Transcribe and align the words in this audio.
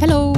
Hallo! 0.00 0.34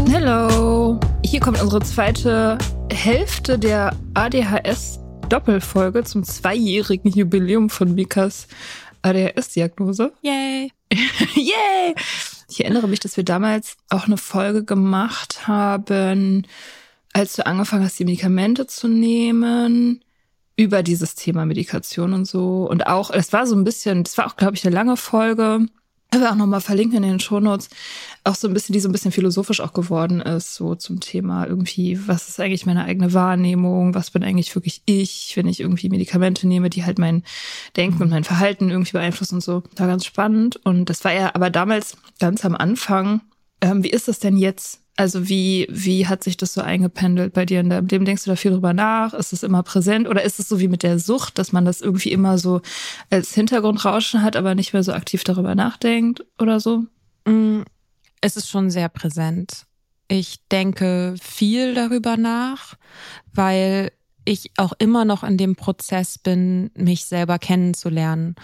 Hier 1.24 1.40
kommt 1.40 1.60
unsere 1.60 1.82
zweite 1.82 2.58
Hälfte 2.92 3.58
der 3.58 3.94
ADHS-Doppelfolge 4.14 6.04
zum 6.04 6.22
zweijährigen 6.24 7.10
Jubiläum 7.10 7.68
von 7.68 7.94
Mikas 7.94 8.46
ADHS-Diagnose. 9.02 10.12
Yay! 10.22 10.72
Yay! 11.34 11.94
Ich 12.48 12.64
erinnere 12.64 12.88
mich, 12.88 13.00
dass 13.00 13.16
wir 13.16 13.24
damals 13.24 13.76
auch 13.90 14.06
eine 14.06 14.16
Folge 14.16 14.64
gemacht 14.64 15.46
haben, 15.46 16.46
als 17.12 17.34
du 17.34 17.44
angefangen 17.44 17.84
hast, 17.84 17.98
die 17.98 18.04
Medikamente 18.04 18.66
zu 18.66 18.88
nehmen, 18.88 20.02
über 20.56 20.82
dieses 20.82 21.14
Thema 21.14 21.46
Medikation 21.46 22.14
und 22.14 22.24
so. 22.26 22.68
Und 22.68 22.86
auch, 22.86 23.10
es 23.10 23.32
war 23.32 23.46
so 23.46 23.54
ein 23.54 23.64
bisschen, 23.64 24.04
das 24.04 24.16
war 24.18 24.26
auch, 24.26 24.36
glaube 24.36 24.54
ich, 24.54 24.64
eine 24.64 24.74
lange 24.74 24.96
Folge. 24.96 25.66
Ich 26.10 26.18
will 26.18 26.26
auch 26.26 26.34
nochmal 26.34 26.62
verlinken 26.62 27.04
in 27.04 27.10
den 27.10 27.20
Shownotes, 27.20 27.68
auch 28.28 28.34
so 28.34 28.46
ein 28.46 28.54
bisschen, 28.54 28.72
die 28.72 28.80
so 28.80 28.88
ein 28.88 28.92
bisschen 28.92 29.12
philosophisch 29.12 29.60
auch 29.60 29.72
geworden 29.72 30.20
ist, 30.20 30.54
so 30.54 30.74
zum 30.74 31.00
Thema 31.00 31.46
irgendwie, 31.46 31.98
was 32.06 32.28
ist 32.28 32.40
eigentlich 32.40 32.66
meine 32.66 32.84
eigene 32.84 33.12
Wahrnehmung, 33.14 33.94
was 33.94 34.10
bin 34.10 34.22
eigentlich 34.22 34.54
wirklich 34.54 34.82
ich, 34.84 35.32
wenn 35.36 35.48
ich 35.48 35.60
irgendwie 35.60 35.88
Medikamente 35.88 36.46
nehme, 36.46 36.70
die 36.70 36.84
halt 36.84 36.98
mein 36.98 37.22
Denken 37.76 38.02
und 38.02 38.10
mein 38.10 38.24
Verhalten 38.24 38.70
irgendwie 38.70 38.92
beeinflussen 38.92 39.36
und 39.36 39.40
so. 39.40 39.62
Das 39.70 39.80
war 39.80 39.88
ganz 39.88 40.04
spannend. 40.04 40.56
Und 40.64 40.90
das 40.90 41.04
war 41.04 41.12
ja 41.12 41.34
aber 41.34 41.50
damals 41.50 41.96
ganz 42.20 42.44
am 42.44 42.54
Anfang. 42.54 43.22
Ähm, 43.60 43.82
wie 43.82 43.90
ist 43.90 44.08
das 44.08 44.18
denn 44.18 44.36
jetzt? 44.36 44.80
Also 44.96 45.28
wie, 45.28 45.66
wie 45.70 46.08
hat 46.08 46.24
sich 46.24 46.36
das 46.36 46.52
so 46.54 46.60
eingependelt 46.60 47.32
bei 47.32 47.46
dir 47.46 47.60
in 47.60 47.70
deinem 47.70 47.86
Leben? 47.86 48.04
Denkst 48.04 48.24
du 48.24 48.30
da 48.30 48.36
viel 48.36 48.50
drüber 48.50 48.72
nach? 48.72 49.14
Ist 49.14 49.32
es 49.32 49.44
immer 49.44 49.62
präsent? 49.62 50.08
Oder 50.08 50.22
ist 50.24 50.40
es 50.40 50.48
so 50.48 50.58
wie 50.58 50.68
mit 50.68 50.82
der 50.82 50.98
Sucht, 50.98 51.38
dass 51.38 51.52
man 51.52 51.64
das 51.64 51.80
irgendwie 51.80 52.10
immer 52.10 52.36
so 52.36 52.60
als 53.08 53.32
Hintergrundrauschen 53.32 54.22
hat, 54.22 54.36
aber 54.36 54.54
nicht 54.54 54.72
mehr 54.72 54.82
so 54.82 54.92
aktiv 54.92 55.22
darüber 55.22 55.54
nachdenkt 55.54 56.26
oder 56.38 56.58
so? 56.58 56.84
Es 58.20 58.36
ist 58.36 58.48
schon 58.48 58.70
sehr 58.70 58.88
präsent. 58.88 59.66
Ich 60.08 60.40
denke 60.50 61.14
viel 61.20 61.74
darüber 61.74 62.16
nach, 62.16 62.74
weil 63.32 63.92
ich 64.24 64.50
auch 64.56 64.72
immer 64.78 65.04
noch 65.04 65.22
in 65.22 65.38
dem 65.38 65.56
Prozess 65.56 66.18
bin, 66.18 66.70
mich 66.76 67.06
selber 67.06 67.38
kennenzulernen. 67.38 68.34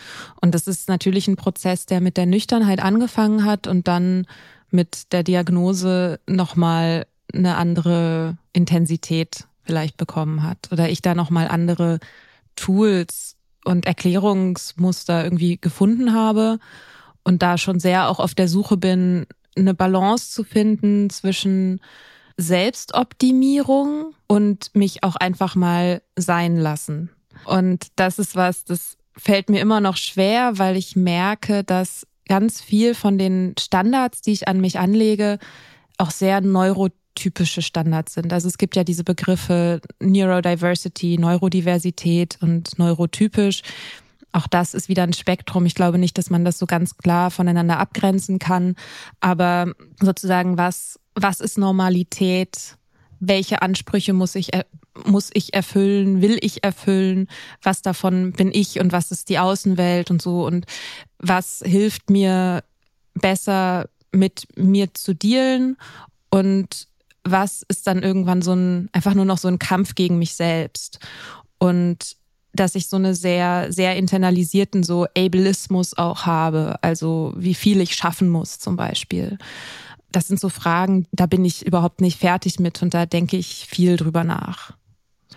Und 0.41 0.55
das 0.55 0.67
ist 0.67 0.89
natürlich 0.89 1.29
ein 1.29 1.37
Prozess, 1.37 1.87
der 1.87 2.01
mit 2.01 2.17
der 2.17 2.27
Nüchternheit 2.27 2.81
angefangen 2.81 3.45
hat 3.45 3.67
und 3.67 3.87
dann 3.87 4.27
mit 4.71 5.13
der 5.13 5.23
Diagnose 5.23 6.21
nochmal 6.27 7.07
eine 7.33 7.57
andere 7.57 8.37
Intensität 8.53 9.47
vielleicht 9.63 9.97
bekommen 9.97 10.43
hat 10.43 10.71
oder 10.73 10.89
ich 10.89 11.03
da 11.03 11.15
nochmal 11.15 11.49
andere 11.49 11.99
Tools 12.57 13.37
und 13.65 13.87
Erklärungsmuster 13.87 15.25
irgendwie 15.25 15.59
gefunden 15.59 16.13
habe 16.13 16.59
und 17.25 17.43
da 17.43 17.57
schon 17.59 17.81
sehr 17.81 18.09
auch 18.09 18.21
auf 18.21 18.35
der 18.35 18.49
Suche 18.49 18.77
bin, 18.77 19.27
eine 19.57 19.75
Balance 19.75 20.31
zu 20.31 20.45
finden 20.45 21.11
zwischen 21.11 21.81
Selbstoptimierung 22.37 24.15
und 24.27 24.75
mich 24.75 25.05
auch 25.05 25.17
einfach 25.17 25.55
mal 25.55 26.03
sein 26.17 26.57
lassen. 26.57 27.11
Und 27.45 27.89
das 27.97 28.19
ist 28.19 28.37
was, 28.37 28.65
das 28.65 28.97
fällt 29.17 29.51
mir 29.51 29.61
immer 29.61 29.81
noch 29.81 29.97
schwer, 29.97 30.59
weil 30.59 30.77
ich 30.77 30.97
merke, 30.97 31.63
dass 31.63 32.07
ganz 32.29 32.61
viel 32.61 32.95
von 32.95 33.19
den 33.19 33.55
Standards, 33.59 34.23
die 34.23 34.33
ich 34.33 34.49
an 34.49 34.61
mich 34.61 34.79
anlege, 34.79 35.39
auch 35.99 36.11
sehr 36.11 36.41
neurotypische 36.41 37.63
Standards 37.63 38.15
sind. 38.15 38.33
Also 38.33 38.49
es 38.49 38.59
gibt 38.59 38.77
ja 38.77 38.85
diese 38.85 39.05
Begriffe 39.05 39.81
Neurodiversity, 40.01 41.19
Neurodiversität 41.19 42.39
und 42.41 42.79
neurotypisch. 42.79 43.63
Auch 44.35 44.49
das 44.49 44.75
ist 44.75 44.89
wieder 44.89 45.05
ein 45.05 45.13
Spektrum. 45.13 45.65
Ich 45.65 45.77
glaube 45.77 45.97
nicht, 45.97 46.19
dass 46.19 46.29
man 46.29 46.45
das 46.45 46.59
so 46.59 46.67
ganz 46.67 46.97
klar 46.97 47.31
voneinander 47.31 47.79
abgrenzen 47.79 48.41
kann. 48.41 48.75
Aber 49.21 49.73
sozusagen, 50.01 50.59
was, 50.59 50.99
was 51.15 51.41
ist 51.41 51.57
Normalität? 51.57 52.77
Welche 53.21 53.63
Ansprüche 53.63 54.13
muss 54.13 54.35
ich 54.35 54.51
muss 55.07 55.31
ich 55.33 55.55
erfüllen, 55.55 56.23
will 56.23 56.39
ich 56.41 56.63
erfüllen, 56.63 57.27
was 57.63 57.83
davon 57.83 58.31
bin 58.31 58.51
ich 58.53 58.79
und 58.79 58.93
was 58.93 59.11
ist 59.11 59.29
die 59.29 59.41
Außenwelt 59.41 60.11
und 60.13 60.23
so 60.23 60.47
und 60.47 60.67
was 61.19 61.63
hilft 61.67 62.11
mir 62.11 62.63
besser 63.15 63.89
mit 64.13 64.47
mir 64.57 64.95
zu 64.95 65.15
dealen 65.15 65.77
und 66.31 66.87
was 67.25 67.65
ist 67.69 67.89
dann 67.89 68.03
irgendwann 68.03 68.41
so 68.41 68.53
ein, 68.53 68.89
einfach 68.93 69.15
nur 69.15 69.25
noch 69.25 69.39
so 69.39 69.49
ein 69.49 69.59
Kampf 69.59 69.97
gegen 69.97 70.19
mich 70.19 70.35
selbst. 70.35 71.01
Und 71.59 72.17
dass 72.55 72.77
ich 72.77 72.89
so 72.89 72.97
eine 72.97 73.15
sehr, 73.15 73.73
sehr 73.73 73.97
internalisierten 73.97 74.83
so 74.83 75.07
Ableismus 75.17 75.95
auch 75.95 76.25
habe, 76.25 76.77
also 76.83 77.35
wie 77.37 77.55
viel 77.55 77.81
ich 77.81 77.95
schaffen 77.95 78.29
muss 78.29 78.59
zum 78.59 78.77
Beispiel. 78.77 79.39
Das 80.13 80.29
sind 80.29 80.39
so 80.39 80.49
Fragen, 80.49 81.07
da 81.11 81.27
bin 81.27 81.45
ich 81.45 81.67
überhaupt 81.67 82.01
nicht 82.01 82.21
fertig 82.21 82.61
mit 82.61 82.81
und 82.83 82.95
da 82.95 83.05
denke 83.05 83.37
ich 83.37 83.67
viel 83.69 83.97
drüber 83.97 84.23
nach. 84.23 84.73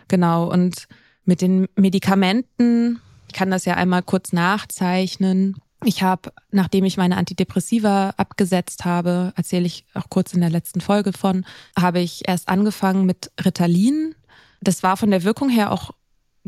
Genau. 0.07 0.51
Und 0.51 0.87
mit 1.25 1.41
den 1.41 1.67
Medikamenten, 1.75 3.01
ich 3.27 3.33
kann 3.33 3.49
das 3.49 3.65
ja 3.65 3.73
einmal 3.73 4.03
kurz 4.03 4.31
nachzeichnen. 4.31 5.55
Ich 5.83 6.03
habe, 6.03 6.31
nachdem 6.51 6.85
ich 6.85 6.97
meine 6.97 7.17
Antidepressiva 7.17 8.13
abgesetzt 8.17 8.85
habe, 8.85 9.33
erzähle 9.35 9.65
ich 9.65 9.85
auch 9.95 10.09
kurz 10.09 10.33
in 10.33 10.41
der 10.41 10.49
letzten 10.49 10.81
Folge 10.81 11.13
von, 11.13 11.45
habe 11.77 11.99
ich 11.99 12.27
erst 12.27 12.47
angefangen 12.47 13.05
mit 13.05 13.31
Ritalin. 13.43 14.15
Das 14.61 14.83
war 14.83 14.97
von 14.97 15.11
der 15.11 15.23
Wirkung 15.23 15.49
her 15.49 15.71
auch 15.71 15.91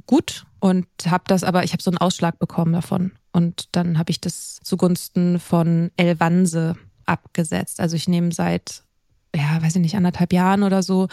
gut 0.06 0.46
und 0.60 0.88
habe 1.06 1.24
das 1.28 1.44
aber, 1.44 1.64
ich 1.64 1.72
habe 1.74 1.82
so 1.82 1.92
einen 1.92 1.98
Ausschlag 1.98 2.40
bekommen 2.40 2.74
davon. 2.74 3.14
Und 3.32 3.70
dann 3.72 3.98
habe 3.98 4.12
ich 4.12 4.20
das 4.20 4.60
zugunsten 4.64 5.40
von 5.40 5.92
Elvanse 5.98 6.76
abgesetzt. 7.06 7.80
Also 7.80 7.96
ich 7.96 8.08
nehme 8.08 8.32
seit, 8.32 8.84
ja, 9.36 9.62
weiß 9.62 9.76
ich 9.76 9.82
nicht, 9.82 9.96
anderthalb 9.96 10.34
Jahren 10.34 10.64
oder 10.64 10.84
so 10.84 11.08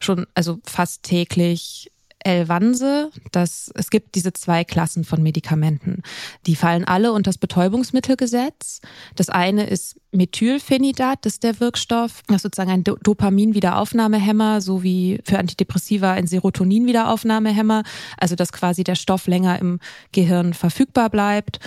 schon, 0.00 0.26
also 0.34 0.58
fast 0.64 1.04
täglich 1.04 1.90
Elvanse, 2.24 3.10
dass 3.30 3.70
es 3.74 3.90
gibt 3.90 4.14
diese 4.14 4.32
zwei 4.32 4.64
Klassen 4.64 5.04
von 5.04 5.22
Medikamenten. 5.22 6.02
Die 6.46 6.56
fallen 6.56 6.84
alle 6.84 7.12
unter 7.12 7.30
das 7.30 7.38
Betäubungsmittelgesetz. 7.38 8.80
Das 9.16 9.28
eine 9.28 9.66
ist 9.66 9.96
Methylphenidat, 10.12 11.24
das 11.24 11.34
ist 11.34 11.42
der 11.42 11.60
Wirkstoff. 11.60 12.22
Das 12.26 12.36
ist 12.36 12.42
sozusagen 12.42 12.70
ein 12.70 12.84
Dopamin-Wiederaufnahmehemmer, 12.84 14.60
so 14.60 14.82
wie 14.82 15.20
für 15.24 15.38
Antidepressiva 15.38 16.12
ein 16.12 16.26
Serotonin-Wiederaufnahmehemmer. 16.26 17.82
Also 18.18 18.34
dass 18.34 18.52
quasi 18.52 18.84
der 18.84 18.94
Stoff 18.94 19.26
länger 19.26 19.58
im 19.58 19.80
Gehirn 20.12 20.54
verfügbar 20.54 21.10
bleibt. 21.10 21.60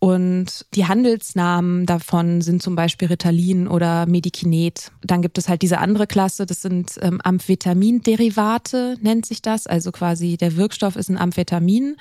Und 0.00 0.64
die 0.74 0.86
Handelsnamen 0.86 1.84
davon 1.84 2.40
sind 2.40 2.62
zum 2.62 2.74
Beispiel 2.74 3.08
Ritalin 3.08 3.68
oder 3.68 4.06
Medikinet. 4.06 4.92
Dann 5.02 5.20
gibt 5.20 5.36
es 5.36 5.46
halt 5.46 5.60
diese 5.60 5.76
andere 5.76 6.06
Klasse, 6.06 6.46
das 6.46 6.62
sind 6.62 6.92
ähm, 7.02 7.20
Amphetaminderivate, 7.22 8.96
nennt 9.02 9.26
sich 9.26 9.42
das. 9.42 9.66
Also 9.66 9.92
quasi 9.92 10.38
der 10.38 10.56
Wirkstoff 10.56 10.96
ist 10.96 11.10
ein 11.10 11.18
Amphetamin, 11.18 11.96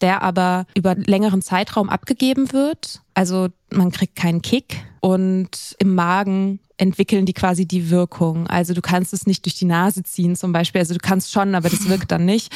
der 0.00 0.22
aber 0.22 0.64
über 0.74 0.94
längeren 0.94 1.42
Zeitraum 1.42 1.90
abgegeben 1.90 2.54
wird. 2.54 3.02
Also 3.12 3.48
man 3.70 3.90
kriegt 3.90 4.16
keinen 4.16 4.40
Kick 4.40 4.82
und 5.00 5.76
im 5.78 5.94
Magen 5.94 6.58
entwickeln 6.78 7.26
die 7.26 7.34
quasi 7.34 7.66
die 7.66 7.90
Wirkung. 7.90 8.46
Also 8.46 8.72
du 8.72 8.80
kannst 8.80 9.12
es 9.12 9.26
nicht 9.26 9.44
durch 9.44 9.56
die 9.56 9.66
Nase 9.66 10.02
ziehen 10.04 10.36
zum 10.36 10.52
Beispiel. 10.52 10.78
Also 10.80 10.94
du 10.94 11.00
kannst 11.00 11.30
schon, 11.30 11.54
aber 11.54 11.68
das 11.68 11.86
wirkt 11.86 12.10
dann 12.12 12.24
nicht. 12.24 12.50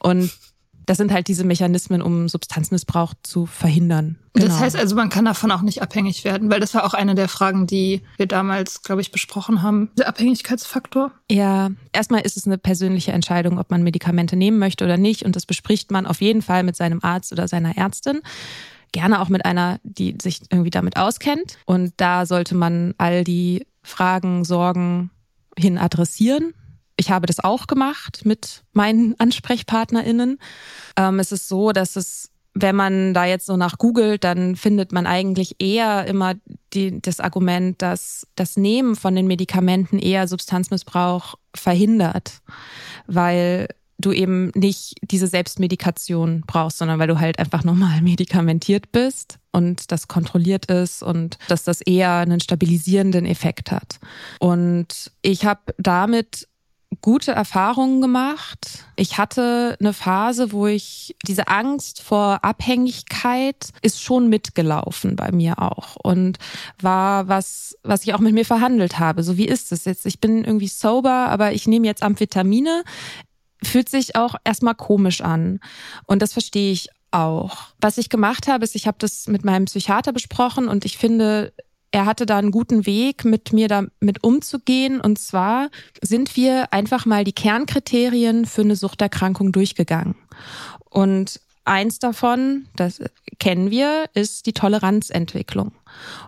Und 0.00 0.32
das 0.86 0.96
sind 0.96 1.12
halt 1.12 1.28
diese 1.28 1.44
Mechanismen, 1.44 2.02
um 2.02 2.28
Substanzmissbrauch 2.28 3.14
zu 3.22 3.46
verhindern. 3.46 4.18
Genau. 4.34 4.46
Das 4.46 4.60
heißt 4.60 4.76
also, 4.76 4.96
man 4.96 5.10
kann 5.10 5.24
davon 5.24 5.50
auch 5.50 5.62
nicht 5.62 5.82
abhängig 5.82 6.24
werden, 6.24 6.50
weil 6.50 6.60
das 6.60 6.74
war 6.74 6.84
auch 6.84 6.94
eine 6.94 7.14
der 7.14 7.28
Fragen, 7.28 7.66
die 7.66 8.02
wir 8.16 8.26
damals, 8.26 8.82
glaube 8.82 9.02
ich, 9.02 9.12
besprochen 9.12 9.62
haben. 9.62 9.90
Der 9.98 10.08
Abhängigkeitsfaktor. 10.08 11.12
Ja, 11.30 11.70
erstmal 11.92 12.22
ist 12.22 12.36
es 12.36 12.46
eine 12.46 12.58
persönliche 12.58 13.12
Entscheidung, 13.12 13.58
ob 13.58 13.70
man 13.70 13.82
Medikamente 13.82 14.36
nehmen 14.36 14.58
möchte 14.58 14.84
oder 14.84 14.96
nicht. 14.96 15.24
Und 15.24 15.36
das 15.36 15.46
bespricht 15.46 15.90
man 15.90 16.06
auf 16.06 16.20
jeden 16.20 16.42
Fall 16.42 16.62
mit 16.62 16.76
seinem 16.76 17.00
Arzt 17.02 17.32
oder 17.32 17.46
seiner 17.46 17.76
Ärztin. 17.76 18.22
Gerne 18.92 19.20
auch 19.20 19.28
mit 19.28 19.44
einer, 19.44 19.80
die 19.82 20.16
sich 20.20 20.40
irgendwie 20.50 20.70
damit 20.70 20.96
auskennt. 20.96 21.58
Und 21.66 21.92
da 21.98 22.26
sollte 22.26 22.54
man 22.54 22.94
all 22.98 23.24
die 23.24 23.66
Fragen, 23.82 24.44
Sorgen 24.44 25.10
hin 25.58 25.76
adressieren 25.76 26.54
ich 26.96 27.10
habe 27.10 27.26
das 27.26 27.42
auch 27.42 27.66
gemacht 27.66 28.22
mit 28.24 28.62
meinen 28.72 29.14
AnsprechpartnerInnen. 29.18 30.38
Ähm, 30.96 31.18
es 31.18 31.32
ist 31.32 31.48
so, 31.48 31.72
dass 31.72 31.96
es, 31.96 32.30
wenn 32.54 32.76
man 32.76 33.14
da 33.14 33.24
jetzt 33.24 33.46
so 33.46 33.56
nach 33.56 33.78
googelt, 33.78 34.24
dann 34.24 34.56
findet 34.56 34.92
man 34.92 35.06
eigentlich 35.06 35.56
eher 35.58 36.06
immer 36.06 36.34
die, 36.74 37.00
das 37.00 37.20
Argument, 37.20 37.80
dass 37.80 38.26
das 38.34 38.56
Nehmen 38.56 38.96
von 38.96 39.14
den 39.14 39.26
Medikamenten 39.26 39.98
eher 39.98 40.28
Substanzmissbrauch 40.28 41.36
verhindert, 41.54 42.40
weil 43.06 43.68
du 43.98 44.12
eben 44.12 44.50
nicht 44.54 44.96
diese 45.02 45.26
Selbstmedikation 45.26 46.42
brauchst, 46.46 46.78
sondern 46.78 46.98
weil 46.98 47.08
du 47.08 47.18
halt 47.18 47.38
einfach 47.38 47.64
normal 47.64 48.00
medikamentiert 48.02 48.92
bist 48.92 49.38
und 49.52 49.92
das 49.92 50.08
kontrolliert 50.08 50.66
ist 50.66 51.02
und 51.02 51.38
dass 51.48 51.64
das 51.64 51.80
eher 51.80 52.16
einen 52.16 52.40
stabilisierenden 52.40 53.26
Effekt 53.26 53.70
hat. 53.70 54.00
Und 54.40 55.12
ich 55.22 55.44
habe 55.44 55.60
damit 55.78 56.48
gute 57.00 57.32
Erfahrungen 57.32 58.00
gemacht. 58.00 58.84
Ich 58.96 59.18
hatte 59.18 59.76
eine 59.80 59.92
Phase, 59.92 60.52
wo 60.52 60.66
ich 60.66 61.16
diese 61.26 61.48
Angst 61.48 62.02
vor 62.02 62.44
Abhängigkeit 62.44 63.68
ist 63.80 64.02
schon 64.02 64.28
mitgelaufen 64.28 65.16
bei 65.16 65.32
mir 65.32 65.60
auch 65.60 65.96
und 65.96 66.38
war 66.80 67.28
was, 67.28 67.76
was 67.82 68.02
ich 68.02 68.14
auch 68.14 68.20
mit 68.20 68.34
mir 68.34 68.44
verhandelt 68.44 68.98
habe. 68.98 69.22
So 69.22 69.36
wie 69.36 69.46
ist 69.46 69.72
es 69.72 69.84
jetzt? 69.84 70.06
Ich 70.06 70.20
bin 70.20 70.44
irgendwie 70.44 70.68
sober, 70.68 71.28
aber 71.28 71.52
ich 71.52 71.66
nehme 71.66 71.86
jetzt 71.86 72.02
Amphetamine. 72.02 72.84
Fühlt 73.62 73.88
sich 73.88 74.16
auch 74.16 74.34
erstmal 74.44 74.74
komisch 74.74 75.20
an. 75.20 75.60
Und 76.06 76.20
das 76.20 76.32
verstehe 76.32 76.72
ich 76.72 76.88
auch. 77.12 77.68
Was 77.80 77.98
ich 77.98 78.08
gemacht 78.08 78.48
habe, 78.48 78.64
ist, 78.64 78.74
ich 78.74 78.86
habe 78.86 78.98
das 78.98 79.28
mit 79.28 79.44
meinem 79.44 79.66
Psychiater 79.66 80.12
besprochen 80.12 80.68
und 80.68 80.84
ich 80.84 80.98
finde, 80.98 81.52
er 81.92 82.06
hatte 82.06 82.26
da 82.26 82.38
einen 82.38 82.50
guten 82.50 82.86
Weg, 82.86 83.24
mit 83.24 83.52
mir 83.52 83.68
damit 83.68 84.24
umzugehen. 84.24 85.00
Und 85.00 85.18
zwar 85.18 85.70
sind 86.00 86.36
wir 86.36 86.72
einfach 86.72 87.06
mal 87.06 87.22
die 87.22 87.34
Kernkriterien 87.34 88.46
für 88.46 88.62
eine 88.62 88.76
Suchterkrankung 88.76 89.52
durchgegangen. 89.52 90.14
Und 90.88 91.40
eins 91.64 91.98
davon, 91.98 92.66
das 92.76 93.02
kennen 93.38 93.70
wir, 93.70 94.06
ist 94.14 94.46
die 94.46 94.54
Toleranzentwicklung. 94.54 95.72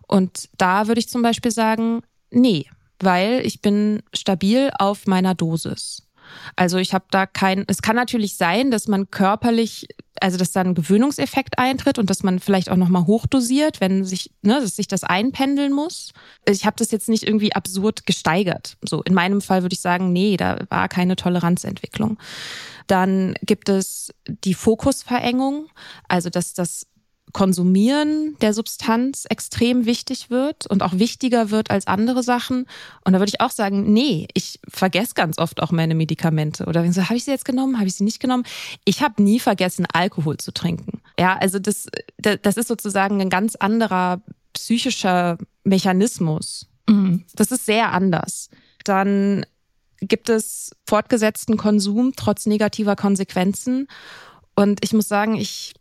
Und 0.07 0.51
da 0.59 0.87
würde 0.87 1.01
ich 1.01 1.09
zum 1.09 1.23
Beispiel 1.23 1.51
sagen, 1.51 2.03
nee, 2.31 2.67
weil 3.01 3.41
ich 3.45 3.63
bin 3.63 4.03
stabil 4.13 4.71
auf 4.79 5.07
meiner 5.07 5.35
Dosis. 5.35 6.03
Also 6.57 6.79
ich 6.79 6.95
habe 6.95 7.05
da 7.11 7.27
kein, 7.27 7.65
es 7.67 7.83
kann 7.83 7.97
natürlich 7.97 8.37
sein, 8.37 8.71
dass 8.71 8.89
man 8.89 9.11
körperlich, 9.11 9.87
also 10.21 10.37
dass 10.37 10.53
da 10.53 10.61
ein 10.61 10.75
Gewöhnungseffekt 10.75 11.59
eintritt 11.59 11.99
und 11.99 12.11
dass 12.11 12.23
man 12.23 12.41
vielleicht 12.41 12.71
auch 12.71 12.77
nochmal 12.77 13.07
hochdosiert, 13.07 13.81
wenn 13.81 14.05
sich, 14.05 14.31
ne, 14.43 14.61
dass 14.61 14.77
sich 14.77 14.89
das 14.89 15.05
einpendeln 15.05 15.73
muss. 15.73 16.13
Ich 16.49 16.67
habe 16.67 16.77
das 16.79 16.91
jetzt 16.91 17.09
nicht 17.09 17.25
irgendwie 17.25 17.55
absurd 17.55 18.07
gesteigert. 18.07 18.77
So, 18.83 19.03
in 19.03 19.15
meinem 19.15 19.41
Fall 19.41 19.63
würde 19.63 19.75
ich 19.75 19.81
sagen, 19.81 20.13
nee, 20.13 20.37
da 20.37 20.59
war 20.71 20.89
keine 20.89 21.17
Toleranzentwicklung. 21.17 22.19
Dann 22.87 23.35
gibt 23.43 23.69
es 23.69 24.13
die 24.27 24.55
Fokusverengung, 24.55 25.69
also 26.09 26.31
dass 26.31 26.53
das 26.53 26.87
Konsumieren 27.35 28.37
der 28.41 28.55
Substanz 28.55 29.25
extrem 29.29 29.87
wichtig 29.87 30.31
wird 30.31 30.69
und 30.69 30.85
auch 30.85 30.93
wichtiger 30.95 31.51
wird 31.51 31.69
als 31.69 31.89
andere 31.89 32.23
Sachen. 32.23 32.67
Und 33.05 33.13
da 33.13 33.19
würde 33.19 33.29
ich 33.29 33.41
auch 33.41 33.51
sagen, 33.51 33.93
nee, 33.93 34.29
ich 34.35 34.61
vergesse 34.69 35.15
ganz 35.15 35.37
oft 35.39 35.61
auch 35.61 35.73
meine 35.73 35.97
Medikamente. 35.97 36.65
Oder 36.67 36.85
wenn 36.85 36.93
so, 36.93 37.03
habe 37.03 37.17
ich 37.17 37.25
sie 37.25 37.33
jetzt 37.33 37.45
genommen, 37.45 37.79
habe 37.79 37.89
ich 37.89 37.97
sie 37.97 38.05
nicht 38.05 38.21
genommen? 38.21 38.45
Ich 38.85 39.03
habe 39.03 39.21
nie 39.21 39.41
vergessen, 39.41 39.85
Alkohol 39.93 40.37
zu 40.37 40.55
trinken. 40.55 41.03
Ja, 41.19 41.37
also 41.37 41.59
das, 41.59 41.89
das 42.19 42.57
ist 42.57 42.69
sozusagen 42.69 43.21
ein 43.21 43.31
ganz 43.31 43.57
anderer 43.57 44.23
psychischer 44.53 45.37
Mechanismus. 45.65 46.69
Mhm. 46.89 47.25
Das 47.35 47.51
ist 47.51 47.67
sehr 47.67 47.93
anders. 47.93 48.49
Dann 48.85 49.45
gibt 50.01 50.29
es 50.29 50.71
fortgesetzten 50.87 51.57
Konsum 51.57 52.13
trotz 52.17 52.47
negativer 52.47 52.95
Konsequenzen. 52.95 53.89
Und 54.55 54.85
ich 54.85 54.93
muss 54.93 55.09
sagen, 55.09 55.35
ich 55.35 55.75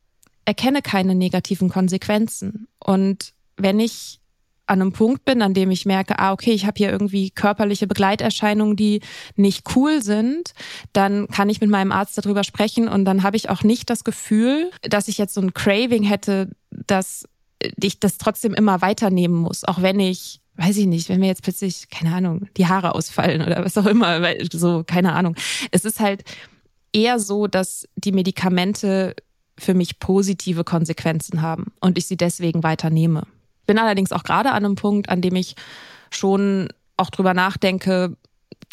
erkenne 0.46 0.82
keine 0.82 1.16
negativen 1.16 1.70
Konsequenzen. 1.70 2.68
Und 2.80 3.34
wenn 3.58 3.80
ich 3.80 4.20
an 4.66 4.82
einem 4.82 4.94
Punkt 4.94 5.26
bin, 5.26 5.42
an 5.42 5.54
dem 5.54 5.72
ich 5.72 5.86
merke, 5.86 6.20
ah, 6.20 6.32
okay, 6.32 6.52
ich 6.52 6.66
habe 6.66 6.78
hier 6.78 6.90
irgendwie 6.90 7.32
körperliche 7.32 7.86
Begleiterscheinungen, 7.86 8.76
die 8.76 9.02
nicht 9.36 9.76
cool 9.76 10.02
sind, 10.02 10.54
dann 10.94 11.28
kann 11.28 11.50
ich 11.50 11.60
mit 11.60 11.70
meinem 11.70 11.92
Arzt 11.92 12.18
darüber 12.18 12.44
sprechen 12.44 12.88
und 12.88 13.04
dann 13.06 13.24
habe 13.24 13.36
ich 13.36 13.50
auch 13.50 13.64
nicht 13.64 13.90
das 13.90 14.04
Gefühl, 14.04 14.72
dass 14.82 15.10
ich 15.10 15.18
jetzt 15.18 15.34
so 15.34 15.42
ein 15.42 15.54
Craving 15.54 16.04
hätte, 16.04 16.50
dass 16.70 17.26
ich 17.82 18.00
das 18.00 18.18
trotzdem 18.18 18.54
immer 18.54 18.82
weiternehmen 18.82 19.36
muss, 19.36 19.66
auch 19.66 19.82
wenn 19.82 20.00
ich 20.00 20.40
weiß 20.56 20.78
ich 20.78 20.86
nicht, 20.86 21.10
wenn 21.10 21.20
mir 21.20 21.28
jetzt 21.28 21.42
plötzlich, 21.42 21.90
keine 21.90 22.14
Ahnung, 22.16 22.48
die 22.58 22.68
Haare 22.68 22.94
ausfallen 22.94 23.42
oder 23.42 23.66
was 23.66 23.78
auch 23.78 23.88
immer, 23.88 24.22
weil 24.22 24.48
so, 24.52 24.84
keine 24.86 25.14
Ahnung. 25.14 25.36
Es 25.72 25.84
ist 25.84 26.00
halt 26.00 26.24
eher 26.92 27.20
so, 27.20 27.48
dass 27.48 27.88
die 27.96 28.12
Medikamente 28.12 29.16
für 29.58 29.74
mich 29.74 30.00
positive 30.00 30.64
Konsequenzen 30.64 31.42
haben 31.42 31.74
und 31.80 31.98
ich 31.98 32.08
sie 32.08 32.18
deswegen 32.18 32.64
weiternehme. 32.64 33.28
Bin 33.66 33.78
allerdings 33.78 34.12
auch 34.12 34.24
gerade 34.24 34.52
an 34.52 34.66
einem 34.66 34.76
Punkt, 34.76 35.10
an 35.10 35.22
dem 35.22 35.36
ich 35.36 35.56
schon 36.10 36.70
auch 36.98 37.10
drüber 37.10 37.34
nachdenke, 37.34 38.16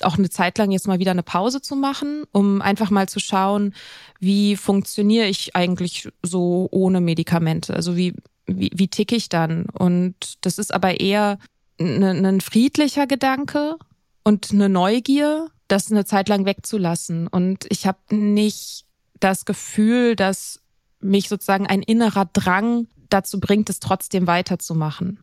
auch 0.02 0.18
eine 0.18 0.30
Zeit 0.30 0.58
lang 0.58 0.70
jetzt 0.70 0.86
mal 0.86 0.98
wieder 0.98 1.10
eine 1.10 1.22
Pause 1.22 1.60
zu 1.60 1.76
machen, 1.76 2.24
um 2.32 2.62
einfach 2.62 2.90
mal 2.90 3.08
zu 3.08 3.20
schauen, 3.20 3.74
wie 4.18 4.56
funktioniere 4.56 5.26
ich 5.26 5.56
eigentlich 5.56 6.08
so 6.22 6.68
ohne 6.70 7.00
Medikamente? 7.00 7.74
Also 7.74 7.96
wie, 7.96 8.14
wie, 8.46 8.70
wie 8.74 8.88
ticke 8.88 9.16
ich 9.16 9.28
dann? 9.28 9.66
Und 9.66 10.14
das 10.42 10.58
ist 10.58 10.72
aber 10.72 11.00
eher 11.00 11.38
ein, 11.78 12.24
ein 12.24 12.40
friedlicher 12.40 13.06
Gedanke 13.06 13.76
und 14.24 14.50
eine 14.52 14.68
Neugier, 14.68 15.48
das 15.68 15.90
eine 15.90 16.04
Zeit 16.04 16.28
lang 16.28 16.44
wegzulassen. 16.44 17.26
Und 17.26 17.66
ich 17.68 17.86
habe 17.86 17.98
nicht 18.10 18.84
das 19.18 19.44
Gefühl, 19.44 20.16
dass 20.16 20.59
mich 21.00 21.28
sozusagen 21.28 21.66
ein 21.66 21.82
innerer 21.82 22.26
Drang 22.32 22.86
dazu 23.08 23.40
bringt, 23.40 23.68
es 23.70 23.80
trotzdem 23.80 24.26
weiterzumachen. 24.26 25.20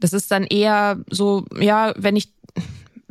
Das 0.00 0.12
ist 0.12 0.30
dann 0.30 0.44
eher 0.44 0.98
so, 1.08 1.44
ja, 1.58 1.94
wenn 1.96 2.16
ich 2.16 2.32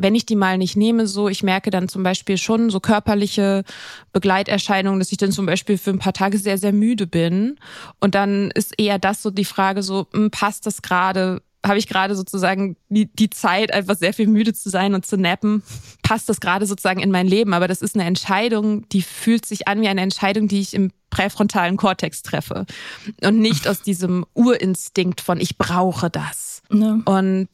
wenn 0.01 0.16
ich 0.16 0.25
die 0.25 0.38
mal 0.38 0.58
nicht 0.58 0.78
nehme, 0.78 1.08
so, 1.08 1.28
ich 1.28 1.44
merke 1.44 1.72
dann 1.72 1.89
zum 1.89 2.04
Beispiel 2.04 2.38
schon 2.38 2.70
so 2.70 2.80
körperliche 2.80 3.66
Begleiterscheinungen, 4.13 4.98
dass 4.98 5.12
ich 5.12 5.18
dann 5.18 5.34
zum 5.34 5.46
Beispiel 5.46 5.78
für 5.78 5.89
ein 5.89 6.00
paar 6.00 6.13
Tage 6.13 6.38
sehr, 6.38 6.58
sehr 6.58 6.72
müde 6.72 7.06
bin. 7.06 7.58
Und 8.00 8.16
dann 8.16 8.50
ist 8.51 8.80
eher 8.80 8.98
das 8.98 9.22
so 9.22 9.30
die 9.30 9.44
Frage 9.44 9.84
so, 9.84 10.08
hm, 10.13 10.32
passt 10.32 10.66
das 10.66 10.82
gerade 10.82 11.42
habe 11.66 11.78
ich 11.78 11.88
gerade 11.88 12.16
sozusagen 12.16 12.78
die, 12.89 13.08
die 13.13 13.30
Zeit, 13.30 13.74
einfach 13.74 13.98
sehr 13.98 14.13
viel 14.13 14.28
müde 14.28 14.54
zu 14.54 14.70
sein 14.70 14.94
und 14.94 15.06
zu 15.06 15.18
nappen, 15.18 15.63
passt 16.04 16.30
das 16.30 16.39
gerade 16.39 16.66
sozusagen 16.66 17.01
in 17.01 17.12
mein 17.12 17.28
Leben. 17.28 17.54
Aber 17.54 17.68
das 17.68 17.82
ist 17.82 17.96
eine 17.96 18.06
Entscheidung, 18.06 18.88
die 18.89 19.01
fühlt 19.01 19.46
sich 19.46 19.68
an 19.68 19.82
wie 19.82 19.88
eine 19.88 20.01
Entscheidung, 20.01 20.48
die 20.48 20.62
ich 20.62 20.74
im 20.74 20.92
präfrontalen 21.10 21.75
Kortex 21.75 22.22
treffe. 22.22 22.66
Und 23.24 23.39
nicht 23.39 23.68
aus 23.68 23.82
diesem 23.82 24.25
Urinstinkt 24.34 25.22
von 25.22 25.42
ich 25.42 25.58
brauche 25.58 26.10
das. 26.10 26.62
Ja. 26.72 27.00
Und 27.06 27.50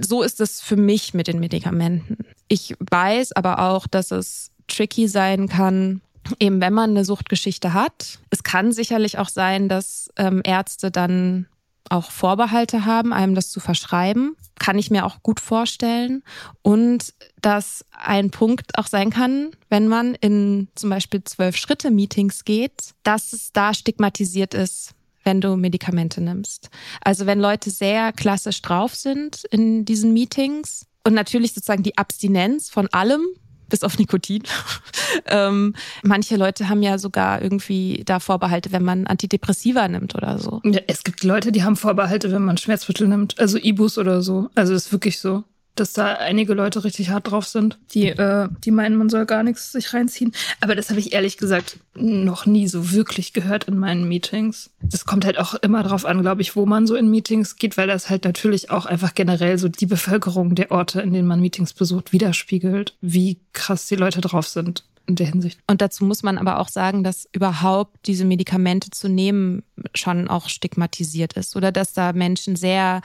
so 0.00 0.22
ist 0.22 0.40
es 0.40 0.60
für 0.60 0.76
mich 0.76 1.12
mit 1.12 1.26
den 1.26 1.38
Medikamenten. 1.38 2.18
Ich 2.48 2.74
weiß 2.78 3.32
aber 3.32 3.58
auch, 3.58 3.86
dass 3.86 4.10
es 4.10 4.50
tricky 4.68 5.06
sein 5.08 5.48
kann, 5.48 6.00
eben 6.38 6.60
wenn 6.60 6.72
man 6.72 6.90
eine 6.90 7.04
Suchtgeschichte 7.04 7.74
hat. 7.74 8.20
Es 8.30 8.42
kann 8.42 8.72
sicherlich 8.72 9.18
auch 9.18 9.28
sein, 9.28 9.68
dass 9.68 10.10
ähm, 10.16 10.40
Ärzte 10.44 10.90
dann 10.90 11.46
auch 11.90 12.10
Vorbehalte 12.10 12.84
haben, 12.84 13.12
einem 13.12 13.34
das 13.34 13.50
zu 13.50 13.60
verschreiben. 13.60 14.36
Kann 14.58 14.78
ich 14.78 14.90
mir 14.90 15.04
auch 15.04 15.22
gut 15.22 15.40
vorstellen. 15.40 16.22
Und 16.62 17.14
dass 17.40 17.84
ein 17.90 18.30
Punkt 18.30 18.78
auch 18.78 18.86
sein 18.86 19.10
kann, 19.10 19.50
wenn 19.68 19.88
man 19.88 20.14
in 20.14 20.68
zum 20.74 20.90
Beispiel 20.90 21.22
Zwölf-Schritte-Meetings 21.24 22.44
geht, 22.44 22.92
dass 23.02 23.32
es 23.32 23.52
da 23.52 23.74
stigmatisiert 23.74 24.54
ist, 24.54 24.94
wenn 25.24 25.40
du 25.40 25.56
Medikamente 25.56 26.20
nimmst. 26.20 26.70
Also 27.00 27.26
wenn 27.26 27.40
Leute 27.40 27.70
sehr 27.70 28.12
klassisch 28.12 28.62
drauf 28.62 28.94
sind 28.94 29.44
in 29.50 29.84
diesen 29.84 30.12
Meetings 30.12 30.86
und 31.04 31.14
natürlich 31.14 31.52
sozusagen 31.52 31.82
die 31.82 31.98
Abstinenz 31.98 32.70
von 32.70 32.88
allem, 32.88 33.26
bis 33.68 33.82
auf 33.84 33.98
Nikotin. 33.98 34.42
ähm, 35.26 35.74
manche 36.02 36.36
Leute 36.36 36.68
haben 36.68 36.82
ja 36.82 36.98
sogar 36.98 37.42
irgendwie 37.42 38.02
da 38.04 38.20
Vorbehalte, 38.20 38.72
wenn 38.72 38.84
man 38.84 39.06
Antidepressiva 39.06 39.88
nimmt 39.88 40.14
oder 40.14 40.38
so. 40.38 40.60
Ja, 40.64 40.80
es 40.86 41.04
gibt 41.04 41.24
Leute, 41.24 41.52
die 41.52 41.64
haben 41.64 41.76
Vorbehalte, 41.76 42.32
wenn 42.32 42.44
man 42.44 42.56
Schmerzmittel 42.56 43.08
nimmt, 43.08 43.38
also 43.38 43.58
Ibus 43.58 43.98
oder 43.98 44.22
so. 44.22 44.48
Also 44.54 44.74
ist 44.74 44.92
wirklich 44.92 45.18
so 45.18 45.44
dass 45.74 45.92
da 45.92 46.14
einige 46.14 46.54
Leute 46.54 46.84
richtig 46.84 47.10
hart 47.10 47.30
drauf 47.30 47.46
sind, 47.46 47.78
die, 47.94 48.08
äh, 48.08 48.48
die 48.64 48.70
meinen, 48.70 48.96
man 48.96 49.08
soll 49.08 49.26
gar 49.26 49.42
nichts 49.42 49.72
sich 49.72 49.94
reinziehen. 49.94 50.32
Aber 50.60 50.74
das 50.74 50.90
habe 50.90 51.00
ich 51.00 51.12
ehrlich 51.12 51.38
gesagt 51.38 51.78
noch 51.94 52.46
nie 52.46 52.68
so 52.68 52.92
wirklich 52.92 53.32
gehört 53.32 53.64
in 53.64 53.78
meinen 53.78 54.06
Meetings. 54.06 54.70
Das 54.82 55.06
kommt 55.06 55.24
halt 55.24 55.38
auch 55.38 55.54
immer 55.54 55.82
drauf 55.82 56.04
an, 56.04 56.22
glaube 56.22 56.42
ich, 56.42 56.56
wo 56.56 56.66
man 56.66 56.86
so 56.86 56.94
in 56.94 57.10
Meetings 57.10 57.56
geht, 57.56 57.76
weil 57.76 57.86
das 57.86 58.10
halt 58.10 58.24
natürlich 58.24 58.70
auch 58.70 58.86
einfach 58.86 59.14
generell 59.14 59.58
so 59.58 59.68
die 59.68 59.86
Bevölkerung 59.86 60.54
der 60.54 60.70
Orte, 60.70 61.00
in 61.00 61.12
denen 61.12 61.28
man 61.28 61.40
Meetings 61.40 61.72
besucht, 61.72 62.12
widerspiegelt, 62.12 62.96
wie 63.00 63.38
krass 63.52 63.86
die 63.86 63.96
Leute 63.96 64.20
drauf 64.20 64.46
sind 64.46 64.84
in 65.06 65.16
der 65.16 65.26
Hinsicht. 65.26 65.58
Und 65.66 65.80
dazu 65.80 66.04
muss 66.04 66.22
man 66.22 66.38
aber 66.38 66.58
auch 66.58 66.68
sagen, 66.68 67.04
dass 67.04 67.28
überhaupt 67.32 68.06
diese 68.06 68.24
Medikamente 68.24 68.90
zu 68.90 69.08
nehmen 69.08 69.62
schon 69.94 70.28
auch 70.28 70.48
stigmatisiert 70.48 71.34
ist 71.34 71.56
oder 71.56 71.72
dass 71.72 71.92
da 71.92 72.12
Menschen 72.12 72.56
sehr 72.56 73.02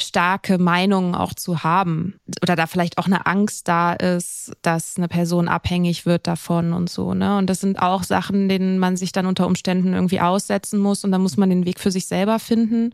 starke 0.00 0.58
Meinungen 0.58 1.14
auch 1.14 1.34
zu 1.34 1.62
haben 1.62 2.18
oder 2.42 2.56
da 2.56 2.66
vielleicht 2.66 2.98
auch 2.98 3.06
eine 3.06 3.26
Angst 3.26 3.68
da 3.68 3.92
ist, 3.92 4.52
dass 4.62 4.96
eine 4.96 5.08
Person 5.08 5.48
abhängig 5.48 6.06
wird 6.06 6.26
davon 6.26 6.72
und 6.72 6.90
so, 6.90 7.14
ne? 7.14 7.38
Und 7.38 7.48
das 7.48 7.60
sind 7.60 7.80
auch 7.80 8.02
Sachen, 8.02 8.48
denen 8.48 8.78
man 8.78 8.96
sich 8.96 9.12
dann 9.12 9.26
unter 9.26 9.46
Umständen 9.46 9.94
irgendwie 9.94 10.20
aussetzen 10.20 10.80
muss 10.80 11.04
und 11.04 11.12
da 11.12 11.18
muss 11.18 11.36
man 11.36 11.50
den 11.50 11.64
Weg 11.64 11.78
für 11.78 11.90
sich 11.90 12.06
selber 12.06 12.38
finden. 12.38 12.92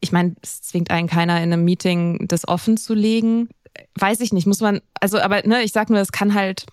Ich 0.00 0.12
meine, 0.12 0.36
es 0.42 0.62
zwingt 0.62 0.90
einen 0.90 1.08
keiner 1.08 1.38
in 1.38 1.52
einem 1.52 1.64
Meeting 1.64 2.28
das 2.28 2.46
offen 2.46 2.76
zu 2.76 2.94
legen. 2.94 3.48
Weiß 3.96 4.20
ich 4.20 4.32
nicht, 4.32 4.46
muss 4.46 4.60
man, 4.60 4.80
also 5.00 5.18
aber 5.18 5.42
ne, 5.46 5.62
ich 5.62 5.72
sag 5.72 5.90
nur, 5.90 5.98
es 5.98 6.12
kann 6.12 6.34
halt 6.34 6.66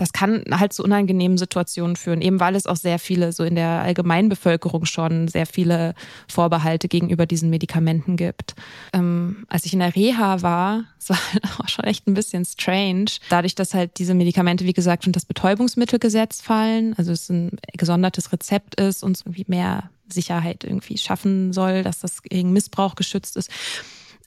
das 0.00 0.14
kann 0.14 0.44
halt 0.50 0.72
zu 0.72 0.82
unangenehmen 0.82 1.36
Situationen 1.36 1.94
führen, 1.94 2.22
eben 2.22 2.40
weil 2.40 2.56
es 2.56 2.66
auch 2.66 2.76
sehr 2.76 2.98
viele, 2.98 3.32
so 3.32 3.44
in 3.44 3.54
der 3.54 3.82
Allgemeinbevölkerung 3.82 4.86
schon 4.86 5.28
sehr 5.28 5.44
viele 5.44 5.94
Vorbehalte 6.26 6.88
gegenüber 6.88 7.26
diesen 7.26 7.50
Medikamenten 7.50 8.16
gibt. 8.16 8.54
Ähm, 8.94 9.44
als 9.48 9.66
ich 9.66 9.74
in 9.74 9.80
der 9.80 9.94
Reha 9.94 10.40
war, 10.40 10.84
es 10.98 11.10
war 11.10 11.18
halt 11.32 11.44
auch 11.58 11.68
schon 11.68 11.84
echt 11.84 12.08
ein 12.08 12.14
bisschen 12.14 12.46
strange, 12.46 13.10
dadurch, 13.28 13.54
dass 13.54 13.74
halt 13.74 13.98
diese 13.98 14.14
Medikamente, 14.14 14.64
wie 14.64 14.72
gesagt, 14.72 15.06
unter 15.06 15.18
das 15.18 15.26
Betäubungsmittelgesetz 15.26 16.40
fallen, 16.40 16.94
also 16.96 17.12
es 17.12 17.28
ein 17.28 17.58
gesondertes 17.74 18.32
Rezept 18.32 18.80
ist 18.80 19.02
und 19.02 19.20
irgendwie 19.20 19.44
mehr 19.48 19.90
Sicherheit 20.08 20.64
irgendwie 20.64 20.96
schaffen 20.96 21.52
soll, 21.52 21.82
dass 21.82 22.00
das 22.00 22.22
gegen 22.22 22.54
Missbrauch 22.54 22.94
geschützt 22.94 23.36
ist. 23.36 23.50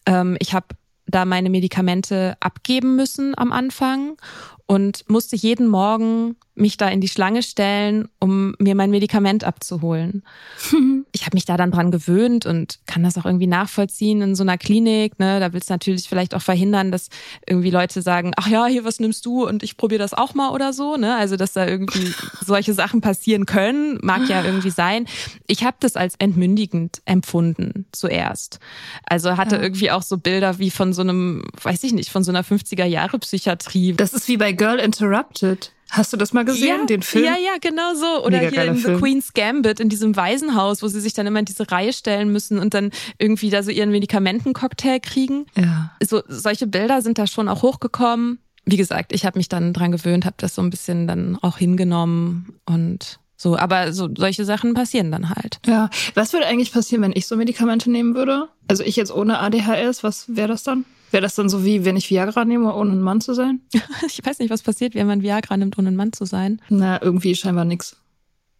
Ähm, 0.05 0.37
ich 0.39 0.53
habe 0.53 0.67
da 1.07 1.25
meine 1.25 1.49
Medikamente 1.49 2.37
abgeben 2.39 2.95
müssen 2.95 3.37
am 3.37 3.51
Anfang 3.51 4.17
und 4.65 5.09
musste 5.09 5.35
jeden 5.35 5.67
Morgen 5.67 6.35
mich 6.55 6.77
da 6.77 6.87
in 6.87 7.01
die 7.01 7.07
Schlange 7.07 7.41
stellen, 7.41 8.07
um 8.19 8.55
mir 8.59 8.75
mein 8.75 8.91
Medikament 8.91 9.43
abzuholen. 9.43 10.23
ich 11.11 11.25
habe 11.25 11.35
mich 11.35 11.45
da 11.45 11.57
dann 11.57 11.71
dran 11.71 11.89
gewöhnt 11.89 12.45
und 12.45 12.79
kann 12.85 13.03
das 13.03 13.17
auch 13.17 13.25
irgendwie 13.25 13.47
nachvollziehen 13.47 14.21
in 14.21 14.35
so 14.35 14.43
einer 14.43 14.59
Klinik. 14.59 15.17
Ne? 15.19 15.39
Da 15.39 15.51
willst 15.53 15.69
du 15.69 15.73
natürlich 15.73 16.07
vielleicht 16.07 16.35
auch 16.35 16.41
verhindern, 16.41 16.91
dass 16.91 17.09
irgendwie 17.47 17.71
Leute 17.71 18.01
sagen, 18.03 18.33
ach 18.37 18.47
ja, 18.47 18.67
hier, 18.67 18.85
was 18.85 18.99
nimmst 18.99 19.25
du 19.25 19.47
und 19.47 19.63
ich 19.63 19.77
probiere 19.77 19.99
das 19.99 20.13
auch 20.13 20.35
mal 20.35 20.51
oder 20.51 20.73
so. 20.73 20.95
Ne? 20.95 21.15
Also, 21.15 21.37
dass 21.37 21.53
da 21.53 21.67
irgendwie 21.67 22.13
solche 22.45 22.73
Sachen 22.73 23.01
passieren 23.01 23.45
können, 23.47 23.97
mag 24.03 24.29
ja 24.29 24.43
irgendwie 24.43 24.69
sein. 24.69 25.07
Ich 25.47 25.63
habe 25.63 25.77
das 25.79 25.95
als 25.95 26.15
entmündigend 26.19 27.01
empfunden 27.05 27.87
zuerst. 27.91 28.59
Also 29.05 29.37
hatte 29.37 29.55
ja. 29.55 29.61
irgendwie 29.61 29.89
auch 29.89 30.03
so 30.03 30.17
Bilder 30.17 30.59
wie 30.59 30.69
von 30.69 30.93
so 30.93 31.01
einem, 31.01 31.43
weiß 31.61 31.83
ich 31.83 31.93
nicht, 31.93 32.11
von 32.11 32.23
so 32.23 32.31
einer 32.31 32.43
50er-Jahre-Psychiatrie. 32.43 33.93
Das 33.93 34.13
ist 34.13 34.27
wie 34.27 34.37
bei 34.37 34.52
Girl 34.53 34.79
Interrupted. 34.79 35.71
Hast 35.91 36.11
du 36.11 36.17
das 36.17 36.33
mal 36.33 36.43
gesehen, 36.43 36.79
ja, 36.79 36.85
den 36.85 37.03
Film? 37.03 37.23
Ja, 37.23 37.33
ja, 37.33 37.57
genau 37.61 37.93
so. 37.93 38.25
Oder 38.25 38.39
Mega 38.39 38.49
hier 38.49 38.71
in 38.71 38.77
Film. 38.77 38.95
The 38.95 39.01
Queen's 39.01 39.33
Gambit, 39.33 39.79
in 39.79 39.89
diesem 39.89 40.15
Waisenhaus, 40.15 40.81
wo 40.81 40.87
sie 40.87 40.99
sich 40.99 41.13
dann 41.13 41.27
immer 41.27 41.37
in 41.37 41.45
diese 41.45 41.71
Reihe 41.71 41.93
stellen 41.93 42.31
müssen 42.31 42.57
und 42.57 42.73
dann 42.73 42.89
irgendwie 43.19 43.51
da 43.51 43.61
so 43.61 43.69
ihren 43.69 43.91
Medikamentencocktail 43.91 44.99
kriegen. 44.99 45.45
Ja. 45.55 45.91
So, 46.03 46.23
solche 46.27 46.65
Bilder 46.65 47.03
sind 47.03 47.19
da 47.19 47.27
schon 47.27 47.47
auch 47.47 47.61
hochgekommen. 47.61 48.39
Wie 48.65 48.77
gesagt, 48.77 49.13
ich 49.13 49.25
habe 49.25 49.37
mich 49.37 49.49
dann 49.49 49.71
dran 49.73 49.91
gewöhnt, 49.91 50.25
habe 50.25 50.37
das 50.39 50.55
so 50.55 50.63
ein 50.63 50.71
bisschen 50.71 51.05
dann 51.05 51.37
auch 51.41 51.57
hingenommen 51.57 52.55
und 52.65 53.19
so, 53.35 53.57
aber 53.57 53.91
so 53.91 54.09
solche 54.17 54.45
Sachen 54.45 54.73
passieren 54.73 55.11
dann 55.11 55.29
halt. 55.29 55.59
Ja, 55.67 55.89
was 56.15 56.31
würde 56.33 56.47
eigentlich 56.47 56.71
passieren, 56.71 57.03
wenn 57.03 57.11
ich 57.13 57.27
so 57.27 57.35
Medikamente 57.35 57.91
nehmen 57.91 58.15
würde? 58.15 58.47
Also 58.67 58.83
ich 58.83 58.95
jetzt 58.95 59.13
ohne 59.13 59.39
ADHS, 59.39 60.01
was 60.01 60.25
wäre 60.35 60.47
das 60.47 60.63
dann? 60.63 60.85
Wäre 61.13 61.21
das 61.21 61.35
dann 61.35 61.47
so 61.47 61.63
wie, 61.63 61.85
wenn 61.85 61.95
ich 61.95 62.09
Viagra 62.09 62.43
nehme, 62.43 62.73
ohne 62.73 62.93
ein 62.93 63.01
Mann 63.01 63.21
zu 63.21 63.35
sein? 63.35 63.61
ich 64.07 64.25
weiß 64.25 64.39
nicht, 64.39 64.49
was 64.49 64.63
passiert, 64.63 64.95
wenn 64.95 65.05
man 65.05 65.21
Viagra 65.21 65.55
nimmt, 65.55 65.77
ohne 65.77 65.89
ein 65.89 65.95
Mann 65.95 66.11
zu 66.11 66.25
sein. 66.25 66.59
Na, 66.69 66.99
irgendwie 66.99 67.35
scheinbar 67.35 67.65
nichts. 67.65 67.97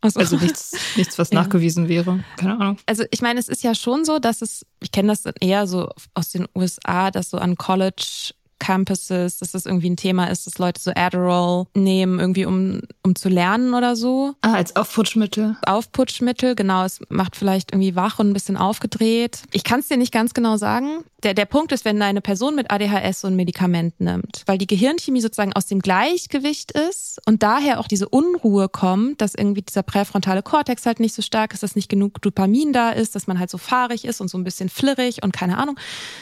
So. 0.06 0.20
Also 0.20 0.38
nichts, 0.38 0.74
nichts, 0.96 1.18
was 1.18 1.32
ja. 1.32 1.42
nachgewiesen 1.42 1.88
wäre. 1.88 2.24
Keine 2.38 2.60
Ahnung. 2.60 2.78
Also 2.86 3.06
ich 3.10 3.22
meine, 3.22 3.40
es 3.40 3.48
ist 3.48 3.64
ja 3.64 3.74
schon 3.74 4.06
so, 4.06 4.20
dass 4.20 4.44
es, 4.44 4.68
ich 4.84 4.92
kenne 4.92 5.08
das 5.08 5.24
eher 5.42 5.66
so 5.66 5.90
aus 6.14 6.30
den 6.30 6.46
USA, 6.56 7.10
dass 7.10 7.32
so 7.32 7.38
an 7.38 7.56
College 7.56 8.34
Campuses, 8.64 9.40
dass 9.40 9.52
das 9.52 9.66
irgendwie 9.66 9.90
ein 9.90 9.98
Thema 9.98 10.28
ist, 10.28 10.48
dass 10.48 10.58
Leute 10.58 10.82
so 10.82 10.92
Adderall 10.96 11.66
nehmen, 11.76 12.20
irgendwie 12.20 12.46
um, 12.46 12.80
um 13.04 13.14
zu 13.14 13.28
lernen 13.28 13.74
oder 13.74 13.98
so. 13.98 14.36
Ah, 14.42 14.54
als 14.54 14.78
Aufputschmittel. 14.78 15.58
Aufputschmittel, 15.66 16.56
genau. 16.56 16.86
Es 16.86 17.02
macht 17.10 17.36
vielleicht 17.36 17.74
irgendwie 17.74 17.98
wach 17.98 18.20
und 18.20 18.30
ein 18.30 18.34
bisschen 18.34 18.56
aufgedreht. 18.56 19.44
Ich 19.52 19.66
kann 19.66 19.82
es 19.82 19.90
dir 19.90 19.98
nicht 19.98 20.14
ganz 20.14 20.34
genau 20.34 20.56
sagen. 20.56 21.04
Der, 21.24 21.34
der 21.34 21.46
Punkt 21.46 21.74
ist, 21.74 21.84
wenn 21.84 22.02
eine 22.02 22.22
Person 22.22 22.56
mit 22.56 22.72
ADHS 22.72 23.22
so 23.22 23.28
ein 23.28 23.36
Medikament 23.36 24.00
nimmt, 24.00 24.44
weil 24.46 24.58
die 24.58 24.68
Gehirnchemie 24.68 25.22
sozusagen 25.22 25.54
aus 25.54 25.66
dem 25.66 25.80
Gleichgewicht 25.80 26.72
ist 26.72 27.20
und 27.26 27.44
daher 27.44 27.80
auch 27.80 27.88
diese 27.88 28.08
Unruhe 28.10 28.70
kommt, 28.70 29.22
dass 29.22 29.36
irgendwie 29.36 29.62
dieser 29.62 29.84
präfrontale 29.84 30.42
Kortex 30.42 30.86
halt 30.86 31.00
nicht 31.00 31.16
so 31.16 31.22
stark 31.22 31.54
ist, 31.54 31.64
dass 31.64 31.76
nicht 31.76 31.90
genug 31.90 32.22
Dopamin 32.22 32.72
da 32.72 32.92
ist, 32.92 33.16
dass 33.16 33.28
man 33.28 33.40
halt 33.40 33.50
so 33.50 33.58
fahrig 33.58 34.06
ist 34.06 34.22
und 34.22 34.30
so 34.30 34.38
ein 34.38 34.44
bisschen 34.44 34.70
flirrig 34.70 35.24
und 35.24 35.34
keine 35.34 35.58
Ahnung, 35.58 35.78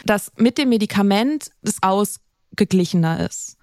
dass 0.06 0.32
mit 0.38 0.58
dem 0.58 0.70
Medikament 0.70 1.52
das 1.62 1.78
aus 1.82 2.20
geglichener 2.56 3.26
ist. 3.26 3.58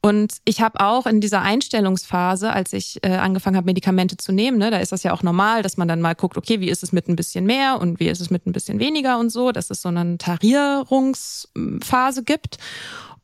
Und 0.00 0.34
ich 0.44 0.60
habe 0.60 0.80
auch 0.80 1.06
in 1.06 1.20
dieser 1.20 1.42
Einstellungsphase, 1.42 2.52
als 2.52 2.72
ich 2.72 2.98
äh, 3.02 3.16
angefangen 3.16 3.56
habe, 3.56 3.66
Medikamente 3.66 4.16
zu 4.16 4.32
nehmen, 4.32 4.58
ne, 4.58 4.70
da 4.70 4.78
ist 4.78 4.92
das 4.92 5.02
ja 5.02 5.12
auch 5.12 5.22
normal, 5.22 5.62
dass 5.62 5.76
man 5.76 5.88
dann 5.88 6.00
mal 6.00 6.14
guckt, 6.14 6.36
okay, 6.36 6.60
wie 6.60 6.68
ist 6.68 6.82
es 6.82 6.92
mit 6.92 7.08
ein 7.08 7.16
bisschen 7.16 7.46
mehr 7.46 7.80
und 7.80 8.00
wie 8.00 8.08
ist 8.08 8.20
es 8.20 8.30
mit 8.30 8.46
ein 8.46 8.52
bisschen 8.52 8.78
weniger 8.78 9.18
und 9.18 9.30
so, 9.30 9.50
dass 9.50 9.70
es 9.70 9.82
so 9.82 9.88
eine 9.88 10.18
Tarierungsphase 10.18 12.22
gibt. 12.22 12.58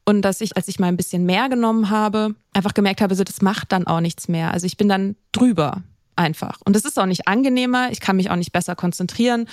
Und 0.06 0.22
dass 0.22 0.42
ich, 0.42 0.56
als 0.56 0.68
ich 0.68 0.78
mal 0.78 0.88
ein 0.88 0.98
bisschen 0.98 1.24
mehr 1.24 1.48
genommen 1.48 1.88
habe, 1.88 2.34
einfach 2.52 2.74
gemerkt 2.74 3.00
habe, 3.00 3.14
so, 3.14 3.24
das 3.24 3.40
macht 3.40 3.72
dann 3.72 3.86
auch 3.86 4.00
nichts 4.00 4.28
mehr. 4.28 4.52
Also 4.52 4.66
ich 4.66 4.76
bin 4.76 4.86
dann 4.86 5.16
drüber 5.32 5.82
einfach. 6.14 6.58
Und 6.64 6.76
das 6.76 6.84
ist 6.84 6.98
auch 6.98 7.06
nicht 7.06 7.26
angenehmer, 7.26 7.90
ich 7.90 8.00
kann 8.00 8.16
mich 8.16 8.28
auch 8.28 8.36
nicht 8.36 8.52
besser 8.52 8.76
konzentrieren. 8.76 9.48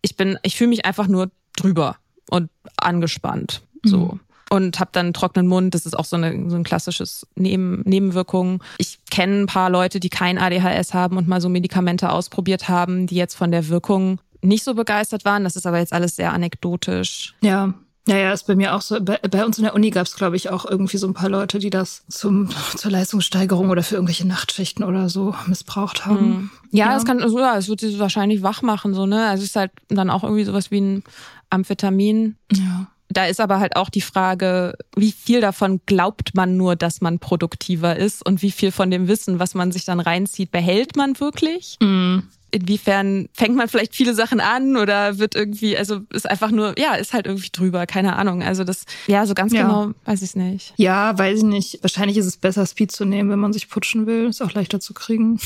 Ich 0.00 0.16
bin, 0.16 0.38
ich 0.44 0.56
fühle 0.56 0.70
mich 0.70 0.84
einfach 0.84 1.08
nur 1.08 1.32
drüber 1.56 1.96
und 2.30 2.50
angespannt. 2.76 3.62
So. 3.82 3.98
Mhm 3.98 4.20
und 4.50 4.80
habe 4.80 4.90
dann 4.92 5.14
trockenen 5.14 5.46
Mund. 5.46 5.74
Das 5.74 5.86
ist 5.86 5.98
auch 5.98 6.04
so, 6.04 6.16
eine, 6.16 6.50
so 6.50 6.56
ein 6.56 6.64
klassisches 6.64 7.26
Neben, 7.36 7.82
Nebenwirkung. 7.86 8.62
Ich 8.78 8.98
kenne 9.10 9.42
ein 9.42 9.46
paar 9.46 9.70
Leute, 9.70 10.00
die 10.00 10.10
kein 10.10 10.38
ADHS 10.38 10.92
haben 10.92 11.16
und 11.16 11.28
mal 11.28 11.40
so 11.40 11.48
Medikamente 11.48 12.10
ausprobiert 12.10 12.68
haben, 12.68 13.06
die 13.06 13.14
jetzt 13.14 13.36
von 13.36 13.50
der 13.50 13.68
Wirkung 13.68 14.20
nicht 14.42 14.64
so 14.64 14.74
begeistert 14.74 15.24
waren. 15.24 15.44
Das 15.44 15.56
ist 15.56 15.66
aber 15.66 15.78
jetzt 15.78 15.92
alles 15.92 16.16
sehr 16.16 16.32
anekdotisch. 16.32 17.34
Ja, 17.40 17.74
ja, 18.08 18.16
ja, 18.16 18.32
ist 18.32 18.46
bei 18.46 18.56
mir 18.56 18.74
auch 18.74 18.80
so. 18.80 19.00
Bei, 19.00 19.18
bei 19.18 19.44
uns 19.44 19.58
in 19.58 19.64
der 19.64 19.74
Uni 19.74 19.90
gab 19.90 20.06
es, 20.06 20.16
glaube 20.16 20.34
ich, 20.34 20.50
auch 20.50 20.64
irgendwie 20.64 20.96
so 20.96 21.06
ein 21.06 21.14
paar 21.14 21.28
Leute, 21.28 21.58
die 21.58 21.70
das 21.70 22.02
zum, 22.08 22.48
zur 22.76 22.90
Leistungssteigerung 22.90 23.70
oder 23.70 23.82
für 23.82 23.94
irgendwelche 23.94 24.26
Nachtschichten 24.26 24.84
oder 24.84 25.08
so 25.08 25.34
missbraucht 25.46 26.06
haben. 26.06 26.28
Mhm. 26.28 26.50
Ja, 26.72 26.86
ja, 26.86 26.94
das 26.94 27.04
kann, 27.04 27.20
so, 27.28 27.38
ja, 27.38 27.56
es 27.56 27.68
wird 27.68 27.80
sie 27.80 27.98
wahrscheinlich 27.98 28.42
wach 28.42 28.62
machen, 28.62 28.94
so, 28.94 29.06
ne? 29.06 29.28
Also 29.28 29.42
es 29.42 29.50
ist 29.50 29.56
halt 29.56 29.70
dann 29.88 30.10
auch 30.10 30.24
irgendwie 30.24 30.44
sowas 30.44 30.70
wie 30.70 30.80
ein 30.80 31.04
Amphetamin. 31.50 32.36
Ja. 32.52 32.88
Da 33.10 33.26
ist 33.26 33.40
aber 33.40 33.58
halt 33.58 33.76
auch 33.76 33.88
die 33.88 34.00
Frage, 34.00 34.74
wie 34.96 35.12
viel 35.12 35.40
davon 35.40 35.80
glaubt 35.84 36.34
man 36.34 36.56
nur, 36.56 36.76
dass 36.76 37.00
man 37.00 37.18
produktiver 37.18 37.96
ist 37.96 38.24
und 38.24 38.40
wie 38.40 38.52
viel 38.52 38.70
von 38.70 38.90
dem 38.90 39.08
Wissen, 39.08 39.40
was 39.40 39.54
man 39.54 39.72
sich 39.72 39.84
dann 39.84 40.00
reinzieht, 40.00 40.50
behält 40.52 40.96
man 40.96 41.18
wirklich? 41.18 41.76
Mm. 41.80 42.20
inwiefern 42.52 43.28
fängt 43.32 43.54
man 43.54 43.68
vielleicht 43.68 43.94
viele 43.94 44.12
Sachen 44.14 44.40
an 44.40 44.76
oder 44.76 45.18
wird 45.18 45.34
irgendwie, 45.34 45.76
also 45.76 46.00
ist 46.12 46.28
einfach 46.28 46.50
nur, 46.50 46.76
ja, 46.78 46.94
ist 46.94 47.12
halt 47.12 47.26
irgendwie 47.26 47.50
drüber, 47.52 47.86
keine 47.86 48.16
Ahnung. 48.16 48.42
Also 48.42 48.64
das, 48.64 48.84
ja, 49.06 49.24
so 49.26 49.34
ganz 49.34 49.52
ja. 49.52 49.62
genau 49.62 49.92
weiß 50.04 50.22
ich 50.22 50.30
es 50.30 50.36
nicht. 50.36 50.74
Ja, 50.76 51.16
weiß 51.16 51.38
ich 51.38 51.44
nicht. 51.44 51.78
Wahrscheinlich 51.82 52.16
ist 52.16 52.26
es 52.26 52.36
besser, 52.36 52.66
Speed 52.66 52.90
zu 52.90 53.04
nehmen, 53.04 53.30
wenn 53.30 53.38
man 53.38 53.52
sich 53.52 53.68
putschen 53.68 54.06
will. 54.06 54.26
Ist 54.26 54.42
auch 54.42 54.52
leichter 54.52 54.80
zu 54.80 54.94
kriegen. 54.94 55.38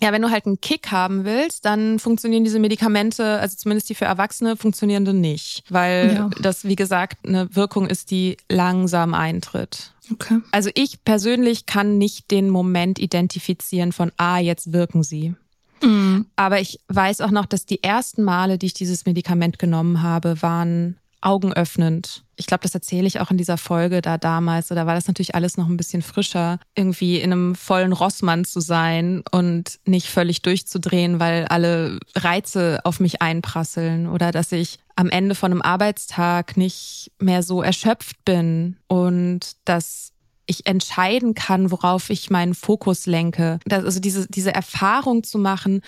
Ja, 0.00 0.12
wenn 0.12 0.22
du 0.22 0.30
halt 0.30 0.46
einen 0.46 0.60
Kick 0.60 0.90
haben 0.90 1.24
willst, 1.24 1.64
dann 1.64 1.98
funktionieren 1.98 2.44
diese 2.44 2.60
Medikamente, 2.60 3.40
also 3.40 3.56
zumindest 3.56 3.88
die 3.88 3.94
für 3.94 4.04
Erwachsene, 4.04 4.56
funktionieren 4.56 5.04
dann 5.04 5.20
nicht, 5.20 5.64
weil 5.70 6.14
ja. 6.14 6.30
das, 6.40 6.64
wie 6.64 6.76
gesagt, 6.76 7.26
eine 7.26 7.54
Wirkung 7.54 7.88
ist, 7.88 8.10
die 8.10 8.36
langsam 8.48 9.14
eintritt. 9.14 9.92
Okay. 10.12 10.40
Also 10.52 10.70
ich 10.74 11.04
persönlich 11.04 11.66
kann 11.66 11.98
nicht 11.98 12.30
den 12.30 12.48
Moment 12.48 12.98
identifizieren 12.98 13.92
von, 13.92 14.12
ah, 14.16 14.38
jetzt 14.38 14.72
wirken 14.72 15.02
sie. 15.02 15.34
Mhm. 15.82 16.26
Aber 16.36 16.60
ich 16.60 16.80
weiß 16.88 17.20
auch 17.20 17.30
noch, 17.30 17.46
dass 17.46 17.66
die 17.66 17.82
ersten 17.82 18.22
Male, 18.22 18.58
die 18.58 18.66
ich 18.66 18.74
dieses 18.74 19.06
Medikament 19.06 19.58
genommen 19.58 20.02
habe, 20.02 20.40
waren 20.42 20.98
augenöffnend. 21.20 22.24
Ich 22.36 22.46
glaube, 22.46 22.62
das 22.62 22.74
erzähle 22.74 23.06
ich 23.06 23.20
auch 23.20 23.30
in 23.30 23.36
dieser 23.36 23.58
Folge 23.58 24.00
da 24.00 24.18
damals. 24.18 24.68
Da 24.68 24.86
war 24.86 24.94
das 24.94 25.08
natürlich 25.08 25.34
alles 25.34 25.56
noch 25.56 25.68
ein 25.68 25.76
bisschen 25.76 26.02
frischer, 26.02 26.58
irgendwie 26.74 27.20
in 27.20 27.32
einem 27.32 27.54
vollen 27.54 27.92
Rossmann 27.92 28.44
zu 28.44 28.60
sein 28.60 29.22
und 29.32 29.80
nicht 29.84 30.08
völlig 30.08 30.42
durchzudrehen, 30.42 31.18
weil 31.18 31.46
alle 31.46 31.98
Reize 32.14 32.80
auf 32.84 33.00
mich 33.00 33.20
einprasseln 33.22 34.06
oder 34.06 34.30
dass 34.30 34.52
ich 34.52 34.78
am 34.94 35.10
Ende 35.10 35.34
von 35.34 35.52
einem 35.52 35.62
Arbeitstag 35.62 36.56
nicht 36.56 37.12
mehr 37.18 37.42
so 37.42 37.62
erschöpft 37.62 38.24
bin 38.24 38.76
und 38.86 39.56
dass 39.64 40.12
ich 40.46 40.66
entscheiden 40.66 41.34
kann, 41.34 41.70
worauf 41.70 42.10
ich 42.10 42.30
meinen 42.30 42.54
Fokus 42.54 43.06
lenke. 43.06 43.60
Das, 43.66 43.84
also 43.84 44.00
diese, 44.00 44.26
diese 44.28 44.54
Erfahrung 44.54 45.22
zu 45.22 45.38
machen, 45.38 45.82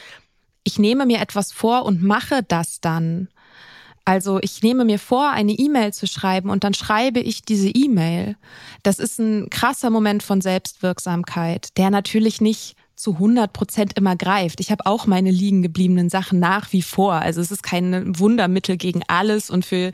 ich 0.65 0.79
nehme 0.79 1.07
mir 1.07 1.21
etwas 1.21 1.51
vor 1.51 1.85
und 1.85 2.03
mache 2.03 2.43
das 2.47 2.81
dann. 2.81 3.29
Also 4.05 4.39
ich 4.43 4.63
nehme 4.63 4.85
mir 4.85 4.99
vor, 4.99 5.31
eine 5.31 5.53
E-Mail 5.53 5.93
zu 5.93 6.07
schreiben 6.07 6.51
und 6.51 6.65
dann 6.65 6.75
schreibe 6.75 7.21
ich 7.21 7.43
diese 7.43 7.69
E-Mail. 7.69 8.37
Das 8.83 8.99
ist 8.99 9.19
ein 9.19 9.51
krasser 9.51 9.91
Moment 9.91 10.23
von 10.23 10.41
Selbstwirksamkeit, 10.41 11.77
der 11.77 11.91
natürlich 11.91 12.41
nicht 12.41 12.77
zu 13.01 13.15
100 13.15 13.53
Prozent 13.53 13.97
immer 13.97 14.15
greift. 14.15 14.61
Ich 14.61 14.71
habe 14.71 14.85
auch 14.85 15.07
meine 15.07 15.31
liegen 15.31 15.63
gebliebenen 15.63 16.11
Sachen 16.11 16.39
nach 16.39 16.73
wie 16.73 16.83
vor. 16.83 17.15
Also 17.15 17.41
es 17.41 17.51
ist 17.51 17.63
kein 17.63 18.19
Wundermittel 18.19 18.77
gegen 18.77 19.03
alles 19.09 19.49
und 19.49 19.65
für 19.65 19.93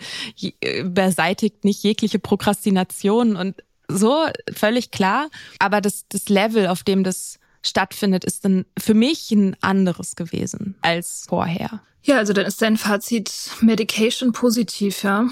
äh, 0.60 0.82
beseitigt 0.82 1.64
nicht 1.64 1.82
jegliche 1.84 2.18
Prokrastination 2.18 3.36
und 3.36 3.62
so 3.88 4.26
völlig 4.52 4.90
klar. 4.90 5.28
Aber 5.60 5.80
das, 5.80 6.06
das 6.08 6.28
Level, 6.28 6.66
auf 6.66 6.82
dem 6.82 7.04
das 7.04 7.38
stattfindet, 7.66 8.24
ist 8.24 8.44
dann 8.44 8.64
für 8.78 8.94
mich 8.94 9.30
ein 9.30 9.56
anderes 9.60 10.16
gewesen 10.16 10.76
als 10.82 11.24
vorher. 11.28 11.82
Ja, 12.02 12.18
also 12.18 12.32
dann 12.32 12.46
ist 12.46 12.62
dein 12.62 12.76
Fazit 12.76 13.50
Medication 13.60 14.32
positiv, 14.32 15.02
ja. 15.02 15.28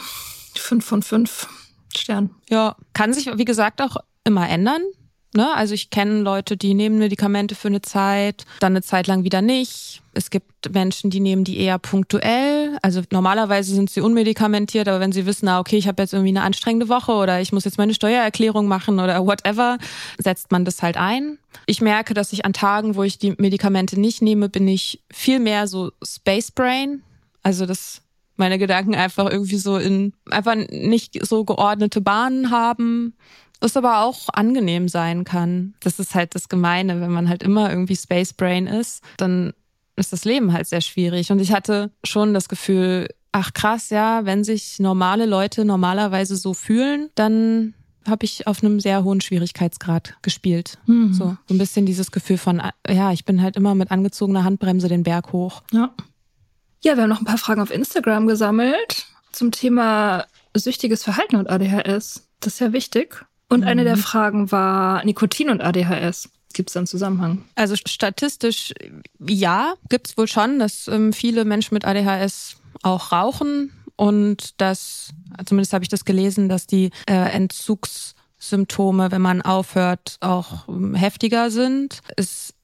Fünf 0.57 0.85
von 0.85 1.03
fünf 1.03 1.49
Sternen. 1.97 2.31
Ja, 2.49 2.76
kann 2.93 3.12
sich, 3.12 3.26
wie 3.37 3.45
gesagt, 3.45 3.81
auch 3.81 3.97
immer 4.25 4.49
ändern. 4.49 4.83
Ne? 5.37 5.53
Also 5.53 5.75
ich 5.75 5.91
kenne 5.91 6.21
Leute, 6.21 6.57
die 6.57 6.75
nehmen 6.75 6.99
Medikamente 6.99 7.57
für 7.57 7.67
eine 7.67 7.83
Zeit, 7.83 8.45
dann 8.61 8.73
eine 8.73 8.83
Zeit 8.83 9.09
lang 9.09 9.25
wieder 9.25 9.43
nicht. 9.43 10.00
Es 10.12 10.31
gibt 10.31 10.73
Menschen, 10.73 11.11
die 11.11 11.19
nehmen 11.19 11.43
die 11.43 11.59
eher 11.59 11.79
punktuell. 11.81 12.79
Also 12.83 13.03
normalerweise 13.11 13.75
sind 13.75 13.91
sie 13.91 14.00
unmedikamentiert, 14.00 14.87
aber 14.87 15.00
wenn 15.00 15.11
sie 15.11 15.26
wissen, 15.26 15.47
na 15.47 15.59
okay, 15.59 15.76
ich 15.76 15.88
habe 15.88 16.00
jetzt 16.00 16.12
irgendwie 16.12 16.31
eine 16.31 16.43
anstrengende 16.43 16.88
Woche 16.88 17.12
oder 17.12 17.41
ich 17.41 17.53
muss 17.53 17.64
jetzt 17.64 17.79
meine 17.79 17.95
Steuererklärung 17.95 18.69
machen 18.69 19.00
oder 19.00 19.26
whatever, 19.26 19.79
setzt 20.19 20.53
man 20.53 20.64
das 20.64 20.83
halt 20.83 20.97
ein. 20.97 21.38
Ich 21.67 21.81
merke, 21.81 22.14
dass 22.14 22.33
ich 22.33 22.45
an 22.45 22.53
Tagen, 22.53 22.95
wo 22.95 23.03
ich 23.03 23.19
die 23.19 23.35
Medikamente 23.37 23.99
nicht 23.99 24.23
nehme, 24.23 24.49
bin 24.49 24.69
ich 24.69 25.03
viel 25.12 25.41
mehr 25.41 25.67
so 25.67 25.91
Space 26.05 26.53
Brain. 26.53 27.03
Also 27.43 27.67
das 27.67 28.03
meine 28.37 28.59
Gedanken 28.59 28.95
einfach 28.95 29.31
irgendwie 29.31 29.59
so 29.59 29.79
in 29.79 30.12
einfach 30.31 30.55
nicht 30.57 31.25
so 31.25 31.45
geordnete 31.45 32.00
Bahnen 32.00 32.50
haben 32.50 33.14
was 33.64 33.76
aber 33.78 34.02
auch 34.02 34.28
angenehm 34.33 34.88
sein 34.88 35.25
kann. 35.25 35.75
Das 35.80 35.99
ist 35.99 36.14
halt 36.14 36.35
das 36.35 36.50
Gemeine, 36.50 37.00
wenn 37.00 37.11
man 37.11 37.28
halt 37.28 37.42
immer 37.42 37.71
irgendwie 37.71 37.97
Space 37.97 38.35
Brain 38.35 38.66
ist, 38.66 39.02
dann 39.16 39.54
ist 39.97 40.12
das 40.12 40.26
Leben 40.26 40.52
halt 40.52 40.66
sehr 40.66 40.83
schwierig. 40.83 41.33
Und 41.33 41.40
ich 41.40 41.52
hatte 41.52 41.90
schon 42.04 42.35
das 42.35 42.49
Gefühl, 42.49 43.09
ach 43.33 43.54
krass, 43.54 43.88
ja, 43.88 44.26
wenn 44.26 44.44
sich 44.44 44.78
normale 44.80 45.25
Leute 45.25 45.64
normalerweise 45.64 46.37
so 46.37 46.52
fühlen, 46.52 47.09
dann 47.14 47.75
habe 48.06 48.26
ich 48.26 48.47
auf 48.47 48.62
einem 48.62 48.80
sehr 48.80 49.02
hohen 49.02 49.23
Schwierigkeitsgrad 49.23 50.18
gespielt. 50.21 50.79
Mhm. 50.85 51.14
So, 51.14 51.37
so 51.48 51.55
ein 51.55 51.59
bisschen 51.59 51.87
dieses 51.87 52.11
Gefühl 52.12 52.37
von, 52.37 52.61
ja, 52.87 53.12
ich 53.12 53.24
bin 53.24 53.40
halt 53.40 53.57
immer 53.57 53.74
mit 53.74 53.90
angezogener 53.90 54.44
Handbremse 54.44 54.88
den 54.88 55.05
Berg 55.05 55.33
hoch. 55.33 55.62
Ja. 55.72 55.94
Ja, 56.83 56.96
wir 56.96 57.05
haben 57.05 57.09
noch 57.09 57.20
ein 57.20 57.24
paar 57.24 57.38
Fragen 57.38 57.62
auf 57.62 57.70
Instagram 57.70 58.27
gesammelt 58.27 59.07
zum 59.33 59.53
Thema 59.53 60.27
süchtiges 60.55 61.03
Verhalten 61.03 61.37
und 61.37 61.48
ADHS. 61.48 62.29
Das 62.40 62.55
ist 62.55 62.61
ja 62.61 62.74
wichtig. 62.74 63.24
Und 63.55 63.61
mhm. 63.61 63.69
eine 63.69 63.85
der 63.85 63.97
mhm. 63.97 64.01
Fragen 64.01 64.53
war 64.53 65.05
Nikotin 65.05 65.49
und 65.49 65.61
ADHS. 65.61 66.29
Gibt 66.53 66.71
es 66.71 66.75
da 66.75 66.81
einen 66.81 66.87
Zusammenhang? 66.87 67.45
Also 67.55 67.77
statistisch 67.77 68.75
ja, 69.25 69.75
gibt 69.88 70.09
es 70.09 70.19
wohl 70.19 70.29
schon, 70.29 70.59
dass 70.59 70.88
ähm, 70.88 71.12
viele 71.12 71.45
Menschen 71.45 71.75
mit 71.75 71.85
ADHS 71.85 72.57
auch 72.83 73.12
rauchen 73.12 73.73
und 73.97 74.61
dass, 74.61 75.11
zumindest 75.45 75.73
habe 75.73 75.85
ich 75.85 75.88
das 75.88 76.05
gelesen, 76.05 76.49
dass 76.49 76.67
die 76.67 76.90
äh, 77.07 77.14
Entzugssymptome, 77.14 79.11
wenn 79.12 79.23
man 79.23 79.43
aufhört, 79.43 80.17
auch 80.21 80.69
ähm, 80.69 80.95
heftiger 80.95 81.51
sind. 81.51 82.01
Es 82.17 82.55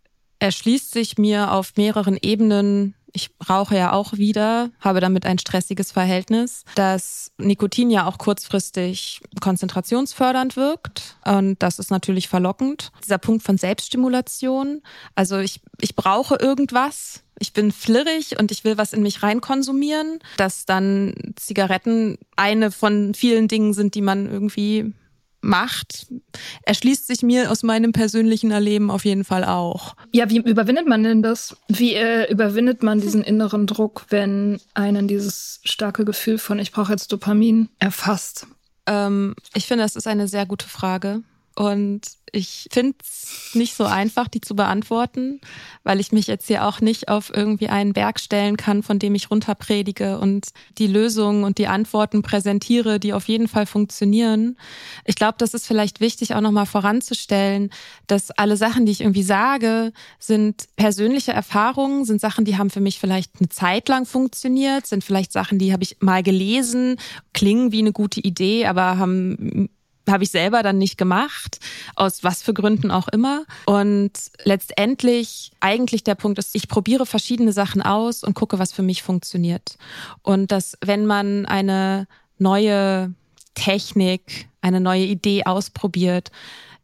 erschließt 0.41 0.93
sich 0.93 1.19
mir 1.19 1.53
auf 1.53 1.73
mehreren 1.77 2.19
Ebenen 2.21 2.95
ich 3.13 3.31
rauche 3.49 3.77
ja 3.77 3.93
auch 3.93 4.15
wieder, 4.15 4.71
habe 4.81 5.01
damit 5.01 5.27
ein 5.27 5.39
stressiges 5.39 5.93
Verhältnis, 5.93 6.65
dass 6.75 7.33
Nikotin 7.39 7.91
ja 7.91 8.07
auch 8.07 8.19
kurzfristig 8.19 9.21
konzentrationsfördernd 9.41 10.57
wirkt. 10.57 11.17
Und 11.25 11.63
das 11.63 11.79
ist 11.79 11.91
natürlich 11.91 12.29
verlockend. 12.29 12.93
Dieser 13.05 13.19
Punkt 13.19 13.43
von 13.43 13.59
Selbststimulation. 13.59 14.83
Also 15.15 15.39
ich, 15.39 15.61
ich 15.81 15.97
brauche 15.97 16.37
irgendwas. 16.37 17.23
Ich 17.39 17.53
bin 17.53 17.73
flirrig 17.73 18.39
und 18.39 18.53
ich 18.53 18.65
will 18.65 18.77
was 18.77 18.93
in 18.93 19.03
mich 19.03 19.23
reinkonsumieren, 19.23 20.19
dass 20.37 20.67
dann 20.67 21.15
Zigaretten 21.37 22.19
eine 22.37 22.71
von 22.71 23.15
vielen 23.15 23.49
Dingen 23.49 23.73
sind, 23.73 23.95
die 23.95 24.03
man 24.03 24.31
irgendwie 24.31 24.93
macht, 25.41 26.07
erschließt 26.63 27.07
sich 27.07 27.23
mir 27.23 27.51
aus 27.51 27.63
meinem 27.63 27.93
persönlichen 27.93 28.51
Erleben 28.51 28.91
auf 28.91 29.05
jeden 29.05 29.25
Fall 29.25 29.45
auch. 29.45 29.95
Ja, 30.13 30.29
wie 30.31 30.39
überwindet 30.39 30.87
man 30.87 31.03
denn 31.03 31.23
das? 31.23 31.57
Wie 31.69 31.95
äh, 31.95 32.31
überwindet 32.31 32.83
man 32.83 33.01
diesen 33.01 33.23
inneren 33.23 33.67
Druck, 33.67 34.07
wenn 34.11 34.61
einen 34.75 35.09
dieses 35.09 35.61
starke 35.65 36.05
Gefühl 36.05 36.39
von 36.39 36.59
ich 36.59 36.73
brauche 36.73 36.93
jetzt 36.93 37.13
Dopamin 37.13 37.69
erfasst? 37.79 38.47
Ähm, 38.87 39.35
ich 39.55 39.67
finde, 39.67 39.85
das 39.85 39.97
ist 39.97 40.07
eine 40.07 40.29
sehr 40.29 40.47
gute 40.47 40.69
Frage. 40.69 41.23
Und 41.61 42.01
ich 42.33 42.69
finde 42.73 42.95
es 43.03 43.51
nicht 43.53 43.75
so 43.75 43.85
einfach, 43.85 44.29
die 44.29 44.41
zu 44.41 44.57
beantworten, 44.57 45.43
weil 45.83 46.01
ich 46.01 46.11
mich 46.11 46.27
jetzt 46.27 46.47
hier 46.47 46.65
auch 46.65 46.81
nicht 46.81 47.09
auf 47.09 47.31
irgendwie 47.35 47.69
einen 47.69 47.93
Berg 47.93 48.19
stellen 48.19 48.57
kann, 48.57 48.83
von 48.83 48.99
dem 48.99 49.15
ich 49.15 49.31
runterpredige 49.31 50.19
und 50.19 50.47
die 50.79 50.87
Lösungen 50.87 51.45
und 51.45 51.59
die 51.59 51.67
Antworten 51.67 52.23
präsentiere, 52.23 52.99
die 52.99 53.13
auf 53.13 53.29
jeden 53.29 53.47
Fall 53.47 53.67
funktionieren. 53.67 54.57
Ich 55.05 55.17
glaube, 55.17 55.35
das 55.37 55.53
ist 55.53 55.67
vielleicht 55.67 56.01
wichtig, 56.01 56.35
auch 56.35 56.41
nochmal 56.41 56.65
voranzustellen, 56.65 57.69
dass 58.07 58.31
alle 58.31 58.57
Sachen, 58.57 58.87
die 58.87 58.93
ich 58.93 59.03
irgendwie 59.03 59.23
sage, 59.23 59.93
sind 60.19 60.65
persönliche 60.77 61.33
Erfahrungen, 61.33 62.07
sind 62.07 62.23
Sachen, 62.23 62.47
die 62.47 62.57
haben 62.57 62.71
für 62.71 62.81
mich 62.81 62.99
vielleicht 62.99 63.33
eine 63.39 63.51
Zeit 63.51 63.87
lang 63.91 64.07
funktioniert, 64.07 64.87
sind 64.87 65.05
vielleicht 65.05 65.31
Sachen, 65.31 65.59
die 65.59 65.75
habe 65.75 65.83
ich 65.83 65.99
mal 66.01 66.23
gelesen, 66.23 66.97
klingen 67.35 67.71
wie 67.71 67.81
eine 67.81 67.93
gute 67.93 68.21
Idee, 68.21 68.65
aber 68.65 68.97
haben 68.97 69.69
habe 70.09 70.25
ich 70.25 70.31
selber 70.31 70.63
dann 70.63 70.79
nicht 70.79 70.99
gemacht, 70.99 71.59
aus 71.95 72.25
was 72.25 72.43
für 72.43 72.55
Gründen 72.55 72.91
auch 72.91 73.09
immer. 73.09 73.45
Und 73.67 74.13
letztendlich 74.45 75.53
eigentlich 75.61 76.05
der 76.05 76.15
Punkt 76.15 76.39
ist, 76.39 76.55
ich 76.55 76.69
probiere 76.69 77.07
verschiedene 77.07 77.53
Sachen 77.53 77.83
aus 77.83 78.25
und 78.25 78.35
gucke, 78.35 78.59
was 78.59 78.73
für 78.73 78.83
mich 78.83 79.03
funktioniert. 79.03 79.77
Und 80.23 80.53
dass, 80.53 80.77
wenn 80.81 81.07
man 81.07 81.47
eine 81.47 82.07
neue 82.39 83.15
Technik, 83.55 84.49
eine 84.61 84.81
neue 84.81 85.05
Idee 85.05 85.45
ausprobiert, 85.45 86.31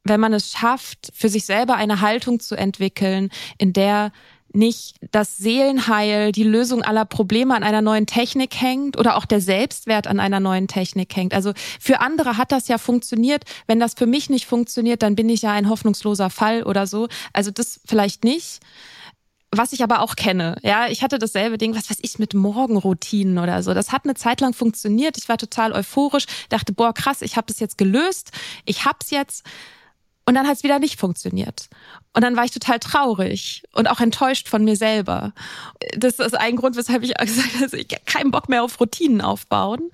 wenn 0.05 0.21
man 0.21 0.33
es 0.33 0.51
schafft, 0.51 1.11
für 1.15 1.29
sich 1.29 1.47
selber 1.47 1.75
eine 1.75 2.01
Haltung 2.01 2.39
zu 2.41 2.55
entwickeln, 2.55 3.31
in 3.59 3.73
der 3.73 4.13
nicht 4.57 4.97
das 5.13 5.37
Seelenheil, 5.37 6.33
die 6.33 6.43
Lösung 6.43 6.83
aller 6.83 7.05
Probleme 7.05 7.55
an 7.55 7.63
einer 7.63 7.83
neuen 7.83 8.07
Technik 8.07 8.61
hängt 8.61 8.99
oder 8.99 9.17
auch 9.17 9.25
der 9.25 9.41
Selbstwert 9.41 10.07
an 10.07 10.19
einer 10.19 10.41
neuen 10.41 10.69
Technik 10.69 11.15
hängt. 11.15 11.35
Also 11.35 11.53
für 11.79 12.01
andere 12.01 12.37
hat 12.37 12.53
das 12.53 12.69
ja 12.69 12.79
funktioniert. 12.79 13.45
Wenn 13.67 13.79
das 13.79 13.95
für 13.95 14.07
mich 14.07 14.31
nicht 14.31 14.47
funktioniert, 14.47 15.03
dann 15.03 15.15
bin 15.15 15.29
ich 15.29 15.43
ja 15.43 15.53
ein 15.53 15.69
hoffnungsloser 15.69 16.31
Fall 16.31 16.63
oder 16.63 16.87
so. 16.87 17.09
Also 17.33 17.51
das 17.51 17.81
vielleicht 17.87 18.25
nicht. 18.25 18.61
Was 19.53 19.73
ich 19.73 19.83
aber 19.83 20.01
auch 20.01 20.17
kenne, 20.17 20.57
ja, 20.63 20.89
ich 20.89 21.03
hatte 21.03 21.19
dasselbe 21.19 21.57
Ding, 21.57 21.75
was 21.75 21.89
weiß 21.89 21.99
ich, 22.03 22.19
mit 22.19 22.35
Morgenroutinen 22.35 23.39
oder 23.39 23.63
so. 23.63 23.75
Das 23.75 23.93
hat 23.93 24.05
eine 24.05 24.15
Zeit 24.15 24.41
lang 24.41 24.53
funktioniert. 24.53 25.17
Ich 25.17 25.29
war 25.29 25.39
total 25.39 25.73
euphorisch, 25.73 26.27
dachte, 26.49 26.73
boah, 26.73 26.93
krass, 26.93 27.23
ich 27.23 27.37
habe 27.37 27.47
das 27.47 27.61
jetzt 27.61 27.79
gelöst, 27.79 28.33
ich 28.65 28.85
hab's 28.85 29.11
jetzt. 29.11 29.45
Und 30.29 30.35
dann 30.35 30.47
hat 30.47 30.57
es 30.57 30.65
wieder 30.65 30.81
nicht 30.81 30.99
funktioniert. 30.99 31.69
Und 32.13 32.23
dann 32.23 32.37
war 32.37 32.45
ich 32.45 32.51
total 32.51 32.81
traurig 32.81 33.63
und 33.73 33.89
auch 33.89 34.01
enttäuscht 34.01 34.49
von 34.49 34.65
mir 34.65 34.77
selber. 34.77 35.33
Das 35.97 36.19
ist 36.19 36.35
ein 36.35 36.57
Grund, 36.57 36.77
weshalb 36.77 37.05
ich 37.05 37.15
gesagt 37.15 37.61
habe, 37.61 37.77
ich 37.77 37.89
keinen 38.07 38.33
Bock 38.33 38.49
mehr 38.49 38.65
auf 38.65 38.81
Routinen 38.81 39.21
aufbauen. 39.21 39.91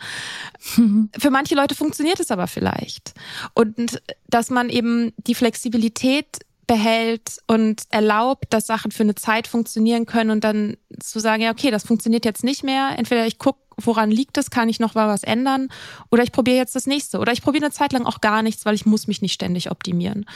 Für 1.19 1.31
manche 1.31 1.55
Leute 1.55 1.75
funktioniert 1.75 2.19
es 2.19 2.31
aber 2.31 2.47
vielleicht. 2.47 3.13
Und 3.55 4.01
dass 4.29 4.49
man 4.49 4.71
eben 4.71 5.13
die 5.19 5.35
Flexibilität 5.35 6.39
behält 6.67 7.39
und 7.47 7.83
erlaubt, 7.91 8.47
dass 8.51 8.67
Sachen 8.67 8.93
für 8.93 9.03
eine 9.03 9.15
Zeit 9.15 9.47
funktionieren 9.47 10.07
können 10.07 10.31
und 10.31 10.45
dann 10.45 10.77
zu 11.01 11.19
sagen, 11.19 11.43
ja, 11.43 11.51
okay, 11.51 11.71
das 11.71 11.85
funktioniert 11.85 12.25
jetzt 12.25 12.45
nicht 12.45 12.63
mehr. 12.63 12.95
Entweder 12.97 13.27
ich 13.27 13.39
gucke, 13.39 13.59
woran 13.77 14.11
liegt 14.11 14.39
es, 14.39 14.51
kann 14.51 14.69
ich 14.69 14.81
noch 14.81 14.95
mal 14.95 15.09
was 15.09 15.23
ändern 15.23 15.69
oder 16.11 16.23
ich 16.23 16.33
probiere 16.33 16.57
jetzt 16.57 16.75
das 16.75 16.87
nächste 16.87 17.19
oder 17.19 17.33
ich 17.33 17.43
probiere 17.43 17.65
eine 17.65 17.73
Zeit 17.73 17.93
lang 17.93 18.07
auch 18.07 18.21
gar 18.21 18.43
nichts, 18.43 18.65
weil 18.65 18.75
ich 18.75 18.87
muss 18.87 19.07
mich 19.07 19.23
nicht 19.23 19.33
ständig 19.33 19.71
optimieren. 19.71 20.27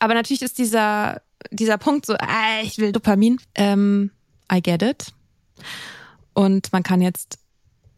Aber 0.00 0.14
natürlich 0.14 0.42
ist 0.42 0.58
dieser, 0.58 1.22
dieser 1.50 1.78
Punkt 1.78 2.06
so, 2.06 2.14
äh, 2.14 2.62
ich 2.62 2.78
will 2.78 2.92
Dopamin. 2.92 3.38
Ähm, 3.54 4.10
I 4.52 4.62
get 4.62 4.82
it. 4.82 5.12
Und 6.34 6.72
man 6.72 6.82
kann 6.82 7.00
jetzt 7.00 7.38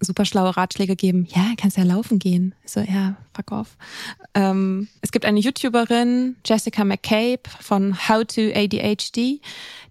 super 0.01 0.25
schlaue 0.25 0.57
Ratschläge 0.57 0.97
geben. 0.97 1.27
Ja, 1.35 1.53
kannst 1.57 1.77
ja 1.77 1.83
laufen 1.85 2.19
gehen. 2.19 2.55
So, 2.65 2.81
ja, 2.81 3.17
fuck 3.35 3.53
off. 3.53 3.77
Ähm, 4.35 4.89
es 5.01 5.11
gibt 5.11 5.25
eine 5.25 5.41
YouTuberin, 5.41 6.37
Jessica 6.47 6.85
McCabe 6.85 7.43
von 7.61 8.09
How 8.09 8.25
to 8.25 8.53
ADHD. 8.55 9.41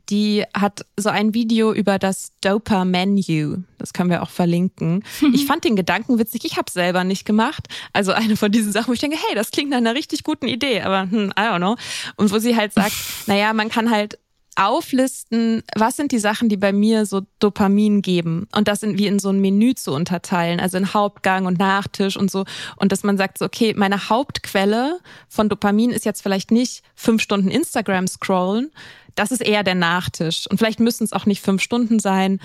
Die 0.09 0.43
hat 0.53 0.85
so 0.95 1.09
ein 1.09 1.33
Video 1.33 1.73
über 1.73 1.99
das 1.99 2.31
Dopa-Menu. 2.41 3.63
Das 3.77 3.93
können 3.93 4.09
wir 4.09 4.23
auch 4.23 4.29
verlinken. 4.29 5.03
Ich 5.33 5.45
fand 5.45 5.63
den 5.63 5.75
Gedanken 5.75 6.19
witzig. 6.19 6.45
Ich 6.45 6.57
habe 6.57 6.71
selber 6.71 7.03
nicht 7.03 7.25
gemacht. 7.25 7.67
Also 7.93 8.13
eine 8.13 8.37
von 8.37 8.51
diesen 8.51 8.71
Sachen, 8.71 8.87
wo 8.87 8.93
ich 8.93 8.99
denke, 8.99 9.17
hey, 9.17 9.35
das 9.35 9.51
klingt 9.51 9.69
nach 9.69 9.77
einer 9.77 9.93
richtig 9.93 10.23
guten 10.23 10.47
Idee. 10.47 10.81
Aber 10.81 11.01
hm, 11.01 11.31
I 11.37 11.41
don't 11.41 11.57
know. 11.57 11.75
Und 12.15 12.31
wo 12.31 12.39
sie 12.39 12.55
halt 12.55 12.73
sagt, 12.73 12.95
naja, 13.27 13.53
man 13.53 13.69
kann 13.69 13.91
halt 13.91 14.17
auflisten, 14.57 15.63
was 15.75 15.97
sind 15.97 16.11
die 16.11 16.19
Sachen, 16.19 16.49
die 16.49 16.57
bei 16.57 16.73
mir 16.73 17.05
so 17.05 17.21
Dopamin 17.39 18.01
geben 18.01 18.47
und 18.55 18.67
das 18.67 18.81
in, 18.81 18.97
wie 18.97 19.05
in 19.05 19.19
so 19.19 19.29
ein 19.29 19.39
Menü 19.39 19.75
zu 19.75 19.93
unterteilen, 19.93 20.59
also 20.59 20.77
in 20.77 20.93
Hauptgang 20.93 21.45
und 21.45 21.59
Nachtisch 21.59 22.17
und 22.17 22.31
so 22.31 22.43
und 22.77 22.91
dass 22.91 23.03
man 23.03 23.17
sagt 23.17 23.37
so, 23.37 23.45
okay, 23.45 23.75
meine 23.77 24.09
Hauptquelle 24.09 24.99
von 25.29 25.47
Dopamin 25.47 25.91
ist 25.91 26.05
jetzt 26.05 26.23
vielleicht 26.23 26.49
nicht 26.49 26.81
fünf 26.95 27.21
Stunden 27.21 27.51
Instagram 27.51 28.07
scrollen, 28.07 28.71
das 29.17 29.31
ist 29.31 29.41
eher 29.41 29.63
der 29.63 29.75
Nachtisch 29.75 30.47
und 30.47 30.57
vielleicht 30.57 30.79
müssen 30.79 31.03
es 31.03 31.13
auch 31.13 31.25
nicht 31.25 31.41
fünf 31.41 31.61
Stunden 31.61 31.99
sein, 31.99 32.39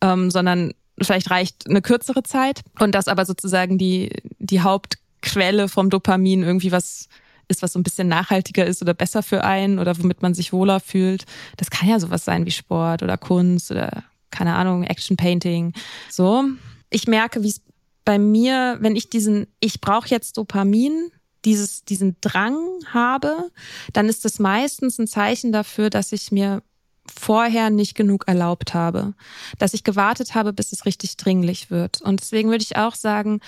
ähm, 0.00 0.30
sondern 0.30 0.72
vielleicht 1.00 1.30
reicht 1.30 1.68
eine 1.68 1.82
kürzere 1.82 2.22
Zeit 2.22 2.60
und 2.78 2.94
das 2.94 3.08
aber 3.08 3.26
sozusagen 3.26 3.76
die 3.76 4.10
die 4.38 4.60
Hauptquelle 4.60 5.68
vom 5.68 5.90
Dopamin 5.90 6.42
irgendwie 6.42 6.72
was 6.72 7.08
ist, 7.48 7.62
was 7.62 7.72
so 7.72 7.78
ein 7.78 7.82
bisschen 7.82 8.08
nachhaltiger 8.08 8.64
ist 8.64 8.82
oder 8.82 8.94
besser 8.94 9.22
für 9.22 9.44
einen 9.44 9.78
oder 9.78 9.98
womit 9.98 10.22
man 10.22 10.32
sich 10.32 10.52
wohler 10.52 10.80
fühlt. 10.80 11.24
Das 11.56 11.70
kann 11.70 11.88
ja 11.88 11.98
sowas 11.98 12.24
sein 12.24 12.46
wie 12.46 12.50
Sport 12.50 13.02
oder 13.02 13.18
Kunst 13.18 13.70
oder 13.70 14.04
keine 14.30 14.54
Ahnung, 14.54 14.84
Action 14.84 15.16
Painting. 15.16 15.72
So. 16.08 16.44
Ich 16.88 17.06
merke, 17.06 17.42
wie 17.42 17.48
es 17.48 17.60
bei 18.04 18.18
mir, 18.18 18.78
wenn 18.80 18.96
ich 18.96 19.10
diesen, 19.10 19.46
ich 19.60 19.80
brauche 19.80 20.08
jetzt 20.08 20.36
Dopamin, 20.36 21.10
dieses, 21.44 21.84
diesen 21.84 22.16
Drang 22.20 22.56
habe, 22.86 23.50
dann 23.92 24.08
ist 24.08 24.24
es 24.24 24.38
meistens 24.38 24.98
ein 24.98 25.06
Zeichen 25.06 25.52
dafür, 25.52 25.90
dass 25.90 26.12
ich 26.12 26.32
mir 26.32 26.62
vorher 27.06 27.70
nicht 27.70 27.94
genug 27.94 28.28
erlaubt 28.28 28.74
habe, 28.74 29.14
dass 29.58 29.74
ich 29.74 29.84
gewartet 29.84 30.34
habe, 30.34 30.52
bis 30.52 30.72
es 30.72 30.86
richtig 30.86 31.16
dringlich 31.16 31.70
wird. 31.70 32.00
Und 32.00 32.20
deswegen 32.20 32.50
würde 32.50 32.62
ich 32.62 32.76
auch 32.76 32.94
sagen, 32.94 33.40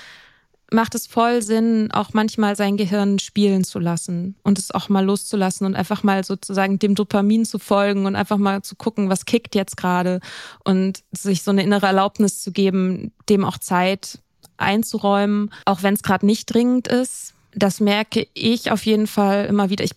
macht 0.73 0.95
es 0.95 1.07
voll 1.07 1.43
Sinn, 1.43 1.91
auch 1.93 2.13
manchmal 2.13 2.57
sein 2.57 2.77
Gehirn 2.77 3.19
spielen 3.19 3.65
zu 3.65 3.79
lassen 3.79 4.37
und 4.43 4.59
es 4.59 4.71
auch 4.71 4.89
mal 4.89 5.05
loszulassen 5.05 5.67
und 5.67 5.77
einfach 5.77 6.03
mal 6.03 6.25
sozusagen 6.25 6.79
dem 6.79 6.95
Dopamin 6.95 7.45
zu 7.45 7.59
folgen 7.59 8.07
und 8.07 8.17
einfach 8.17 8.39
mal 8.39 8.63
zu 8.63 8.75
gucken, 8.75 9.09
was 9.09 9.25
kickt 9.25 9.55
jetzt 9.55 9.77
gerade 9.77 10.21
und 10.65 11.05
sich 11.13 11.43
so 11.43 11.51
eine 11.51 11.63
innere 11.63 11.87
Erlaubnis 11.87 12.43
zu 12.43 12.51
geben, 12.51 13.13
dem 13.29 13.45
auch 13.45 13.59
Zeit 13.59 14.19
einzuräumen, 14.57 15.51
auch 15.65 15.83
wenn 15.83 15.95
es 15.95 16.03
gerade 16.03 16.27
nicht 16.27 16.53
dringend 16.53 16.89
ist. 16.89 17.34
Das 17.55 17.81
merke 17.81 18.27
ich 18.35 18.71
auf 18.71 18.85
jeden 18.87 19.07
Fall 19.07 19.47
immer 19.47 19.71
wieder. 19.71 19.85
Ich, 19.85 19.93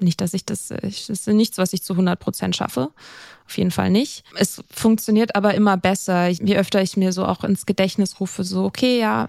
nicht, 0.00 0.20
dass 0.20 0.34
ich 0.34 0.44
das, 0.44 0.70
ich, 0.70 1.06
das 1.06 1.20
ist 1.20 1.26
nichts, 1.28 1.58
was 1.58 1.72
ich 1.72 1.82
zu 1.82 1.94
100 1.94 2.18
Prozent 2.18 2.56
schaffe. 2.56 2.90
Auf 3.46 3.58
jeden 3.58 3.70
Fall 3.70 3.90
nicht. 3.90 4.24
Es 4.36 4.62
funktioniert 4.70 5.34
aber 5.34 5.54
immer 5.54 5.76
besser. 5.76 6.28
Je 6.28 6.56
öfter 6.56 6.82
ich 6.82 6.96
mir 6.96 7.12
so 7.12 7.24
auch 7.24 7.44
ins 7.44 7.66
Gedächtnis 7.66 8.20
rufe, 8.20 8.44
so, 8.44 8.64
okay, 8.64 8.98
ja, 8.98 9.28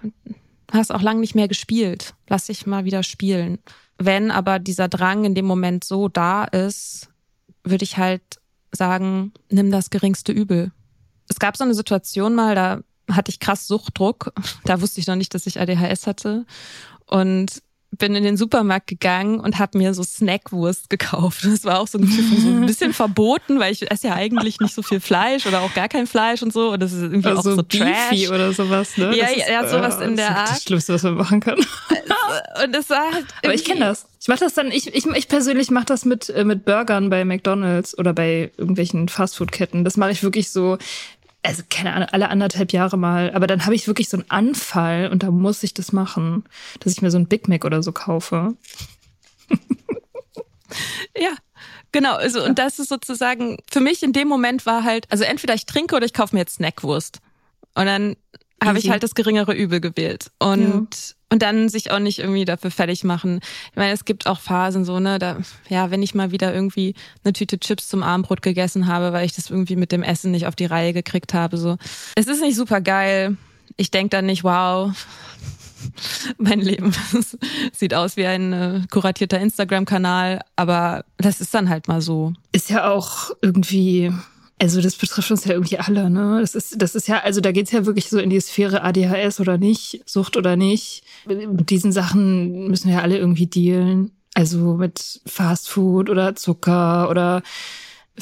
hast 0.70 0.92
auch 0.92 1.02
lang 1.02 1.20
nicht 1.20 1.34
mehr 1.34 1.48
gespielt. 1.48 2.14
Lass 2.28 2.46
dich 2.46 2.66
mal 2.66 2.84
wieder 2.84 3.02
spielen. 3.02 3.58
Wenn 3.98 4.30
aber 4.30 4.58
dieser 4.58 4.88
Drang 4.88 5.24
in 5.24 5.34
dem 5.34 5.44
Moment 5.44 5.84
so 5.84 6.08
da 6.08 6.44
ist, 6.44 7.08
würde 7.64 7.84
ich 7.84 7.98
halt 7.98 8.22
sagen, 8.72 9.32
nimm 9.50 9.70
das 9.70 9.90
geringste 9.90 10.32
Übel. 10.32 10.72
Es 11.28 11.38
gab 11.38 11.56
so 11.56 11.64
eine 11.64 11.74
Situation 11.74 12.34
mal, 12.34 12.54
da 12.54 12.80
hatte 13.10 13.30
ich 13.30 13.40
krass 13.40 13.66
Suchtdruck. 13.66 14.32
Da 14.64 14.80
wusste 14.80 15.00
ich 15.00 15.06
noch 15.06 15.16
nicht, 15.16 15.34
dass 15.34 15.46
ich 15.46 15.60
ADHS 15.60 16.06
hatte. 16.06 16.46
Und 17.06 17.62
bin 17.98 18.14
in 18.14 18.24
den 18.24 18.36
Supermarkt 18.36 18.86
gegangen 18.86 19.38
und 19.38 19.58
habe 19.58 19.76
mir 19.76 19.92
so 19.92 20.02
Snackwurst 20.02 20.88
gekauft. 20.88 21.44
Das 21.44 21.64
war 21.64 21.80
auch 21.80 21.86
so 21.86 21.98
ein, 21.98 22.06
so 22.06 22.48
ein 22.48 22.66
bisschen 22.66 22.94
verboten, 22.94 23.60
weil 23.60 23.72
ich 23.72 23.90
esse 23.90 24.08
ja 24.08 24.14
eigentlich 24.14 24.60
nicht 24.60 24.74
so 24.74 24.82
viel 24.82 25.00
Fleisch 25.00 25.46
oder 25.46 25.60
auch 25.60 25.74
gar 25.74 25.88
kein 25.88 26.06
Fleisch 26.06 26.42
und 26.42 26.52
so. 26.52 26.72
Und 26.72 26.80
das 26.80 26.92
ist 26.92 27.02
irgendwie 27.02 27.28
also 27.28 27.50
auch 27.50 27.56
so 27.56 27.62
Trash. 27.62 28.30
oder 28.30 28.52
sowas, 28.52 28.96
ne? 28.96 29.14
Ja, 29.16 29.28
ja, 29.30 29.50
ja, 29.50 29.68
sowas 29.68 30.00
äh, 30.00 30.04
in 30.04 30.16
der 30.16 30.36
Art. 30.36 30.50
Das 30.50 30.62
Schlimmste, 30.62 30.94
was 30.94 31.02
man 31.02 31.14
machen 31.14 31.40
kann. 31.40 31.58
und 32.64 32.76
es 32.76 32.88
war 32.88 33.12
halt 33.12 33.26
Aber 33.42 33.54
ich 33.54 33.64
kenne 33.64 33.80
das. 33.80 34.06
Ich 34.20 34.28
mache 34.28 34.40
das 34.40 34.54
dann, 34.54 34.70
ich, 34.70 34.94
ich, 34.94 35.04
ich 35.04 35.28
persönlich 35.28 35.70
mache 35.70 35.86
das 35.86 36.04
mit, 36.04 36.30
äh, 36.30 36.44
mit 36.44 36.64
Burgern 36.64 37.10
bei 37.10 37.24
McDonalds 37.24 37.98
oder 37.98 38.14
bei 38.14 38.52
irgendwelchen 38.56 39.08
Fastfood-Ketten. 39.08 39.84
Das 39.84 39.96
mache 39.96 40.12
ich 40.12 40.22
wirklich 40.22 40.50
so, 40.50 40.78
also 41.42 41.62
keine 41.68 41.92
Ahnung, 41.92 42.08
alle 42.12 42.28
anderthalb 42.28 42.72
Jahre 42.72 42.96
mal. 42.96 43.32
Aber 43.34 43.46
dann 43.46 43.64
habe 43.64 43.74
ich 43.74 43.86
wirklich 43.86 44.08
so 44.08 44.16
einen 44.16 44.30
Anfall 44.30 45.10
und 45.10 45.22
da 45.22 45.30
muss 45.30 45.62
ich 45.62 45.74
das 45.74 45.92
machen, 45.92 46.44
dass 46.80 46.92
ich 46.92 47.02
mir 47.02 47.10
so 47.10 47.18
ein 47.18 47.26
Big 47.26 47.48
Mac 47.48 47.64
oder 47.64 47.82
so 47.82 47.92
kaufe. 47.92 48.56
ja, 51.16 51.30
genau. 51.90 52.14
Also, 52.14 52.44
und 52.44 52.58
das 52.58 52.78
ist 52.78 52.88
sozusagen, 52.88 53.58
für 53.70 53.80
mich 53.80 54.02
in 54.02 54.12
dem 54.12 54.28
Moment 54.28 54.66
war 54.66 54.84
halt, 54.84 55.10
also 55.10 55.24
entweder 55.24 55.54
ich 55.54 55.66
trinke 55.66 55.96
oder 55.96 56.06
ich 56.06 56.14
kaufe 56.14 56.34
mir 56.34 56.40
jetzt 56.40 56.54
Snackwurst. 56.54 57.18
Und 57.74 57.86
dann 57.86 58.16
habe 58.64 58.78
ich 58.78 58.90
halt 58.90 59.02
das 59.02 59.14
geringere 59.14 59.54
Übel 59.54 59.80
gewählt. 59.80 60.30
Und, 60.38 60.88
ja. 60.94 61.14
und 61.30 61.42
dann 61.42 61.68
sich 61.68 61.90
auch 61.90 61.98
nicht 61.98 62.18
irgendwie 62.18 62.44
dafür 62.44 62.70
fertig 62.70 63.04
machen. 63.04 63.40
Ich 63.70 63.76
meine, 63.76 63.92
es 63.92 64.04
gibt 64.04 64.26
auch 64.26 64.40
Phasen 64.40 64.84
so, 64.84 65.00
ne, 65.00 65.18
da, 65.18 65.38
ja, 65.68 65.90
wenn 65.90 66.02
ich 66.02 66.14
mal 66.14 66.30
wieder 66.30 66.54
irgendwie 66.54 66.94
eine 67.24 67.32
Tüte 67.32 67.58
Chips 67.58 67.88
zum 67.88 68.02
Abendbrot 68.02 68.42
gegessen 68.42 68.86
habe, 68.86 69.12
weil 69.12 69.26
ich 69.26 69.34
das 69.34 69.50
irgendwie 69.50 69.76
mit 69.76 69.92
dem 69.92 70.02
Essen 70.02 70.30
nicht 70.30 70.46
auf 70.46 70.56
die 70.56 70.66
Reihe 70.66 70.92
gekriegt 70.92 71.34
habe, 71.34 71.56
so. 71.56 71.76
Es 72.14 72.26
ist 72.26 72.40
nicht 72.40 72.56
super 72.56 72.80
geil. 72.80 73.36
Ich 73.76 73.90
denke 73.90 74.10
dann 74.10 74.26
nicht, 74.26 74.44
wow, 74.44 74.92
mein 76.38 76.60
Leben 76.60 76.92
sieht 77.72 77.94
aus 77.94 78.16
wie 78.16 78.26
ein 78.26 78.52
äh, 78.52 78.80
kuratierter 78.90 79.40
Instagram-Kanal, 79.40 80.40
aber 80.56 81.04
das 81.16 81.40
ist 81.40 81.54
dann 81.54 81.68
halt 81.68 81.88
mal 81.88 82.00
so. 82.00 82.32
Ist 82.52 82.70
ja 82.70 82.90
auch 82.90 83.30
irgendwie 83.40 84.12
also 84.62 84.80
das 84.80 84.94
betrifft 84.94 85.28
uns 85.32 85.44
ja 85.44 85.54
irgendwie 85.54 85.78
alle, 85.78 86.08
ne? 86.08 86.38
Das 86.40 86.54
ist, 86.54 86.80
das 86.80 86.94
ist 86.94 87.08
ja, 87.08 87.18
also 87.18 87.40
da 87.40 87.50
geht's 87.50 87.72
ja 87.72 87.84
wirklich 87.84 88.08
so 88.08 88.20
in 88.20 88.30
die 88.30 88.38
Sphäre 88.38 88.84
ADHS 88.84 89.40
oder 89.40 89.58
nicht, 89.58 90.02
Sucht 90.06 90.36
oder 90.36 90.54
nicht. 90.54 91.02
Mit 91.26 91.70
diesen 91.70 91.90
Sachen 91.90 92.68
müssen 92.68 92.86
wir 92.86 92.98
ja 92.98 93.02
alle 93.02 93.18
irgendwie 93.18 93.48
dealen. 93.48 94.12
Also 94.34 94.76
mit 94.76 95.20
Fast 95.26 95.68
Food 95.68 96.08
oder 96.08 96.36
Zucker 96.36 97.10
oder 97.10 97.42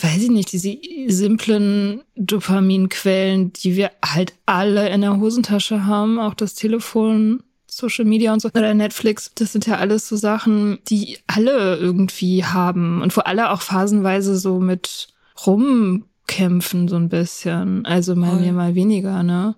weiß 0.00 0.22
ich 0.22 0.30
nicht, 0.30 0.50
diese 0.50 0.78
simplen 1.08 2.00
Dopaminquellen, 2.16 3.52
die 3.52 3.76
wir 3.76 3.90
halt 4.02 4.32
alle 4.46 4.88
in 4.88 5.02
der 5.02 5.20
Hosentasche 5.20 5.84
haben, 5.84 6.18
auch 6.18 6.32
das 6.32 6.54
Telefon, 6.54 7.42
Social 7.66 8.06
Media 8.06 8.32
und 8.32 8.40
so 8.40 8.48
oder 8.48 8.72
Netflix, 8.72 9.30
das 9.34 9.52
sind 9.52 9.66
ja 9.66 9.76
alles 9.76 10.08
so 10.08 10.16
Sachen, 10.16 10.78
die 10.88 11.18
alle 11.26 11.76
irgendwie 11.76 12.46
haben 12.46 13.02
und 13.02 13.14
wo 13.14 13.20
alle 13.20 13.50
auch 13.50 13.60
phasenweise 13.60 14.38
so 14.38 14.58
mit 14.58 15.08
rum 15.46 16.06
kämpfen 16.30 16.86
so 16.86 16.94
ein 16.94 17.08
bisschen. 17.08 17.84
Also 17.84 18.14
mal 18.14 18.36
mehr, 18.36 18.52
mal 18.52 18.76
weniger, 18.76 19.24
ne? 19.24 19.56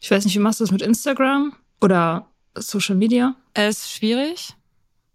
Ich 0.00 0.10
weiß 0.10 0.24
nicht, 0.24 0.34
wie 0.34 0.40
machst 0.40 0.58
du 0.58 0.64
das 0.64 0.72
mit 0.72 0.80
Instagram 0.80 1.52
oder 1.82 2.26
Social 2.56 2.96
Media? 2.96 3.36
Es 3.52 3.80
ist 3.80 3.92
schwierig, 3.92 4.54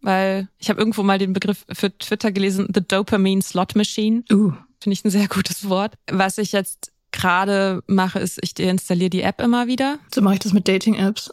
weil 0.01 0.47
ich 0.59 0.69
habe 0.69 0.79
irgendwo 0.79 1.01
mal 1.01 1.17
den 1.17 1.33
Begriff 1.33 1.65
für 1.73 1.97
Twitter 1.97 2.31
gelesen, 2.31 2.67
The 2.73 2.81
Dopamine 2.87 3.41
Slot 3.41 3.75
Machine. 3.75 4.23
Uh. 4.31 4.53
Finde 4.79 4.93
ich 4.93 5.03
ein 5.03 5.09
sehr 5.09 5.27
gutes 5.27 5.67
Wort. 5.67 5.95
Was 6.11 6.37
ich 6.37 6.51
jetzt 6.51 6.91
gerade 7.11 7.81
mache, 7.87 8.19
ist, 8.19 8.37
ich 8.43 8.53
deinstalliere 8.53 9.09
die 9.09 9.23
App 9.23 9.41
immer 9.41 9.65
wieder. 9.65 9.97
So 10.13 10.21
mache 10.21 10.35
ich 10.35 10.41
das 10.41 10.53
mit 10.53 10.67
Dating-Apps. 10.67 11.31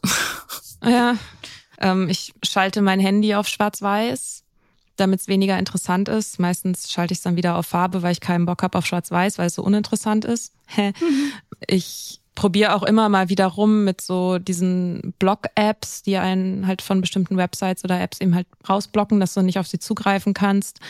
ja. 0.82 1.16
Ähm, 1.78 2.08
ich 2.08 2.32
schalte 2.42 2.80
mein 2.80 2.98
Handy 2.98 3.34
auf 3.34 3.46
schwarz-weiß 3.48 4.43
damit 4.96 5.20
es 5.20 5.28
weniger 5.28 5.58
interessant 5.58 6.08
ist. 6.08 6.38
Meistens 6.38 6.90
schalte 6.90 7.12
ich 7.12 7.18
es 7.18 7.22
dann 7.22 7.36
wieder 7.36 7.56
auf 7.56 7.66
Farbe, 7.66 8.02
weil 8.02 8.12
ich 8.12 8.20
keinen 8.20 8.46
Bock 8.46 8.62
habe 8.62 8.78
auf 8.78 8.86
Schwarz-Weiß, 8.86 9.38
weil 9.38 9.46
es 9.46 9.54
so 9.54 9.62
uninteressant 9.62 10.24
ist. 10.24 10.54
Ich 11.66 12.20
probiere 12.34 12.74
auch 12.74 12.82
immer 12.82 13.08
mal 13.08 13.28
wieder 13.28 13.46
rum 13.46 13.84
mit 13.84 14.00
so 14.00 14.38
diesen 14.38 15.14
Block-Apps, 15.18 16.02
die 16.02 16.16
einen 16.16 16.66
halt 16.66 16.82
von 16.82 17.00
bestimmten 17.00 17.36
Websites 17.36 17.84
oder 17.84 18.00
Apps 18.00 18.20
eben 18.20 18.34
halt 18.34 18.46
rausblocken, 18.68 19.20
dass 19.20 19.34
du 19.34 19.42
nicht 19.42 19.58
auf 19.58 19.68
sie 19.68 19.78
zugreifen 19.78 20.34
kannst. 20.34 20.80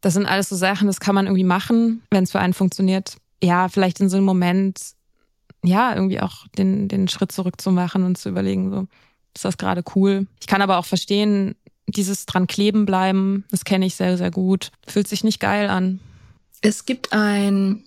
Das 0.00 0.14
sind 0.14 0.26
alles 0.26 0.48
so 0.48 0.56
Sachen, 0.56 0.86
das 0.86 0.98
kann 0.98 1.14
man 1.14 1.26
irgendwie 1.26 1.44
machen, 1.44 2.02
wenn 2.10 2.24
es 2.24 2.32
für 2.32 2.40
einen 2.40 2.54
funktioniert. 2.54 3.16
Ja, 3.42 3.68
vielleicht 3.68 4.00
in 4.00 4.08
so 4.08 4.16
einem 4.16 4.26
Moment, 4.26 4.80
ja, 5.62 5.94
irgendwie 5.94 6.20
auch 6.20 6.46
den, 6.56 6.88
den 6.88 7.08
Schritt 7.08 7.32
zurück 7.32 7.60
zu 7.60 7.70
machen 7.70 8.02
und 8.02 8.16
zu 8.16 8.28
überlegen, 8.28 8.70
so, 8.70 8.86
ist 9.34 9.44
das 9.44 9.58
gerade 9.58 9.84
cool? 9.94 10.26
Ich 10.40 10.46
kann 10.46 10.62
aber 10.62 10.78
auch 10.78 10.86
verstehen, 10.86 11.54
dieses 11.86 12.26
dran 12.26 12.46
kleben 12.46 12.86
bleiben, 12.86 13.44
das 13.50 13.64
kenne 13.64 13.86
ich 13.86 13.94
sehr, 13.94 14.16
sehr 14.16 14.30
gut. 14.30 14.70
Fühlt 14.86 15.08
sich 15.08 15.24
nicht 15.24 15.40
geil 15.40 15.68
an. 15.68 16.00
Es 16.60 16.84
gibt 16.84 17.12
ein 17.12 17.84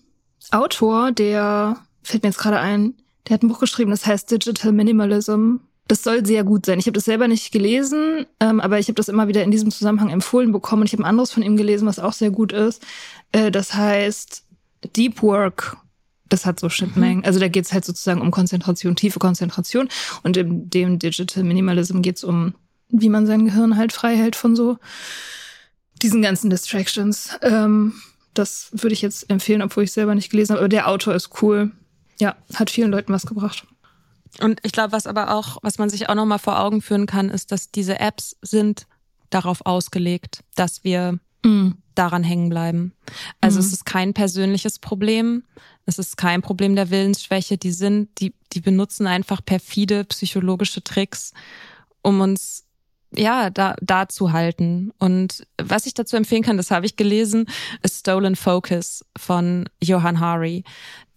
Autor, 0.52 1.12
der, 1.12 1.78
fällt 2.04 2.24
mir 2.24 2.30
jetzt 2.30 2.40
gerade 2.40 2.60
ein, 2.60 2.94
der 3.28 3.36
hat 3.36 3.44
ein 3.44 3.50
Buch 3.50 3.60
geschrieben, 3.60 3.92
das 3.92 4.06
heißt 4.06 4.32
Digital 4.32 4.72
Minimalism. 4.72 5.58
Das 5.88 6.04
soll 6.04 6.26
sehr 6.26 6.44
gut 6.44 6.66
sein. 6.66 6.80
Ich 6.80 6.86
habe 6.86 6.94
das 6.94 7.06
selber 7.06 7.28
nicht 7.28 7.52
gelesen, 7.52 8.28
ähm, 8.40 8.60
aber 8.60 8.78
ich 8.78 8.88
habe 8.88 8.96
das 8.96 9.08
immer 9.08 9.28
wieder 9.28 9.44
in 9.44 9.52
diesem 9.52 9.72
Zusammenhang 9.72 10.10
empfohlen 10.10 10.52
bekommen 10.52 10.84
und 10.84 10.88
ich 10.88 10.94
habe 10.94 11.04
ein 11.04 11.10
anderes 11.10 11.32
von 11.32 11.42
ihm 11.42 11.58
gelesen, 11.58 11.88
was 11.88 12.00
auch 12.00 12.14
sehr 12.14 12.30
gut 12.30 12.52
ist. 12.52 12.86
Äh, 13.32 13.50
das 13.50 13.74
heißt 13.74 14.44
Deep 14.96 15.22
Work. 15.24 15.78
Das 16.30 16.46
hat 16.46 16.60
so 16.60 16.70
Schnittmengen. 16.70 17.20
Mhm. 17.20 17.26
Also 17.26 17.40
da 17.40 17.48
geht 17.48 17.66
es 17.66 17.74
halt 17.74 17.86
sozusagen 17.86 18.22
um 18.22 18.30
Konzentration, 18.30 18.96
tiefe 18.96 19.18
Konzentration. 19.18 19.90
Und 20.22 20.38
in 20.38 20.70
dem 20.70 21.00
Digital 21.00 21.44
Minimalism 21.44 22.02
geht 22.02 22.18
es 22.18 22.24
um, 22.24 22.54
wie 22.90 23.10
man 23.10 23.26
sein 23.26 23.46
Gehirn 23.46 23.78
halt 23.78 23.94
frei 23.94 24.16
hält 24.16 24.36
von 24.36 24.56
so 24.56 24.78
diesen 26.02 26.22
ganzen 26.22 26.50
Distractions. 26.50 27.38
Ähm, 27.42 27.94
das 28.34 28.70
würde 28.72 28.94
ich 28.94 29.02
jetzt 29.02 29.30
empfehlen, 29.30 29.62
obwohl 29.62 29.84
ich 29.84 29.92
selber 29.92 30.16
nicht 30.16 30.30
gelesen 30.30 30.54
habe. 30.54 30.62
Aber 30.62 30.70
der 30.70 30.88
Autor 30.88 31.14
ist 31.16 31.42
cool. 31.42 31.72
Ja, 32.20 32.36
hat 32.56 32.70
vielen 32.70 32.92
Leuten 32.92 33.14
was 33.14 33.26
gebracht. 33.26 33.66
Und 34.40 34.60
ich 34.64 34.72
glaube, 34.72 34.92
was 34.92 35.08
aber 35.08 35.34
auch, 35.34 35.58
was 35.62 35.78
man 35.78 35.90
sich 35.90 36.10
auch 36.10 36.16
nochmal 36.16 36.40
vor 36.40 36.60
Augen 36.60 36.82
führen 36.82 37.06
kann, 37.06 37.30
ist, 37.30 37.52
dass 37.52 37.72
diese 37.72 38.00
Apps 38.00 38.38
sind 38.42 38.86
darauf 39.30 39.66
ausgelegt, 39.66 40.44
dass 40.56 40.84
wir 40.84 41.20
mm. 41.44 41.72
daran 41.96 42.24
hängen 42.24 42.50
bleiben. 42.50 42.94
Also 43.42 43.58
mm. 43.58 43.62
es 43.62 43.74
ist 43.74 43.86
kein 43.86 44.14
persönliches 44.14 44.80
Problem. 44.80 45.44
Es 45.86 46.00
ist 46.00 46.18
kein 46.18 46.42
Problem 46.42 46.76
der 46.76 46.90
Willensschwäche. 46.90 47.58
Die 47.58 47.72
sind, 47.72 48.10
die, 48.20 48.34
die 48.54 48.62
benutzen 48.62 49.08
einfach 49.08 49.44
perfide 49.44 50.04
psychologische 50.06 50.84
Tricks, 50.84 51.34
um 52.02 52.22
uns 52.22 52.66
ja, 53.16 53.50
da, 53.50 53.76
da 53.82 54.08
zu 54.08 54.32
halten. 54.32 54.92
Und 55.00 55.44
was 55.62 55.86
ich 55.86 55.94
dazu 55.94 56.16
empfehlen 56.16 56.44
kann, 56.44 56.58
das 56.58 56.72
habe 56.72 56.86
ich 56.86 56.96
gelesen, 56.96 57.46
ist 57.82 58.00
Stolen 58.00 58.36
Focus 58.36 59.04
von 59.18 59.68
Johann 59.82 60.20
Hari, 60.20 60.64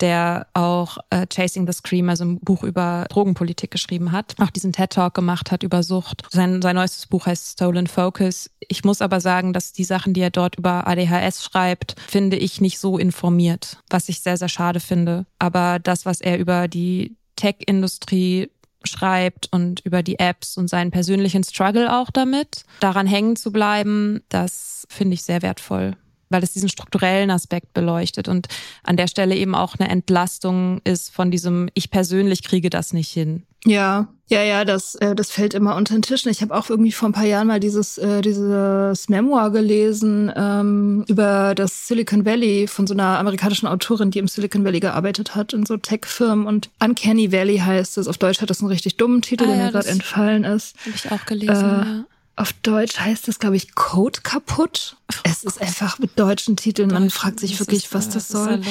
der 0.00 0.46
auch 0.54 0.98
äh, 1.10 1.26
Chasing 1.26 1.66
the 1.66 1.72
Scream, 1.72 2.08
also 2.08 2.24
ein 2.24 2.40
Buch 2.40 2.64
über 2.64 3.06
Drogenpolitik 3.10 3.70
geschrieben 3.70 4.10
hat, 4.10 4.34
auch 4.38 4.50
diesen 4.50 4.72
TED-Talk 4.72 5.14
gemacht 5.14 5.50
hat 5.50 5.62
über 5.62 5.82
Sucht. 5.82 6.22
Sein, 6.30 6.62
sein 6.62 6.76
neuestes 6.76 7.06
Buch 7.06 7.26
heißt 7.26 7.52
Stolen 7.52 7.86
Focus. 7.86 8.50
Ich 8.60 8.84
muss 8.84 9.02
aber 9.02 9.20
sagen, 9.20 9.52
dass 9.52 9.72
die 9.72 9.84
Sachen, 9.84 10.14
die 10.14 10.22
er 10.22 10.30
dort 10.30 10.56
über 10.56 10.86
ADHS 10.86 11.44
schreibt, 11.44 11.96
finde 12.08 12.36
ich 12.36 12.60
nicht 12.60 12.78
so 12.78 12.98
informiert, 12.98 13.78
was 13.90 14.08
ich 14.08 14.20
sehr, 14.20 14.36
sehr 14.36 14.48
schade 14.48 14.80
finde. 14.80 15.26
Aber 15.38 15.78
das, 15.78 16.06
was 16.06 16.20
er 16.20 16.38
über 16.38 16.68
die 16.68 17.16
Tech-Industrie 17.36 18.50
schreibt 18.88 19.48
und 19.52 19.80
über 19.80 20.02
die 20.02 20.18
Apps 20.18 20.56
und 20.56 20.68
seinen 20.68 20.90
persönlichen 20.90 21.44
Struggle 21.44 21.92
auch 21.96 22.10
damit. 22.10 22.64
Daran 22.80 23.06
hängen 23.06 23.36
zu 23.36 23.52
bleiben, 23.52 24.22
das 24.28 24.86
finde 24.88 25.14
ich 25.14 25.22
sehr 25.22 25.42
wertvoll, 25.42 25.96
weil 26.28 26.42
es 26.42 26.52
diesen 26.52 26.68
strukturellen 26.68 27.30
Aspekt 27.30 27.72
beleuchtet 27.74 28.28
und 28.28 28.48
an 28.82 28.96
der 28.96 29.06
Stelle 29.06 29.36
eben 29.36 29.54
auch 29.54 29.76
eine 29.78 29.88
Entlastung 29.88 30.80
ist 30.84 31.10
von 31.10 31.30
diesem, 31.30 31.68
ich 31.74 31.90
persönlich 31.90 32.42
kriege 32.42 32.70
das 32.70 32.92
nicht 32.92 33.10
hin. 33.10 33.44
Ja, 33.64 34.08
ja, 34.32 34.42
ja, 34.42 34.64
das, 34.64 34.94
äh, 34.94 35.14
das 35.14 35.30
fällt 35.30 35.52
immer 35.52 35.76
unter 35.76 35.94
den 35.94 36.00
Tisch. 36.00 36.24
Ich 36.24 36.40
habe 36.40 36.54
auch 36.56 36.70
irgendwie 36.70 36.90
vor 36.92 37.10
ein 37.10 37.12
paar 37.12 37.26
Jahren 37.26 37.48
mal 37.48 37.60
dieses, 37.60 37.98
äh, 37.98 38.22
dieses 38.22 39.10
Memoir 39.10 39.50
gelesen 39.50 40.32
ähm, 40.34 41.04
über 41.06 41.54
das 41.54 41.86
Silicon 41.86 42.24
Valley 42.24 42.66
von 42.66 42.86
so 42.86 42.94
einer 42.94 43.18
amerikanischen 43.18 43.66
Autorin, 43.66 44.10
die 44.10 44.20
im 44.20 44.28
Silicon 44.28 44.64
Valley 44.64 44.80
gearbeitet 44.80 45.34
hat, 45.34 45.52
in 45.52 45.66
so 45.66 45.76
Tech-Firmen. 45.76 46.46
Und 46.46 46.70
Uncanny 46.82 47.30
Valley 47.30 47.58
heißt 47.58 47.98
es. 47.98 48.08
Auf 48.08 48.16
Deutsch 48.16 48.40
hat 48.40 48.48
das 48.48 48.60
einen 48.60 48.70
richtig 48.70 48.96
dummen 48.96 49.20
Titel, 49.20 49.44
ah, 49.44 49.48
der 49.48 49.56
ja, 49.56 49.64
mir 49.64 49.72
gerade 49.72 49.88
entfallen 49.88 50.44
ist. 50.44 50.76
Habe 50.86 50.96
ich 50.96 51.12
auch 51.12 51.26
gelesen, 51.26 51.52
äh, 51.52 51.84
ja. 51.84 52.04
Auf 52.36 52.54
Deutsch 52.54 52.98
heißt 52.98 53.28
das, 53.28 53.38
glaube 53.38 53.56
ich, 53.56 53.74
Code 53.74 54.20
kaputt. 54.22 54.96
Es 55.24 55.44
ist 55.44 55.60
einfach 55.60 55.98
mit 55.98 56.18
deutschen 56.18 56.56
Titeln. 56.56 56.88
Man 56.88 57.10
fragt 57.10 57.40
sich 57.40 57.60
wirklich, 57.60 57.92
was 57.92 58.08
das 58.08 58.28
soll. 58.28 58.62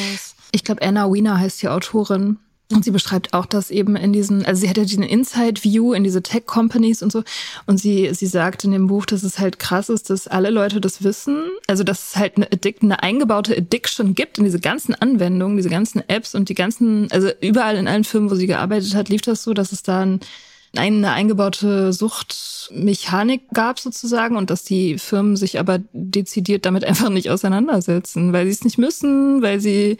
Ich 0.51 0.63
glaube, 0.63 0.81
Anna 0.81 1.13
Wiener 1.13 1.39
heißt 1.39 1.61
die 1.61 1.69
Autorin. 1.69 2.39
Und 2.71 2.83
sie 2.85 2.91
beschreibt 2.91 3.33
auch, 3.33 3.45
dass 3.45 3.71
eben 3.71 3.95
in 3.95 4.13
diesen, 4.13 4.45
also 4.45 4.61
sie 4.61 4.69
hat 4.69 4.77
ja 4.77 4.83
diesen 4.83 5.03
Inside-View 5.03 5.93
in 5.93 6.03
diese 6.03 6.21
Tech-Companies 6.21 7.01
und 7.03 7.11
so. 7.11 7.23
Und 7.65 7.79
sie, 7.79 8.13
sie 8.13 8.27
sagt 8.27 8.63
in 8.63 8.71
dem 8.71 8.87
Buch, 8.87 9.05
dass 9.05 9.23
es 9.23 9.39
halt 9.39 9.59
krass 9.59 9.89
ist, 9.89 10.09
dass 10.09 10.27
alle 10.27 10.49
Leute 10.49 10.81
das 10.81 11.03
wissen. 11.03 11.43
Also, 11.67 11.83
dass 11.83 12.09
es 12.09 12.15
halt 12.15 12.37
eine, 12.37 12.51
Addict, 12.51 12.83
eine 12.83 13.03
eingebaute 13.03 13.55
Addiction 13.55 14.15
gibt 14.15 14.37
in 14.37 14.43
diese 14.43 14.59
ganzen 14.59 14.95
Anwendungen, 14.95 15.57
diese 15.57 15.69
ganzen 15.69 16.07
Apps 16.07 16.35
und 16.35 16.49
die 16.49 16.55
ganzen, 16.55 17.11
also 17.11 17.29
überall 17.41 17.75
in 17.77 17.87
allen 17.87 18.03
Firmen, 18.03 18.29
wo 18.29 18.35
sie 18.35 18.47
gearbeitet 18.47 18.95
hat, 18.95 19.09
lief 19.09 19.21
das 19.21 19.43
so, 19.43 19.53
dass 19.53 19.71
es 19.71 19.83
da 19.83 20.01
ein, 20.01 20.19
eine 20.75 21.11
eingebaute 21.11 21.91
Suchtmechanik 21.91 23.41
gab 23.53 23.79
sozusagen 23.79 24.37
und 24.37 24.49
dass 24.49 24.63
die 24.63 24.97
Firmen 24.97 25.35
sich 25.35 25.59
aber 25.59 25.79
dezidiert 25.93 26.65
damit 26.65 26.85
einfach 26.85 27.09
nicht 27.09 27.29
auseinandersetzen, 27.29 28.33
weil 28.33 28.45
sie 28.45 28.51
es 28.51 28.63
nicht 28.63 28.77
müssen, 28.77 29.41
weil 29.41 29.59
sie 29.59 29.97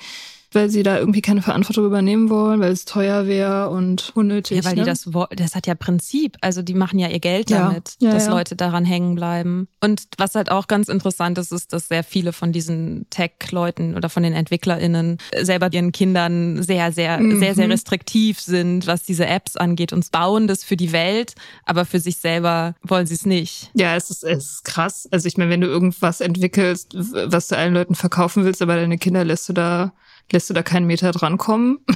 weil 0.54 0.70
sie 0.70 0.84
da 0.84 0.98
irgendwie 0.98 1.22
keine 1.22 1.42
Verantwortung 1.42 1.86
übernehmen 1.86 2.30
wollen, 2.30 2.60
weil 2.60 2.72
es 2.72 2.86
teuer 2.86 3.26
wäre 3.26 3.70
und 3.70 4.12
unnötig. 4.16 4.58
Ja, 4.58 4.66
weil 4.66 4.76
ne? 4.76 4.82
die 4.82 4.86
das 4.86 5.10
das 5.36 5.56
hat 5.56 5.68
ja 5.68 5.76
Prinzip. 5.76 6.38
Also 6.42 6.62
die 6.62 6.74
machen 6.74 7.00
ja 7.00 7.08
ihr 7.08 7.20
Geld 7.20 7.52
damit, 7.52 7.96
ja, 8.00 8.12
dass 8.12 8.26
ja. 8.26 8.32
Leute 8.32 8.56
daran 8.56 8.86
hängen 8.86 9.16
bleiben. 9.16 9.68
Und 9.80 10.04
was 10.18 10.36
halt 10.36 10.52
auch 10.52 10.68
ganz 10.68 10.90
interessant 10.90 11.38
ist, 11.38 11.52
ist, 11.52 11.74
dass 11.74 11.88
sehr 11.88 12.04
viele 12.04 12.34
von 12.34 12.52
diesen 12.52 13.06
Tech-Leuten 13.10 13.96
oder 13.96 14.10
von 14.10 14.24
den 14.24 14.34
EntwicklerInnen 14.34 15.18
selber 15.42 15.72
ihren 15.72 15.92
Kindern 15.92 16.62
sehr, 16.62 16.92
sehr, 16.92 17.20
mhm. 17.20 17.40
sehr, 17.40 17.56
sehr 17.56 17.70
restriktiv 17.70 18.40
sind, 18.40 18.88
was 18.88 19.04
diese 19.04 19.26
Apps 19.26 19.56
angeht 19.56 19.94
und 19.94 20.12
bauen 20.12 20.48
das 20.48 20.64
für 20.64 20.76
die 20.76 20.92
Welt, 20.92 21.36
aber 21.66 21.86
für 21.86 22.00
sich 22.00 22.18
selber 22.18 22.76
wollen 22.84 23.06
sie 23.06 23.16
es 23.16 23.26
nicht. 23.26 23.72
Ja, 23.74 23.96
es 23.96 24.10
ist, 24.10 24.24
es 24.24 24.46
ist 24.46 24.66
krass. 24.66 25.08
Also 25.12 25.28
ich 25.28 25.38
meine, 25.38 25.50
wenn 25.50 25.62
du 25.62 25.68
irgendwas 25.68 26.22
entwickelst, 26.22 26.96
was 26.96 27.48
du 27.48 27.58
allen 27.58 27.74
Leuten 27.74 27.96
verkaufen 27.96 28.44
willst, 28.44 28.62
aber 28.62 28.76
deine 28.76 28.98
Kinder 28.98 29.24
lässt 29.24 29.48
du 29.48 29.54
da 29.54 29.94
lässt 30.32 30.50
du 30.50 30.54
da 30.54 30.63
keinen 30.63 30.86
Meter 30.86 31.12
drankommen. 31.12 31.80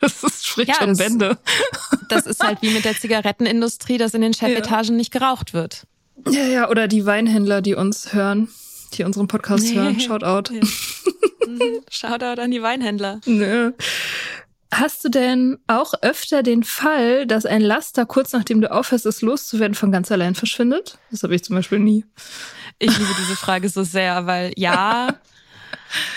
Das 0.00 0.22
ist, 0.22 0.46
spricht 0.46 0.68
ja, 0.68 0.74
schon 0.76 0.90
das, 0.90 0.98
Bände. 0.98 1.38
Das 2.08 2.24
ist 2.24 2.40
halt 2.40 2.62
wie 2.62 2.70
mit 2.70 2.84
der 2.84 2.96
Zigarettenindustrie, 2.96 3.98
dass 3.98 4.14
in 4.14 4.20
den 4.20 4.32
Chefetagen 4.32 4.90
ja. 4.90 4.96
nicht 4.96 5.10
geraucht 5.10 5.54
wird. 5.54 5.88
Ja, 6.28 6.44
ja, 6.44 6.70
oder 6.70 6.86
die 6.86 7.04
Weinhändler, 7.04 7.62
die 7.62 7.74
uns 7.74 8.12
hören, 8.12 8.48
die 8.94 9.02
unseren 9.02 9.26
Podcast 9.26 9.64
nee. 9.64 9.74
hören. 9.74 9.98
Shoutout. 9.98 10.54
Ja. 10.54 10.60
Mhm. 11.48 11.80
Shoutout 11.90 12.40
an 12.40 12.52
die 12.52 12.62
Weinhändler. 12.62 13.20
Nö. 13.26 13.72
Hast 14.72 15.02
du 15.02 15.08
denn 15.08 15.58
auch 15.66 15.94
öfter 16.02 16.42
den 16.42 16.62
Fall, 16.62 17.26
dass 17.26 17.46
ein 17.46 17.62
Laster 17.62 18.04
kurz 18.04 18.32
nachdem 18.32 18.60
du 18.60 18.70
aufhörst, 18.70 19.06
es 19.06 19.22
loszuwerden, 19.22 19.74
von 19.74 19.90
ganz 19.90 20.12
allein 20.12 20.34
verschwindet? 20.34 20.98
Das 21.10 21.22
habe 21.22 21.34
ich 21.34 21.42
zum 21.42 21.56
Beispiel 21.56 21.78
nie. 21.78 22.04
Ich 22.78 22.96
liebe 22.96 23.10
diese 23.18 23.34
Frage 23.34 23.68
so 23.70 23.82
sehr, 23.82 24.26
weil 24.26 24.52
ja, 24.56 25.08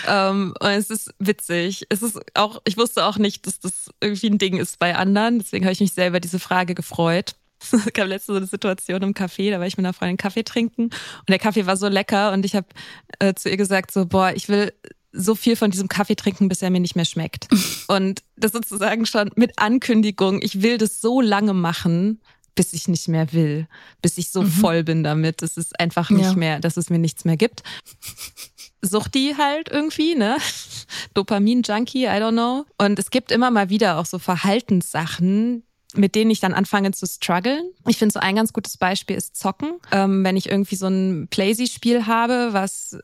ähm, 0.06 0.54
und 0.60 0.70
es 0.70 0.90
ist 0.90 1.14
witzig. 1.18 1.86
Es 1.88 2.02
ist 2.02 2.18
auch, 2.34 2.60
ich 2.64 2.76
wusste 2.76 3.04
auch 3.04 3.18
nicht, 3.18 3.46
dass 3.46 3.60
das 3.60 3.90
irgendwie 4.00 4.28
ein 4.28 4.38
Ding 4.38 4.56
ist 4.56 4.78
bei 4.78 4.96
anderen. 4.96 5.38
Deswegen 5.38 5.64
habe 5.64 5.72
ich 5.72 5.80
mich 5.80 5.92
selber 5.92 6.20
diese 6.20 6.38
Frage 6.38 6.74
gefreut. 6.74 7.34
Es 7.72 7.92
gab 7.92 8.08
letzte 8.08 8.32
so 8.32 8.36
eine 8.36 8.46
Situation 8.46 9.02
im 9.02 9.14
Café, 9.14 9.50
da 9.52 9.60
war 9.60 9.66
ich 9.68 9.76
mit 9.76 9.86
einer 9.86 9.92
Freundin 9.92 10.16
Kaffee 10.16 10.42
trinken 10.42 10.86
und 10.86 11.28
der 11.28 11.38
Kaffee 11.38 11.64
war 11.64 11.76
so 11.76 11.86
lecker 11.86 12.32
und 12.32 12.44
ich 12.44 12.56
habe 12.56 12.66
äh, 13.20 13.34
zu 13.34 13.48
ihr 13.48 13.56
gesagt 13.56 13.92
so, 13.92 14.04
boah, 14.04 14.32
ich 14.34 14.48
will 14.48 14.72
so 15.12 15.34
viel 15.34 15.56
von 15.56 15.70
diesem 15.70 15.88
Kaffee 15.88 16.16
trinken, 16.16 16.48
bis 16.48 16.62
er 16.62 16.70
mir 16.70 16.80
nicht 16.80 16.96
mehr 16.96 17.04
schmeckt. 17.04 17.48
Und 17.88 18.22
das 18.36 18.52
sozusagen 18.52 19.04
schon 19.04 19.30
mit 19.36 19.58
Ankündigung, 19.58 20.40
ich 20.42 20.62
will 20.62 20.78
das 20.78 21.02
so 21.02 21.20
lange 21.20 21.52
machen, 21.52 22.22
bis 22.54 22.72
ich 22.72 22.88
nicht 22.88 23.08
mehr 23.08 23.32
will, 23.32 23.66
bis 24.00 24.18
ich 24.18 24.30
so 24.30 24.42
mhm. 24.42 24.48
voll 24.48 24.84
bin 24.84 25.04
damit, 25.04 25.42
dass 25.42 25.56
es 25.56 25.74
einfach 25.74 26.10
nicht 26.10 26.24
ja. 26.24 26.34
mehr, 26.34 26.60
dass 26.60 26.76
es 26.76 26.90
mir 26.90 26.98
nichts 26.98 27.24
mehr 27.24 27.36
gibt. 27.36 27.62
Suchti 28.82 29.34
halt 29.38 29.68
irgendwie, 29.68 30.14
ne? 30.14 30.36
Dopamin-Junkie, 31.14 32.04
I 32.04 32.20
don't 32.20 32.32
know. 32.32 32.66
Und 32.78 32.98
es 32.98 33.10
gibt 33.10 33.30
immer 33.30 33.50
mal 33.50 33.70
wieder 33.70 33.98
auch 33.98 34.06
so 34.06 34.18
Verhaltenssachen, 34.18 35.64
mit 35.94 36.14
denen 36.14 36.30
ich 36.30 36.40
dann 36.40 36.54
anfange 36.54 36.92
zu 36.92 37.06
strugglen. 37.06 37.70
Ich 37.86 37.98
finde 37.98 38.12
so 38.12 38.20
ein 38.20 38.36
ganz 38.36 38.52
gutes 38.52 38.76
Beispiel 38.76 39.16
ist 39.16 39.36
Zocken. 39.36 39.78
Ähm, 39.92 40.24
wenn 40.24 40.36
ich 40.36 40.48
irgendwie 40.48 40.76
so 40.76 40.86
ein 40.86 41.28
Playsy-Spiel 41.28 42.06
habe, 42.06 42.48
was 42.52 42.98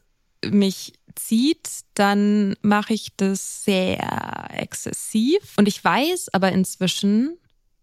mich 0.44 0.94
zieht, 1.14 1.68
dann 1.94 2.54
mache 2.62 2.94
ich 2.94 3.10
das 3.16 3.64
sehr 3.64 4.48
exzessiv. 4.52 5.40
Und 5.56 5.68
ich 5.68 5.82
weiß 5.82 6.28
aber 6.32 6.52
inzwischen, 6.52 7.36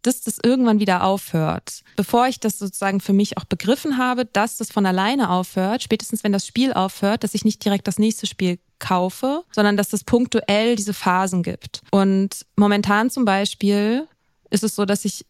dass 0.06 0.22
das 0.22 0.38
irgendwann 0.44 0.80
wieder 0.80 1.04
aufhört. 1.04 1.82
Bevor 1.96 2.28
ich 2.28 2.40
das 2.40 2.60
sozusagen 2.60 3.00
für 3.00 3.14
mich 3.14 3.38
auch 3.38 3.46
begriffen 3.46 3.98
habe, 3.98 4.26
dass 4.26 4.58
das 4.58 4.72
von 4.72 4.86
alleine 4.86 5.30
aufhört, 5.30 5.84
spätestens 5.84 6.24
wenn 6.24 6.32
das 6.32 6.46
Spiel 6.46 6.74
aufhört, 6.74 7.24
dass 7.24 7.34
ich 7.34 7.46
nicht 7.46 7.64
direkt 7.64 7.88
das 7.88 8.00
nächste 8.00 8.28
Spiel 8.28 8.60
kaufe, 8.80 9.44
sondern 9.52 9.78
dass 9.78 9.94
es 9.94 10.04
punktuell 10.04 10.76
diese 10.76 10.94
Phasen 10.94 11.44
gibt. 11.44 11.82
Und 11.92 12.46
momentan 12.56 13.10
zum 13.10 13.26
Beispiel 13.26 14.08
ist 14.50 14.64
es 14.64 14.76
so, 14.76 14.86
dass 14.86 15.06
ich 15.06 15.26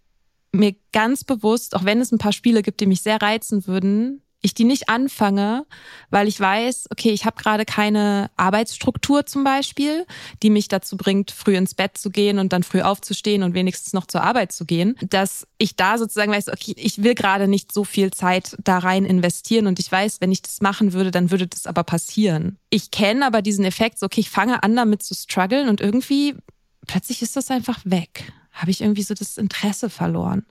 mir 0.51 0.75
ganz 0.91 1.23
bewusst, 1.23 1.75
auch 1.75 1.83
wenn 1.83 2.01
es 2.01 2.11
ein 2.11 2.17
paar 2.17 2.31
Spiele 2.31 2.63
gibt, 2.63 2.79
die 2.79 2.85
mich 2.85 3.01
sehr 3.01 3.21
reizen 3.21 3.67
würden, 3.67 4.21
ich 4.41 4.54
die 4.54 4.63
nicht 4.63 4.89
anfange, 4.89 5.65
weil 6.10 6.28
ich 6.28 6.39
weiß, 6.39 6.88
okay, 6.91 7.10
ich 7.10 7.26
habe 7.26 7.41
gerade 7.41 7.65
keine 7.65 8.30
Arbeitsstruktur 8.38 9.26
zum 9.26 9.43
Beispiel, 9.43 10.06
die 10.43 10.50
mich 10.50 10.67
dazu 10.67 10.98
bringt, 10.98 11.32
früh 11.32 11.56
ins 11.56 11.74
Bett 11.74 11.98
zu 11.98 12.12
gehen 12.12 12.38
und 12.38 12.54
dann 12.54 12.63
früh 12.63 12.82
aufzustehen 12.82 13.43
und 13.43 13.54
wenigstens 13.54 13.93
noch 13.93 14.06
zur 14.06 14.24
Arbeit 14.24 14.52
zu 14.52 14.65
gehen, 14.65 14.95
dass 15.10 15.48
ich 15.58 15.76
da 15.76 15.98
sozusagen 15.98 16.32
weiß, 16.32 16.50
okay, 16.50 16.74
ich 16.78 17.02
will 17.02 17.15
gerade 17.15 17.48
nicht 17.48 17.71
so 17.71 17.84
viel 17.84 18.12
Zeit 18.12 18.56
da 18.63 18.78
rein 18.78 19.06
investieren 19.06 19.67
und 19.67 19.80
ich 19.80 19.91
weiß, 19.91 20.21
wenn 20.21 20.32
ich 20.32 20.41
das 20.41 20.62
machen 20.62 20.93
würde, 20.93 21.12
dann 21.12 21.32
würde 21.32 21.48
das 21.48 21.65
aber 21.65 21.84
passieren. 21.84 22.58
Ich 22.69 22.91
kenne 22.91 23.26
aber 23.26 23.41
diesen 23.41 23.65
Effekt, 23.65 24.00
so, 24.00 24.06
okay, 24.06 24.21
ich 24.21 24.30
fange 24.30 24.62
an 24.63 24.76
damit 24.76 25.02
zu 25.02 25.15
strugglen 25.15 25.69
und 25.69 25.82
irgendwie 25.82 26.36
plötzlich 26.86 27.21
ist 27.21 27.36
das 27.36 27.50
einfach 27.52 27.80
weg. 27.84 28.32
Habe 28.52 28.71
ich 28.71 28.82
irgendwie 28.82 29.04
so 29.04 29.13
das 29.13 29.38
Interesse 29.38 29.89
verloren. 29.89 30.45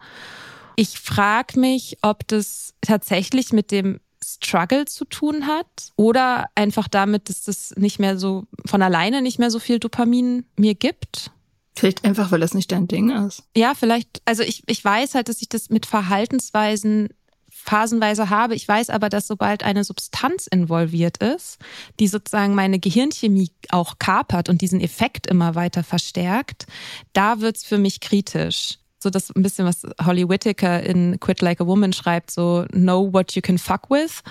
Ich 0.77 0.99
frage 0.99 1.59
mich, 1.59 1.99
ob 2.03 2.27
das 2.27 2.75
tatsächlich 2.81 3.53
mit 3.53 3.71
dem 3.71 4.01
Struggle 4.25 4.87
zu 4.87 5.05
tun 5.05 5.47
hat 5.47 5.93
oder 5.97 6.47
einfach 6.55 6.89
damit, 6.89 7.29
dass 7.29 7.43
das 7.45 7.75
nicht 7.77 7.99
mehr 7.99 8.19
so 8.19 8.45
von 8.65 8.83
alleine 8.83 9.23
nicht 9.23 9.39
mehr 9.39 9.51
so 9.51 9.59
viel 9.59 9.79
Dopamin 9.79 10.45
mir 10.57 10.75
gibt. 10.75 11.31
Vielleicht 11.77 12.05
einfach, 12.05 12.31
weil 12.31 12.41
das 12.41 12.55
nicht 12.55 12.71
dein 12.73 12.89
Ding 12.89 13.11
ist. 13.11 13.43
Ja, 13.57 13.75
vielleicht, 13.75 14.23
also 14.25 14.43
ich, 14.43 14.63
ich 14.67 14.85
weiß 14.85 15.15
halt, 15.15 15.29
dass 15.29 15.43
ich 15.43 15.49
das 15.49 15.71
mit 15.71 15.87
Verhaltensweisen 15.87 17.09
phasenweise 17.51 18.31
habe. 18.31 18.55
Ich 18.55 18.69
weiß 18.69 18.91
aber, 18.91 19.09
dass 19.09 19.27
sobald 19.27 19.65
eine 19.65 19.85
Substanz 19.85 20.47
involviert 20.47 21.17
ist, 21.19 21.59
die 21.99 22.09
sozusagen 22.09 22.55
meine 22.55 22.79
Gehirnchemie 22.79 23.51
auch 23.71 23.99
kapert 23.99 24.49
und 24.49 24.61
diesen 24.61 24.81
Effekt 24.81 25.27
immer 25.27 25.55
weiter 25.55 25.83
verstärkt, 25.83 26.67
da 27.13 27.41
wird's 27.41 27.65
für 27.65 27.79
mich 27.79 28.01
kritisch 28.01 28.79
so 29.05 29.11
das 29.11 29.31
ein 29.31 29.43
bisschen, 29.43 29.65
was 29.67 29.83
Holly 30.05 30.29
Whittaker 30.29 30.83
in 30.83 31.21
Quit 31.21 31.41
Like 31.41 31.61
a 31.61 31.67
Woman 31.67 31.93
schreibt, 31.93 32.33
so 32.33 32.67
know 32.73 33.13
what 33.13 33.33
you 33.37 33.43
can 33.43 33.59
fuck 33.59 33.89
with. 33.91 34.23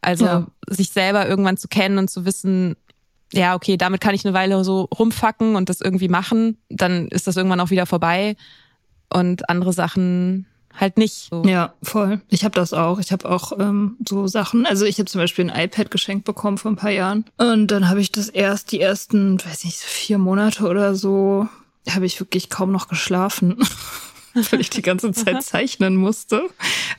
Also 0.00 0.24
ja. 0.24 0.46
sich 0.68 0.90
selber 0.90 1.28
irgendwann 1.28 1.58
zu 1.58 1.68
kennen 1.68 1.98
und 1.98 2.08
zu 2.08 2.24
wissen, 2.24 2.76
ja, 3.32 3.54
okay, 3.54 3.76
damit 3.76 4.00
kann 4.00 4.14
ich 4.14 4.24
eine 4.24 4.34
Weile 4.34 4.64
so 4.64 4.82
rumfacken 4.82 5.54
und 5.54 5.68
das 5.68 5.80
irgendwie 5.80 6.08
machen, 6.08 6.56
dann 6.68 7.08
ist 7.08 7.26
das 7.26 7.36
irgendwann 7.36 7.60
auch 7.60 7.70
wieder 7.70 7.86
vorbei. 7.86 8.36
Und 9.12 9.48
andere 9.48 9.72
Sachen 9.72 10.46
halt 10.74 10.96
nicht. 10.96 11.28
So. 11.30 11.42
Ja, 11.44 11.74
voll. 11.82 12.20
Ich 12.28 12.44
habe 12.44 12.54
das 12.54 12.72
auch. 12.72 12.98
Ich 13.00 13.12
habe 13.12 13.28
auch 13.28 13.52
ähm, 13.58 13.96
so 14.08 14.26
Sachen. 14.26 14.66
Also 14.66 14.84
ich 14.84 14.98
habe 14.98 15.06
zum 15.06 15.20
Beispiel 15.20 15.50
ein 15.50 15.64
iPad 15.64 15.90
geschenkt 15.90 16.24
bekommen 16.24 16.58
vor 16.58 16.70
ein 16.70 16.76
paar 16.76 16.90
Jahren. 16.90 17.24
Und 17.38 17.68
dann 17.68 17.88
habe 17.88 18.00
ich 18.00 18.12
das 18.12 18.28
erst 18.28 18.72
die 18.72 18.80
ersten, 18.80 19.44
weiß 19.44 19.64
nicht, 19.64 19.78
vier 19.78 20.18
Monate 20.18 20.66
oder 20.66 20.94
so, 20.94 21.48
habe 21.88 22.06
ich 22.06 22.20
wirklich 22.20 22.50
kaum 22.50 22.70
noch 22.72 22.88
geschlafen. 22.88 23.56
weil 24.50 24.60
ich 24.60 24.70
die 24.70 24.82
ganze 24.82 25.12
Zeit 25.12 25.42
zeichnen 25.42 25.96
musste. 25.96 26.48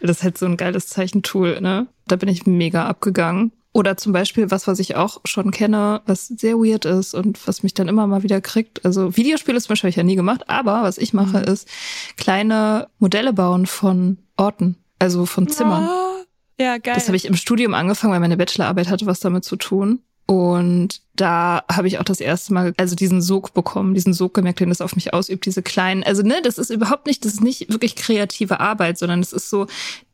Das 0.02 0.17
ist 0.17 0.24
halt 0.24 0.38
so 0.38 0.46
ein 0.46 0.58
geiles 0.58 0.88
Zeichentool, 0.88 1.62
ne? 1.62 1.88
Da 2.08 2.15
bin 2.15 2.30
ich 2.30 2.46
mega 2.46 2.86
abgegangen. 2.88 3.52
Oder 3.74 3.96
zum 3.96 4.12
Beispiel 4.12 4.52
was, 4.52 4.67
was 4.67 4.80
ich 4.80 4.98
auch 4.98 5.22
schon 5.24 5.52
kenne, 5.52 6.02
was 6.06 6.28
sehr 6.28 6.58
weird 6.58 6.84
ist 6.84 7.13
und 7.13 7.48
was 7.48 7.63
mich 7.63 7.74
dann 7.74 7.88
immer 7.88 8.06
mal 8.06 8.22
wieder 8.22 8.41
kriegt. 8.41 8.84
Also 8.84 9.15
Videospiele 9.15 9.62
zum 9.62 9.70
Beispiel 9.70 9.88
habe 9.88 9.91
ich 9.91 9.96
ja 9.96 10.04
nie 10.04 10.17
gemacht, 10.17 10.50
aber 10.50 10.84
was 10.84 10.98
ich 10.98 11.13
mache, 11.13 11.38
mhm. 11.38 11.46
ist 11.46 11.70
kleine 12.17 12.89
Modelle 13.00 13.32
bauen 13.32 13.65
von 13.65 14.17
Orten, 14.36 14.76
also 15.00 15.26
von 15.26 15.48
Zimmern. 15.48 15.88
Oh, 15.88 16.24
ja, 16.60 16.80
geil. 16.80 16.96
Das 16.96 17.08
habe 17.08 17.15
ich 17.15 17.26
im 17.26 17.38
Studium 17.38 17.74
angefangen, 17.74 18.12
weil 18.12 18.20
meine 18.20 18.36
Bachelorarbeit 18.36 18.89
hatte 18.89 19.06
was 19.06 19.22
damit 19.22 19.46
zu 19.46 19.56
tun. 19.56 20.00
Und 20.32 21.02
da 21.13 21.65
habe 21.70 21.89
ich 21.89 22.00
auch 22.00 22.06
das 22.06 22.22
erste 22.22 22.54
Mal, 22.54 22.74
also 22.78 22.96
diesen 22.96 23.22
Sog 23.22 23.54
bekommen, 23.54 23.96
diesen 23.96 24.13
Sog 24.13 24.34
gemerkt, 24.34 24.62
den 24.62 24.70
das 24.70 24.80
auf 24.80 24.96
mich 24.96 25.13
ausübt, 25.13 25.46
diese 25.46 25.62
kleinen, 25.62 26.04
also 26.04 26.22
ne, 26.22 26.36
das 26.41 26.58
ist 26.58 26.70
überhaupt 26.70 27.06
nicht, 27.06 27.26
das 27.26 27.34
ist 27.34 27.41
nicht 27.41 27.70
wirklich 27.70 27.98
kreative 27.98 28.62
Arbeit, 28.62 28.98
sondern 28.98 29.20
es 29.20 29.34
ist 29.34 29.50
so 29.50 29.67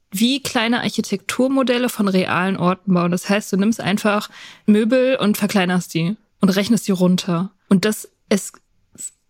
wie 0.09 0.41
kleine 0.41 0.81
Architekturmodelle 0.81 1.87
von 1.87 2.07
realen 2.07 2.57
Orten 2.57 2.95
bauen. 2.95 3.11
Das 3.11 3.29
heißt, 3.29 3.53
du 3.53 3.57
nimmst 3.57 3.79
einfach 3.79 4.31
Möbel 4.65 5.17
und 5.17 5.37
verkleinerst 5.37 5.93
die 5.93 6.17
und 6.41 6.49
rechnest 6.49 6.87
die 6.87 6.93
runter. 6.93 7.51
Und 7.69 7.85
das, 7.85 8.09
es 8.27 8.53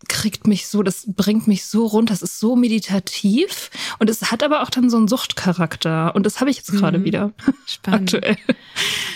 kriegt 0.08 0.48
mich 0.48 0.68
so, 0.68 0.84
das 0.84 1.06
bringt 1.08 1.48
mich 1.48 1.66
so 1.66 1.86
runter. 1.86 2.14
Das 2.14 2.22
ist 2.22 2.40
so 2.40 2.56
meditativ 2.56 3.70
und 4.00 4.10
es 4.10 4.32
hat 4.32 4.44
aber 4.44 4.64
auch 4.64 4.70
dann 4.70 4.90
so 4.90 4.98
einen 4.98 5.08
Suchtcharakter 5.08 6.16
und 6.16 6.26
das 6.26 6.40
habe 6.40 6.50
ich 6.50 6.58
jetzt 6.58 6.72
gerade 6.72 7.00
mhm. 7.00 7.04
wieder. 7.04 7.32
Spannend. 7.66 8.14
Aktuell. 8.16 8.38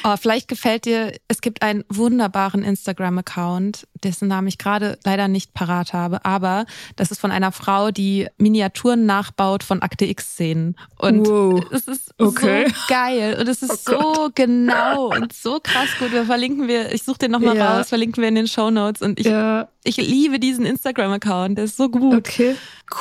Oh, 0.03 0.15
vielleicht 0.17 0.47
gefällt 0.47 0.85
dir, 0.85 1.13
es 1.27 1.41
gibt 1.41 1.61
einen 1.61 1.83
wunderbaren 1.89 2.63
Instagram-Account, 2.63 3.87
dessen 4.03 4.27
Namen 4.27 4.47
ich 4.47 4.57
gerade 4.57 4.97
leider 5.03 5.27
nicht 5.27 5.53
parat 5.53 5.93
habe, 5.93 6.25
aber 6.25 6.65
das 6.95 7.11
ist 7.11 7.19
von 7.19 7.31
einer 7.31 7.51
Frau, 7.51 7.91
die 7.91 8.27
Miniaturen 8.37 9.05
nachbaut 9.05 9.63
von 9.63 9.81
Akte 9.81 10.05
X-Szenen. 10.05 10.75
Und 10.97 11.27
wow. 11.27 11.63
es 11.71 11.87
ist 11.87 12.13
okay. 12.17 12.67
so 12.67 12.73
geil 12.87 13.37
und 13.39 13.47
es 13.47 13.61
ist 13.61 13.89
oh 13.89 14.13
so 14.13 14.29
genau 14.33 15.13
und 15.15 15.33
so 15.33 15.59
krass 15.61 15.89
gut. 15.99 16.11
Wir 16.11 16.25
verlinken 16.25 16.67
wir, 16.67 16.93
ich 16.93 17.03
suche 17.03 17.19
den 17.19 17.31
nochmal 17.31 17.57
ja. 17.57 17.77
raus, 17.77 17.89
verlinken 17.89 18.21
wir 18.21 18.29
in 18.29 18.35
den 18.35 18.47
Show 18.47 18.71
Notes 18.71 19.01
und 19.01 19.19
ich, 19.19 19.27
ja. 19.27 19.67
ich 19.83 19.97
liebe 19.97 20.39
diesen 20.39 20.65
Instagram-Account, 20.65 21.57
der 21.57 21.65
ist 21.65 21.77
so 21.77 21.89
gut. 21.89 22.15
Okay, 22.15 22.55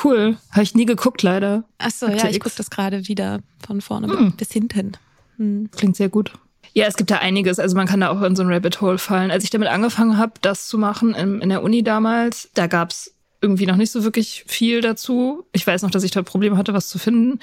cool. 0.05 0.37
Habe 0.51 0.63
ich 0.63 0.75
nie 0.75 0.87
geguckt, 0.87 1.23
leider. 1.23 1.65
Ach 1.79 1.91
so, 1.91 2.07
ja, 2.07 2.29
ich 2.29 2.41
gucke 2.41 2.55
das 2.57 2.71
gerade 2.71 3.09
wieder 3.09 3.41
von 3.67 3.81
vorne 3.81 4.09
hm. 4.09 4.33
bis 4.33 4.53
hinten. 4.53 4.93
Hm. 5.37 5.71
Klingt 5.75 5.97
sehr 5.97 6.09
gut. 6.09 6.33
Ja, 6.73 6.87
es 6.87 6.97
gibt 6.97 7.11
da 7.11 7.17
einiges. 7.17 7.59
Also 7.59 7.77
man 7.77 7.87
kann 7.87 8.01
da 8.01 8.11
auch 8.11 8.23
in 8.23 8.37
so 8.37 8.43
ein 8.43 8.53
Rabbit 8.53 8.81
Hole 8.81 8.99
fallen. 8.99 9.31
Als 9.31 9.45
ich 9.45 9.51
damit 9.51 9.69
angefangen 9.69 10.19
habe, 10.19 10.35
das 10.41 10.69
zu 10.69 10.79
machen 10.79 11.15
in, 11.15 11.41
in 11.41 11.49
der 11.49 11.63
Uni 11.63 11.83
damals, 11.83 12.51
da 12.55 12.67
gab's 12.67 13.13
irgendwie 13.43 13.67
noch 13.67 13.77
nicht 13.77 13.91
so 13.91 14.05
wirklich 14.05 14.45
viel 14.47 14.81
dazu. 14.81 15.47
Ich 15.53 15.67
weiß 15.67 15.83
noch, 15.83 15.91
dass 15.91 16.05
ich 16.05 16.11
da 16.11 16.23
Probleme 16.23 16.57
hatte, 16.57 16.75
was 16.75 16.89
zu 16.89 16.99
finden. 16.99 17.41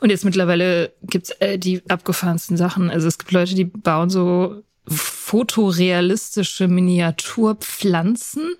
Und 0.00 0.10
jetzt 0.10 0.24
mittlerweile 0.24 0.92
gibt's 1.02 1.30
äh, 1.40 1.58
die 1.58 1.82
abgefahrensten 1.88 2.56
Sachen. 2.56 2.90
Also 2.90 3.08
es 3.08 3.18
gibt 3.18 3.32
Leute, 3.32 3.54
die 3.54 3.64
bauen 3.64 4.10
so 4.10 4.62
fotorealistische 4.86 6.68
Miniaturpflanzen. 6.68 8.54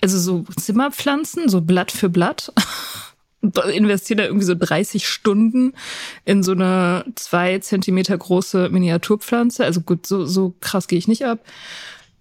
Also 0.00 0.18
so 0.18 0.44
Zimmerpflanzen, 0.58 1.48
so 1.48 1.60
Blatt 1.60 1.92
für 1.92 2.08
Blatt. 2.08 2.52
investiere 3.42 4.18
da 4.18 4.24
irgendwie 4.24 4.46
so 4.46 4.54
30 4.54 5.06
Stunden 5.06 5.74
in 6.24 6.42
so 6.42 6.52
eine 6.52 7.04
zwei 7.16 7.58
Zentimeter 7.58 8.16
große 8.16 8.68
Miniaturpflanze. 8.68 9.64
Also 9.64 9.80
gut, 9.80 10.06
so, 10.06 10.24
so 10.24 10.54
krass 10.60 10.88
gehe 10.88 10.98
ich 10.98 11.08
nicht 11.08 11.24
ab. 11.24 11.40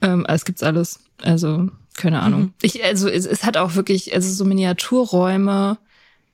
Ähm, 0.02 0.26
es 0.28 0.46
gibt's 0.46 0.64
alles. 0.64 1.00
Also, 1.22 1.70
keine 1.96 2.22
Ahnung. 2.22 2.42
Mhm. 2.42 2.54
Ich, 2.62 2.84
also 2.84 3.08
es, 3.08 3.26
es 3.26 3.44
hat 3.44 3.58
auch 3.58 3.76
wirklich, 3.76 4.14
also 4.14 4.32
so 4.32 4.46
Miniaturräume, 4.46 5.78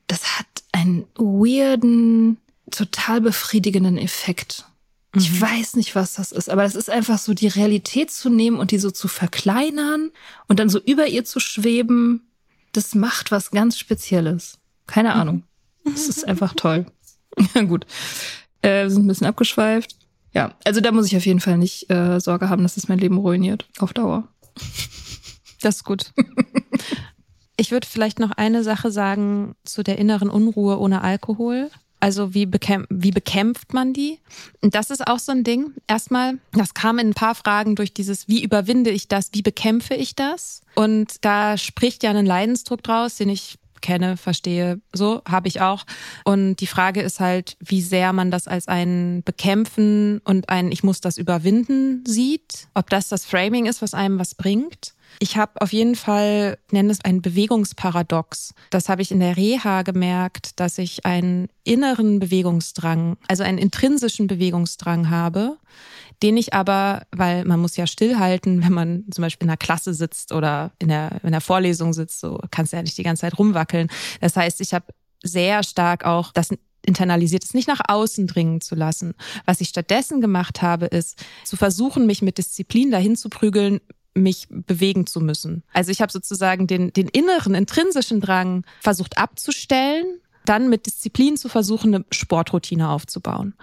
das 0.06 0.38
hat 0.38 0.46
einen 0.72 1.04
weirden, 1.16 2.38
total 2.70 3.20
befriedigenden 3.20 3.98
Effekt. 3.98 4.64
Ich 5.14 5.32
mhm. 5.32 5.40
weiß 5.40 5.76
nicht, 5.76 5.94
was 5.94 6.14
das 6.14 6.32
ist, 6.32 6.50
aber 6.50 6.64
es 6.64 6.74
ist 6.74 6.90
einfach 6.90 7.18
so, 7.18 7.34
die 7.34 7.48
Realität 7.48 8.10
zu 8.10 8.28
nehmen 8.28 8.58
und 8.58 8.70
die 8.70 8.78
so 8.78 8.90
zu 8.90 9.08
verkleinern 9.08 10.10
und 10.48 10.58
dann 10.58 10.68
so 10.68 10.80
über 10.80 11.06
ihr 11.06 11.24
zu 11.24 11.40
schweben, 11.40 12.28
das 12.72 12.94
macht 12.94 13.30
was 13.30 13.50
ganz 13.50 13.78
Spezielles. 13.78 14.57
Keine 14.88 15.14
Ahnung. 15.14 15.44
Es 15.84 16.08
ist 16.08 16.26
einfach 16.26 16.54
toll. 16.54 16.86
Gut. 17.54 17.86
Äh, 18.62 18.82
wir 18.82 18.90
sind 18.90 19.04
ein 19.04 19.08
bisschen 19.08 19.28
abgeschweift. 19.28 19.96
Ja, 20.34 20.54
also 20.64 20.80
da 20.80 20.90
muss 20.90 21.06
ich 21.06 21.16
auf 21.16 21.24
jeden 21.24 21.40
Fall 21.40 21.56
nicht 21.56 21.88
äh, 21.90 22.18
Sorge 22.18 22.48
haben, 22.48 22.64
dass 22.64 22.76
es 22.76 22.88
mein 22.88 22.98
Leben 22.98 23.18
ruiniert. 23.18 23.68
Auf 23.78 23.92
Dauer. 23.92 24.26
Das 25.60 25.76
ist 25.76 25.84
gut. 25.84 26.12
Ich 27.60 27.72
würde 27.72 27.88
vielleicht 27.88 28.20
noch 28.20 28.30
eine 28.30 28.62
Sache 28.62 28.92
sagen 28.92 29.56
zu 29.64 29.82
der 29.82 29.98
inneren 29.98 30.30
Unruhe 30.30 30.78
ohne 30.78 31.02
Alkohol. 31.02 31.70
Also 31.98 32.32
wie, 32.32 32.46
bekämp 32.46 32.86
wie 32.88 33.10
bekämpft 33.10 33.74
man 33.74 33.92
die? 33.92 34.20
Und 34.60 34.76
das 34.76 34.90
ist 34.90 35.04
auch 35.04 35.18
so 35.18 35.32
ein 35.32 35.42
Ding. 35.42 35.72
Erstmal, 35.88 36.38
das 36.52 36.72
kam 36.72 37.00
in 37.00 37.08
ein 37.08 37.14
paar 37.14 37.34
Fragen 37.34 37.74
durch 37.74 37.92
dieses, 37.92 38.28
wie 38.28 38.44
überwinde 38.44 38.90
ich 38.90 39.08
das, 39.08 39.30
wie 39.32 39.42
bekämpfe 39.42 39.94
ich 39.94 40.14
das? 40.14 40.60
Und 40.76 41.24
da 41.24 41.58
spricht 41.58 42.04
ja 42.04 42.10
ein 42.10 42.26
Leidensdruck 42.26 42.84
draus, 42.84 43.16
den 43.16 43.28
ich 43.28 43.58
kenne, 43.80 44.16
verstehe, 44.16 44.80
so 44.92 45.22
habe 45.28 45.48
ich 45.48 45.60
auch. 45.60 45.84
Und 46.24 46.56
die 46.56 46.66
Frage 46.66 47.00
ist 47.00 47.20
halt, 47.20 47.56
wie 47.60 47.82
sehr 47.82 48.12
man 48.12 48.30
das 48.30 48.48
als 48.48 48.68
ein 48.68 49.22
Bekämpfen 49.24 50.20
und 50.24 50.48
ein 50.48 50.72
Ich 50.72 50.82
muss 50.82 51.00
das 51.00 51.18
überwinden 51.18 52.04
sieht, 52.06 52.68
ob 52.74 52.90
das 52.90 53.08
das 53.08 53.24
Framing 53.24 53.66
ist, 53.66 53.82
was 53.82 53.94
einem 53.94 54.18
was 54.18 54.34
bringt. 54.34 54.94
Ich 55.20 55.36
habe 55.36 55.60
auf 55.60 55.72
jeden 55.72 55.94
Fall, 55.94 56.58
nenne 56.70 56.92
es 56.92 57.04
ein 57.04 57.22
Bewegungsparadox. 57.22 58.54
Das 58.70 58.88
habe 58.88 59.02
ich 59.02 59.10
in 59.10 59.20
der 59.20 59.36
Reha 59.36 59.82
gemerkt, 59.82 60.60
dass 60.60 60.78
ich 60.78 61.04
einen 61.06 61.48
inneren 61.64 62.18
Bewegungsdrang, 62.18 63.16
also 63.26 63.42
einen 63.42 63.58
intrinsischen 63.58 64.26
Bewegungsdrang 64.26 65.10
habe, 65.10 65.56
den 66.22 66.36
ich 66.36 66.52
aber, 66.52 67.02
weil 67.12 67.44
man 67.44 67.60
muss 67.60 67.76
ja 67.76 67.86
stillhalten, 67.86 68.62
wenn 68.64 68.72
man 68.72 69.04
zum 69.10 69.22
Beispiel 69.22 69.44
in 69.44 69.50
der 69.50 69.56
Klasse 69.56 69.94
sitzt 69.94 70.32
oder 70.32 70.72
in 70.78 70.88
der, 70.88 71.20
in 71.22 71.32
der 71.32 71.40
Vorlesung 71.40 71.92
sitzt, 71.92 72.20
so 72.20 72.40
kannst 72.50 72.72
du 72.72 72.76
ja 72.76 72.82
nicht 72.82 72.98
die 72.98 73.02
ganze 73.02 73.22
Zeit 73.22 73.38
rumwackeln. 73.38 73.88
Das 74.20 74.36
heißt, 74.36 74.60
ich 74.60 74.74
habe 74.74 74.86
sehr 75.22 75.62
stark 75.62 76.04
auch 76.04 76.32
das 76.32 76.50
internalisiert 76.82 77.44
ist, 77.44 77.54
nicht 77.54 77.68
nach 77.68 77.80
außen 77.86 78.26
dringen 78.26 78.60
zu 78.60 78.74
lassen. 78.74 79.14
Was 79.44 79.60
ich 79.60 79.68
stattdessen 79.68 80.20
gemacht 80.20 80.62
habe, 80.62 80.86
ist 80.86 81.22
zu 81.44 81.56
versuchen, 81.56 82.06
mich 82.06 82.22
mit 82.22 82.38
Disziplin 82.38 82.90
dahin 82.90 83.16
zu 83.16 83.28
prügeln, 83.28 83.80
mich 84.14 84.46
bewegen 84.48 85.06
zu 85.06 85.20
müssen. 85.20 85.62
Also 85.72 85.90
ich 85.90 86.00
habe 86.00 86.10
sozusagen 86.10 86.66
den, 86.66 86.92
den 86.92 87.08
inneren, 87.08 87.54
intrinsischen 87.54 88.20
Drang 88.20 88.64
versucht 88.80 89.18
abzustellen, 89.18 90.20
dann 90.44 90.68
mit 90.68 90.86
Disziplin 90.86 91.36
zu 91.36 91.48
versuchen, 91.48 91.94
eine 91.94 92.04
Sportroutine 92.10 92.88
aufzubauen. 92.88 93.54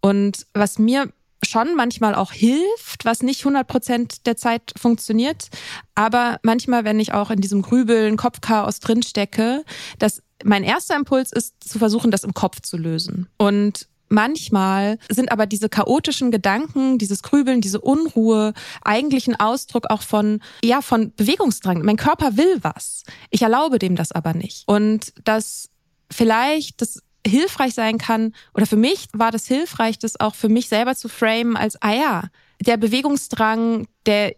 Und 0.00 0.46
was 0.54 0.78
mir 0.78 1.12
schon 1.44 1.74
manchmal 1.74 2.14
auch 2.14 2.32
hilft, 2.32 3.04
was 3.04 3.22
nicht 3.22 3.40
100 3.40 3.66
Prozent 3.66 4.26
der 4.26 4.36
Zeit 4.36 4.72
funktioniert. 4.76 5.48
Aber 5.94 6.38
manchmal, 6.42 6.84
wenn 6.84 7.00
ich 7.00 7.12
auch 7.12 7.30
in 7.30 7.40
diesem 7.40 7.62
Grübeln, 7.62 8.16
Kopfchaos 8.16 8.80
drinstecke, 8.80 9.64
dass 9.98 10.22
mein 10.44 10.64
erster 10.64 10.96
Impuls 10.96 11.32
ist, 11.32 11.54
zu 11.60 11.78
versuchen, 11.78 12.10
das 12.10 12.24
im 12.24 12.34
Kopf 12.34 12.60
zu 12.60 12.76
lösen. 12.76 13.28
Und 13.38 13.88
manchmal 14.08 14.98
sind 15.10 15.32
aber 15.32 15.46
diese 15.46 15.68
chaotischen 15.68 16.30
Gedanken, 16.30 16.98
dieses 16.98 17.22
Grübeln, 17.22 17.60
diese 17.60 17.80
Unruhe 17.80 18.52
eigentlich 18.82 19.26
ein 19.26 19.38
Ausdruck 19.38 19.90
auch 19.90 20.02
von, 20.02 20.40
ja, 20.62 20.82
von 20.82 21.12
Bewegungsdrang. 21.14 21.82
Mein 21.82 21.96
Körper 21.96 22.36
will 22.36 22.58
was. 22.62 23.04
Ich 23.30 23.42
erlaube 23.42 23.78
dem 23.78 23.96
das 23.96 24.12
aber 24.12 24.34
nicht. 24.34 24.64
Und 24.66 25.12
das 25.24 25.70
vielleicht, 26.10 26.82
das 26.82 27.02
hilfreich 27.26 27.74
sein 27.74 27.98
kann, 27.98 28.34
oder 28.54 28.66
für 28.66 28.76
mich 28.76 29.08
war 29.12 29.30
das 29.30 29.46
hilfreich, 29.46 29.98
das 29.98 30.18
auch 30.18 30.34
für 30.34 30.48
mich 30.48 30.68
selber 30.68 30.94
zu 30.96 31.08
framen 31.08 31.56
als, 31.56 31.80
ah 31.80 31.94
ja, 31.94 32.22
der 32.60 32.76
Bewegungsdrang, 32.76 33.86
der 34.06 34.34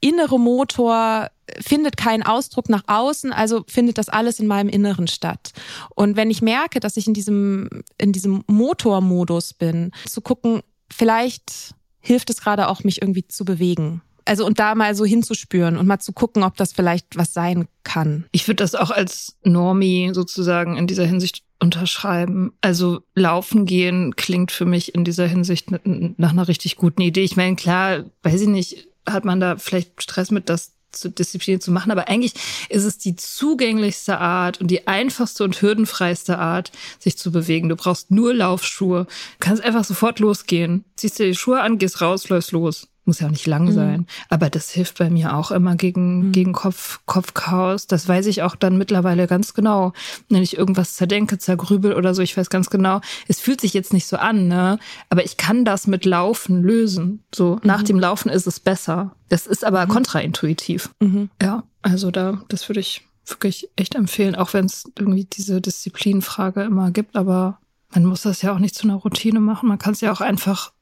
innere 0.00 0.38
Motor 0.38 1.30
findet 1.60 1.96
keinen 1.96 2.22
Ausdruck 2.22 2.68
nach 2.68 2.84
außen, 2.86 3.32
also 3.32 3.64
findet 3.68 3.98
das 3.98 4.08
alles 4.08 4.38
in 4.38 4.46
meinem 4.46 4.68
Inneren 4.68 5.08
statt. 5.08 5.52
Und 5.94 6.16
wenn 6.16 6.30
ich 6.30 6.42
merke, 6.42 6.80
dass 6.80 6.96
ich 6.96 7.06
in 7.06 7.14
diesem, 7.14 7.68
in 7.98 8.12
diesem 8.12 8.44
Motormodus 8.46 9.54
bin, 9.54 9.92
zu 10.06 10.20
gucken, 10.20 10.62
vielleicht 10.90 11.74
hilft 12.00 12.30
es 12.30 12.40
gerade 12.40 12.68
auch, 12.68 12.84
mich 12.84 13.02
irgendwie 13.02 13.26
zu 13.26 13.44
bewegen. 13.44 14.02
Also 14.26 14.46
und 14.46 14.58
da 14.58 14.74
mal 14.74 14.94
so 14.94 15.04
hinzuspüren 15.04 15.76
und 15.76 15.86
mal 15.86 15.98
zu 15.98 16.12
gucken, 16.12 16.44
ob 16.44 16.56
das 16.56 16.72
vielleicht 16.72 17.16
was 17.16 17.34
sein 17.34 17.68
kann. 17.82 18.24
Ich 18.32 18.46
würde 18.48 18.62
das 18.62 18.74
auch 18.74 18.90
als 18.90 19.36
Normie 19.42 20.10
sozusagen 20.14 20.76
in 20.76 20.86
dieser 20.86 21.04
Hinsicht 21.04 21.42
unterschreiben. 21.64 22.52
Also 22.60 23.00
laufen 23.14 23.66
gehen 23.66 24.14
klingt 24.14 24.52
für 24.52 24.66
mich 24.66 24.94
in 24.94 25.04
dieser 25.04 25.26
Hinsicht 25.26 25.70
nach 25.70 26.30
einer 26.30 26.48
richtig 26.48 26.76
guten 26.76 27.02
Idee. 27.02 27.24
Ich 27.24 27.36
meine, 27.36 27.56
klar, 27.56 28.04
weiß 28.22 28.42
ich 28.42 28.48
nicht, 28.48 28.88
hat 29.06 29.24
man 29.24 29.40
da 29.40 29.56
vielleicht 29.56 30.02
Stress 30.02 30.30
mit, 30.30 30.48
das 30.48 30.74
zu 30.92 31.10
Disziplin 31.10 31.60
zu 31.60 31.72
machen, 31.72 31.90
aber 31.90 32.08
eigentlich 32.08 32.34
ist 32.68 32.84
es 32.84 32.98
die 32.98 33.16
zugänglichste 33.16 34.18
Art 34.18 34.60
und 34.60 34.70
die 34.70 34.86
einfachste 34.86 35.42
und 35.42 35.60
hürdenfreiste 35.60 36.38
Art, 36.38 36.70
sich 37.00 37.18
zu 37.18 37.32
bewegen. 37.32 37.68
Du 37.68 37.74
brauchst 37.74 38.12
nur 38.12 38.32
Laufschuhe, 38.32 39.06
du 39.06 39.38
kannst 39.40 39.64
einfach 39.64 39.82
sofort 39.82 40.20
losgehen, 40.20 40.84
ziehst 40.94 41.18
dir 41.18 41.26
die 41.26 41.34
Schuhe 41.34 41.60
an, 41.60 41.78
gehst 41.78 42.00
raus, 42.00 42.28
läufst 42.28 42.52
los. 42.52 42.88
Muss 43.06 43.20
ja 43.20 43.26
auch 43.26 43.32
nicht 43.32 43.46
lang 43.46 43.66
mhm. 43.66 43.72
sein. 43.72 44.06
Aber 44.30 44.48
das 44.48 44.70
hilft 44.70 44.98
bei 44.98 45.10
mir 45.10 45.36
auch 45.36 45.50
immer 45.50 45.76
gegen, 45.76 46.28
mhm. 46.28 46.32
gegen 46.32 46.52
Kopf, 46.52 47.00
Kopfchaos. 47.04 47.86
Das 47.86 48.08
weiß 48.08 48.26
ich 48.26 48.42
auch 48.42 48.56
dann 48.56 48.78
mittlerweile 48.78 49.26
ganz 49.26 49.52
genau. 49.52 49.92
Wenn 50.30 50.42
ich 50.42 50.56
irgendwas 50.56 50.94
zerdenke, 50.94 51.38
zergrübel 51.38 51.92
oder 51.92 52.14
so, 52.14 52.22
ich 52.22 52.36
weiß 52.36 52.48
ganz 52.48 52.70
genau, 52.70 53.00
es 53.28 53.40
fühlt 53.40 53.60
sich 53.60 53.74
jetzt 53.74 53.92
nicht 53.92 54.06
so 54.06 54.16
an, 54.16 54.48
ne? 54.48 54.78
Aber 55.10 55.24
ich 55.24 55.36
kann 55.36 55.64
das 55.64 55.86
mit 55.86 56.04
Laufen 56.04 56.62
lösen. 56.62 57.22
So, 57.34 57.56
mhm. 57.56 57.60
nach 57.64 57.82
dem 57.82 57.98
Laufen 57.98 58.30
ist 58.30 58.46
es 58.46 58.58
besser. 58.58 59.14
Das 59.28 59.46
ist 59.46 59.64
aber 59.64 59.84
mhm. 59.84 59.90
kontraintuitiv. 59.90 60.90
Mhm. 61.00 61.28
Ja, 61.42 61.64
also 61.82 62.10
da, 62.10 62.42
das 62.48 62.68
würde 62.68 62.80
ich 62.80 63.02
wirklich 63.26 63.68
echt 63.76 63.94
empfehlen, 63.94 64.34
auch 64.34 64.52
wenn 64.52 64.66
es 64.66 64.84
irgendwie 64.98 65.24
diese 65.24 65.60
Disziplinfrage 65.60 66.62
immer 66.62 66.90
gibt, 66.90 67.16
aber 67.16 67.58
man 67.94 68.04
muss 68.04 68.22
das 68.22 68.42
ja 68.42 68.52
auch 68.54 68.58
nicht 68.58 68.74
zu 68.74 68.84
einer 68.84 68.96
Routine 68.96 69.40
machen. 69.40 69.68
Man 69.68 69.78
kann 69.78 69.92
es 69.92 70.00
ja 70.00 70.12
auch 70.12 70.20
einfach 70.20 70.72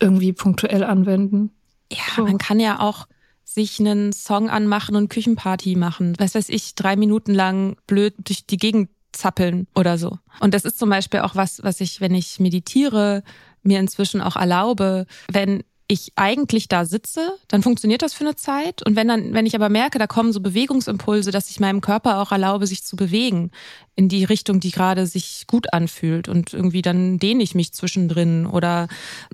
irgendwie 0.00 0.32
punktuell 0.32 0.84
anwenden. 0.84 1.50
Ja, 1.92 1.98
so. 2.16 2.24
man 2.24 2.38
kann 2.38 2.60
ja 2.60 2.80
auch 2.80 3.06
sich 3.44 3.80
einen 3.80 4.12
Song 4.12 4.50
anmachen 4.50 4.94
und 4.94 5.08
Küchenparty 5.08 5.76
machen. 5.76 6.14
Was 6.18 6.34
weiß 6.34 6.50
ich, 6.50 6.74
drei 6.74 6.96
Minuten 6.96 7.32
lang 7.32 7.76
blöd 7.86 8.14
durch 8.18 8.44
die 8.46 8.58
Gegend 8.58 8.90
zappeln 9.12 9.66
oder 9.74 9.96
so. 9.98 10.18
Und 10.40 10.54
das 10.54 10.64
ist 10.64 10.78
zum 10.78 10.90
Beispiel 10.90 11.20
auch 11.20 11.34
was, 11.34 11.62
was 11.62 11.80
ich, 11.80 12.00
wenn 12.00 12.14
ich 12.14 12.40
meditiere, 12.40 13.22
mir 13.62 13.80
inzwischen 13.80 14.20
auch 14.20 14.36
erlaube, 14.36 15.06
wenn 15.32 15.64
ich 15.90 16.12
eigentlich 16.16 16.68
da 16.68 16.84
sitze, 16.84 17.32
dann 17.48 17.62
funktioniert 17.62 18.02
das 18.02 18.12
für 18.12 18.24
eine 18.24 18.36
Zeit. 18.36 18.82
Und 18.86 18.94
wenn 18.94 19.08
dann, 19.08 19.32
wenn 19.32 19.46
ich 19.46 19.54
aber 19.54 19.70
merke, 19.70 19.98
da 19.98 20.06
kommen 20.06 20.34
so 20.34 20.40
Bewegungsimpulse, 20.40 21.30
dass 21.30 21.48
ich 21.48 21.60
meinem 21.60 21.80
Körper 21.80 22.20
auch 22.20 22.30
erlaube, 22.30 22.66
sich 22.66 22.84
zu 22.84 22.94
bewegen 22.94 23.50
in 23.96 24.10
die 24.10 24.24
Richtung, 24.24 24.60
die 24.60 24.70
gerade 24.70 25.06
sich 25.06 25.46
gut 25.46 25.72
anfühlt. 25.72 26.28
Und 26.28 26.52
irgendwie 26.52 26.82
dann 26.82 27.18
dehne 27.18 27.42
ich 27.42 27.54
mich 27.54 27.72
zwischendrin 27.72 28.46
oder 28.46 28.88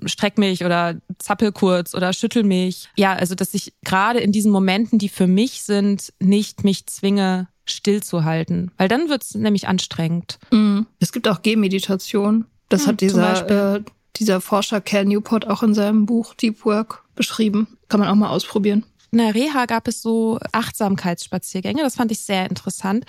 streck 0.05 0.37
mich 0.37 0.63
oder 0.63 0.95
zappel 1.19 1.51
kurz 1.51 1.93
oder 1.93 2.13
schüttel 2.13 2.43
mich. 2.43 2.87
Ja, 2.95 3.13
also 3.13 3.35
dass 3.35 3.53
ich 3.53 3.73
gerade 3.83 4.19
in 4.19 4.31
diesen 4.31 4.51
Momenten, 4.51 4.97
die 4.97 5.09
für 5.09 5.27
mich 5.27 5.61
sind, 5.61 6.13
nicht 6.19 6.63
mich 6.63 6.87
zwinge, 6.87 7.49
stillzuhalten. 7.65 8.71
Weil 8.77 8.87
dann 8.87 9.09
wird's 9.09 9.35
nämlich 9.35 9.67
anstrengend. 9.67 10.39
Mhm. 10.51 10.85
Es 10.99 11.11
gibt 11.11 11.27
auch 11.27 11.41
Gehmeditation. 11.41 12.45
Das 12.69 12.83
hm, 12.83 12.87
hat 12.87 13.01
dieser 13.01 13.75
äh, 13.75 13.81
dieser 14.17 14.41
Forscher 14.41 14.81
Cal 14.81 15.05
Newport 15.05 15.47
auch 15.47 15.63
in 15.63 15.73
seinem 15.73 16.05
Buch 16.05 16.33
Deep 16.33 16.65
Work 16.65 17.03
beschrieben. 17.15 17.67
Kann 17.89 17.99
man 17.99 18.09
auch 18.09 18.15
mal 18.15 18.29
ausprobieren. 18.29 18.85
In 19.15 19.19
der 19.19 19.33
Reha 19.33 19.65
gab 19.65 19.87
es 19.87 20.01
so 20.01 20.39
Achtsamkeitsspaziergänge. 20.51 21.81
Das 21.81 21.95
fand 21.95 22.11
ich 22.11 22.19
sehr 22.19 22.49
interessant. 22.49 23.05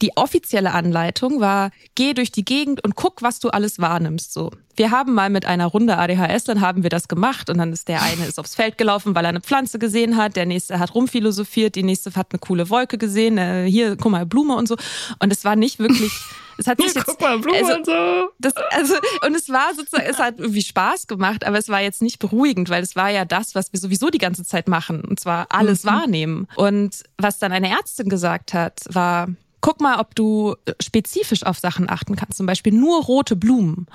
Die 0.00 0.16
offizielle 0.16 0.70
Anleitung 0.70 1.40
war, 1.40 1.72
geh 1.96 2.14
durch 2.14 2.30
die 2.30 2.44
Gegend 2.44 2.84
und 2.84 2.94
guck, 2.94 3.22
was 3.22 3.40
du 3.40 3.48
alles 3.48 3.80
wahrnimmst. 3.80 4.32
So. 4.32 4.52
Wir 4.76 4.92
haben 4.92 5.14
mal 5.14 5.30
mit 5.30 5.46
einer 5.46 5.66
Runde 5.66 5.98
ADHS, 5.98 6.44
dann 6.44 6.60
haben 6.60 6.84
wir 6.84 6.90
das 6.90 7.08
gemacht 7.08 7.50
und 7.50 7.58
dann 7.58 7.72
ist 7.72 7.88
der 7.88 8.02
eine 8.02 8.24
ist 8.28 8.38
aufs 8.38 8.54
Feld 8.54 8.78
gelaufen, 8.78 9.16
weil 9.16 9.24
er 9.24 9.30
eine 9.30 9.40
Pflanze 9.40 9.80
gesehen 9.80 10.16
hat, 10.16 10.36
der 10.36 10.46
nächste 10.46 10.78
hat 10.78 10.94
rumphilosophiert, 10.94 11.74
die 11.74 11.82
nächste 11.82 12.14
hat 12.14 12.28
eine 12.30 12.38
coole 12.38 12.70
Wolke 12.70 12.96
gesehen, 12.96 13.36
äh, 13.36 13.66
hier, 13.68 13.96
guck 13.96 14.12
mal, 14.12 14.26
Blume 14.26 14.54
und 14.54 14.68
so. 14.68 14.76
Und 15.18 15.32
es 15.32 15.44
war 15.44 15.56
nicht 15.56 15.80
wirklich 15.80 16.12
es 16.58 16.66
hat 16.66 16.80
sich 16.80 16.92
jetzt, 16.92 17.06
Guck 17.06 17.20
mal, 17.20 17.38
Blumen 17.38 17.64
also, 17.64 17.76
und 17.76 17.86
so. 17.86 18.30
Das, 18.40 18.54
also, 18.70 18.94
und 19.24 19.34
es 19.34 19.48
war 19.48 19.74
sozusagen, 19.74 20.04
es 20.06 20.18
hat 20.18 20.38
irgendwie 20.38 20.62
Spaß 20.62 21.06
gemacht, 21.06 21.46
aber 21.46 21.56
es 21.56 21.68
war 21.68 21.80
jetzt 21.80 22.02
nicht 22.02 22.18
beruhigend, 22.18 22.68
weil 22.68 22.82
es 22.82 22.96
war 22.96 23.10
ja 23.10 23.24
das, 23.24 23.54
was 23.54 23.72
wir 23.72 23.78
sowieso 23.78 24.10
die 24.10 24.18
ganze 24.18 24.44
Zeit 24.44 24.68
machen. 24.68 25.02
Und 25.02 25.20
zwar 25.20 25.46
alles 25.50 25.84
mhm. 25.84 25.88
wahrnehmen. 25.88 26.48
Und 26.56 27.04
was 27.16 27.38
dann 27.38 27.52
eine 27.52 27.70
Ärztin 27.70 28.08
gesagt 28.08 28.54
hat, 28.54 28.80
war, 28.90 29.28
guck 29.60 29.80
mal, 29.80 29.98
ob 29.98 30.14
du 30.14 30.54
spezifisch 30.80 31.44
auf 31.44 31.58
Sachen 31.58 31.90
achten 31.90 32.16
kannst. 32.16 32.36
Zum 32.36 32.46
Beispiel 32.46 32.72
nur 32.72 33.02
rote 33.04 33.36
Blumen 33.36 33.86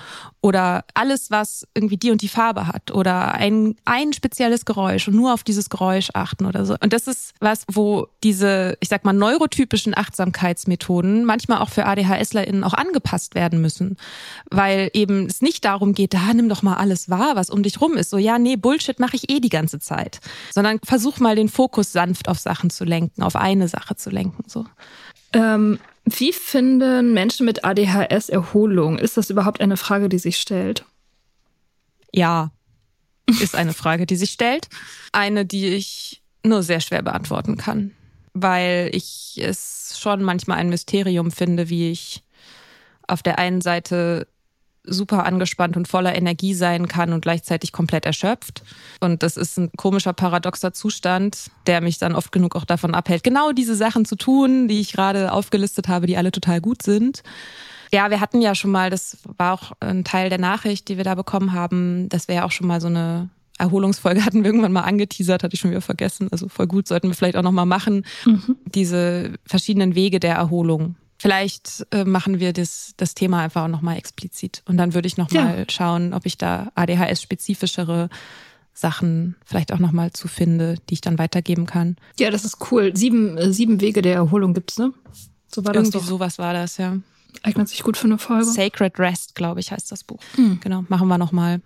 oder 0.41 0.83
alles, 0.93 1.31
was 1.31 1.67
irgendwie 1.73 1.97
die 1.97 2.11
und 2.11 2.21
die 2.21 2.27
Farbe 2.27 2.67
hat 2.67 2.91
oder 2.91 3.33
ein, 3.33 3.75
ein 3.85 4.13
spezielles 4.13 4.65
Geräusch 4.65 5.07
und 5.07 5.15
nur 5.15 5.33
auf 5.33 5.43
dieses 5.43 5.69
Geräusch 5.69 6.09
achten 6.13 6.45
oder 6.45 6.65
so. 6.65 6.75
Und 6.81 6.93
das 6.93 7.07
ist 7.07 7.33
was, 7.39 7.63
wo 7.71 8.07
diese, 8.23 8.77
ich 8.81 8.89
sag 8.89 9.05
mal, 9.05 9.13
neurotypischen 9.13 9.97
Achtsamkeitsmethoden 9.97 11.23
manchmal 11.25 11.59
auch 11.59 11.69
für 11.69 11.85
ADHSlerInnen 11.85 12.63
auch 12.63 12.73
angepasst 12.73 13.35
werden 13.35 13.61
müssen. 13.61 13.97
Weil 14.49 14.89
eben 14.93 15.27
es 15.27 15.41
nicht 15.41 15.63
darum 15.65 15.93
geht, 15.93 16.13
da 16.13 16.33
nimm 16.33 16.49
doch 16.49 16.61
mal 16.61 16.75
alles 16.75 17.09
wahr, 17.09 17.35
was 17.35 17.49
um 17.49 17.63
dich 17.63 17.79
rum 17.79 17.95
ist. 17.95 18.09
So, 18.09 18.17
ja, 18.17 18.37
nee, 18.37 18.57
Bullshit 18.57 18.99
mache 18.99 19.15
ich 19.15 19.29
eh 19.29 19.39
die 19.39 19.49
ganze 19.49 19.79
Zeit. 19.79 20.19
Sondern 20.53 20.79
versuch 20.83 21.19
mal 21.19 21.35
den 21.35 21.49
Fokus 21.49 21.91
sanft 21.91 22.27
auf 22.27 22.39
Sachen 22.39 22.69
zu 22.69 22.83
lenken, 22.83 23.23
auf 23.23 23.35
eine 23.35 23.67
Sache 23.67 23.95
zu 23.95 24.09
lenken, 24.09 24.43
so. 24.47 24.65
Ähm, 25.33 25.79
wie 26.05 26.33
finden 26.33 27.13
Menschen 27.13 27.45
mit 27.45 27.63
ADHS 27.63 28.29
Erholung? 28.29 28.97
Ist 28.97 29.17
das 29.17 29.29
überhaupt 29.29 29.61
eine 29.61 29.77
Frage, 29.77 30.09
die 30.09 30.19
sich 30.19 30.37
stellt? 30.37 30.85
Ja, 32.13 32.51
ist 33.41 33.55
eine 33.55 33.73
Frage, 33.73 34.05
die 34.05 34.15
sich 34.15 34.31
stellt. 34.31 34.67
Eine, 35.11 35.45
die 35.45 35.67
ich 35.67 36.21
nur 36.43 36.61
sehr 36.61 36.81
schwer 36.81 37.01
beantworten 37.01 37.57
kann, 37.57 37.91
weil 38.33 38.89
ich 38.93 39.39
es 39.41 39.97
schon 39.97 40.23
manchmal 40.23 40.57
ein 40.57 40.69
Mysterium 40.69 41.31
finde, 41.31 41.69
wie 41.69 41.91
ich 41.91 42.23
auf 43.07 43.23
der 43.23 43.39
einen 43.39 43.61
Seite 43.61 44.27
super 44.85 45.25
angespannt 45.25 45.77
und 45.77 45.87
voller 45.87 46.15
Energie 46.15 46.53
sein 46.53 46.87
kann 46.87 47.13
und 47.13 47.21
gleichzeitig 47.21 47.71
komplett 47.71 48.05
erschöpft. 48.05 48.63
Und 48.99 49.23
das 49.23 49.37
ist 49.37 49.57
ein 49.57 49.71
komischer, 49.77 50.13
paradoxer 50.13 50.73
Zustand, 50.73 51.51
der 51.67 51.81
mich 51.81 51.97
dann 51.97 52.15
oft 52.15 52.31
genug 52.31 52.55
auch 52.55 52.65
davon 52.65 52.93
abhält, 52.93 53.23
genau 53.23 53.51
diese 53.51 53.75
Sachen 53.75 54.05
zu 54.05 54.15
tun, 54.15 54.67
die 54.67 54.81
ich 54.81 54.93
gerade 54.93 55.31
aufgelistet 55.31 55.87
habe, 55.87 56.07
die 56.07 56.17
alle 56.17 56.31
total 56.31 56.61
gut 56.61 56.83
sind. 56.83 57.23
Ja, 57.93 58.09
wir 58.09 58.19
hatten 58.19 58.41
ja 58.41 58.55
schon 58.55 58.71
mal, 58.71 58.89
das 58.89 59.19
war 59.37 59.53
auch 59.53 59.71
ein 59.79 60.03
Teil 60.03 60.29
der 60.29 60.39
Nachricht, 60.39 60.89
die 60.89 60.97
wir 60.97 61.03
da 61.03 61.15
bekommen 61.15 61.53
haben, 61.53 62.09
dass 62.09 62.27
wir 62.27 62.35
ja 62.35 62.45
auch 62.45 62.51
schon 62.51 62.67
mal 62.67 62.81
so 62.81 62.87
eine 62.87 63.29
Erholungsfolge 63.59 64.25
hatten 64.25 64.43
wir 64.43 64.47
irgendwann 64.47 64.71
mal 64.73 64.81
angeteasert, 64.81 65.43
hatte 65.43 65.53
ich 65.53 65.59
schon 65.59 65.71
wieder 65.71 65.81
vergessen. 65.81 66.27
Also 66.31 66.49
voll 66.49 66.67
gut, 66.67 66.87
sollten 66.87 67.07
wir 67.07 67.15
vielleicht 67.15 67.37
auch 67.37 67.43
nochmal 67.43 67.65
machen. 67.65 68.05
Mhm. 68.25 68.57
Diese 68.65 69.33
verschiedenen 69.45 69.95
Wege 69.95 70.19
der 70.19 70.35
Erholung. 70.35 70.95
Vielleicht 71.23 71.87
äh, 71.91 72.03
machen 72.03 72.41
wir 72.41 72.51
das, 72.51 72.95
das 72.97 73.15
Thema 73.15 73.43
einfach 73.43 73.63
auch 73.63 73.69
nochmal 73.69 73.95
explizit. 73.95 74.61
Und 74.65 74.75
dann 74.75 74.93
würde 74.93 75.07
ich 75.07 75.15
nochmal 75.15 75.59
ja. 75.59 75.65
schauen, 75.69 76.13
ob 76.13 76.25
ich 76.25 76.37
da 76.37 76.69
ADHS-spezifischere 76.75 78.09
Sachen 78.73 79.37
vielleicht 79.45 79.71
auch 79.71 79.79
nochmal 79.79 80.11
zu 80.11 80.27
finde, 80.27 80.75
die 80.89 80.95
ich 80.95 80.99
dann 80.99 81.17
weitergeben 81.17 81.65
kann. 81.65 81.95
Ja, 82.19 82.29
das 82.29 82.43
ist 82.43 82.57
cool. 82.69 82.91
Sieben, 82.93 83.37
äh, 83.37 83.53
sieben 83.53 83.79
Wege 83.79 84.01
der 84.01 84.15
Erholung 84.15 84.53
gibt's, 84.53 84.77
ne? 84.77 84.91
So 85.47 85.63
war 85.63 85.73
Irgendwie 85.73 85.91
das 85.91 86.01
doch. 86.01 86.09
sowas 86.09 86.39
war 86.39 86.51
das, 86.51 86.75
ja. 86.75 86.97
Eignet 87.41 87.69
sich 87.69 87.83
gut 87.83 87.95
für 87.95 88.07
eine 88.07 88.17
Folge. 88.17 88.43
Sacred 88.43 88.99
Rest, 88.99 89.33
glaube 89.33 89.61
ich, 89.61 89.71
heißt 89.71 89.93
das 89.93 90.03
Buch. 90.03 90.19
Hm. 90.35 90.59
Genau, 90.61 90.83
machen 90.89 91.07
wir 91.07 91.17
nochmal. 91.17 91.61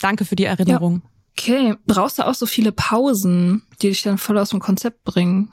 Danke 0.00 0.24
für 0.24 0.34
die 0.34 0.46
Erinnerung. 0.46 1.02
Ja. 1.04 1.10
Okay, 1.38 1.74
brauchst 1.86 2.18
du 2.18 2.26
auch 2.26 2.34
so 2.34 2.46
viele 2.46 2.72
Pausen, 2.72 3.62
die 3.80 3.90
dich 3.90 4.02
dann 4.02 4.18
voll 4.18 4.36
aus 4.36 4.48
dem 4.48 4.58
Konzept 4.58 5.04
bringen? 5.04 5.52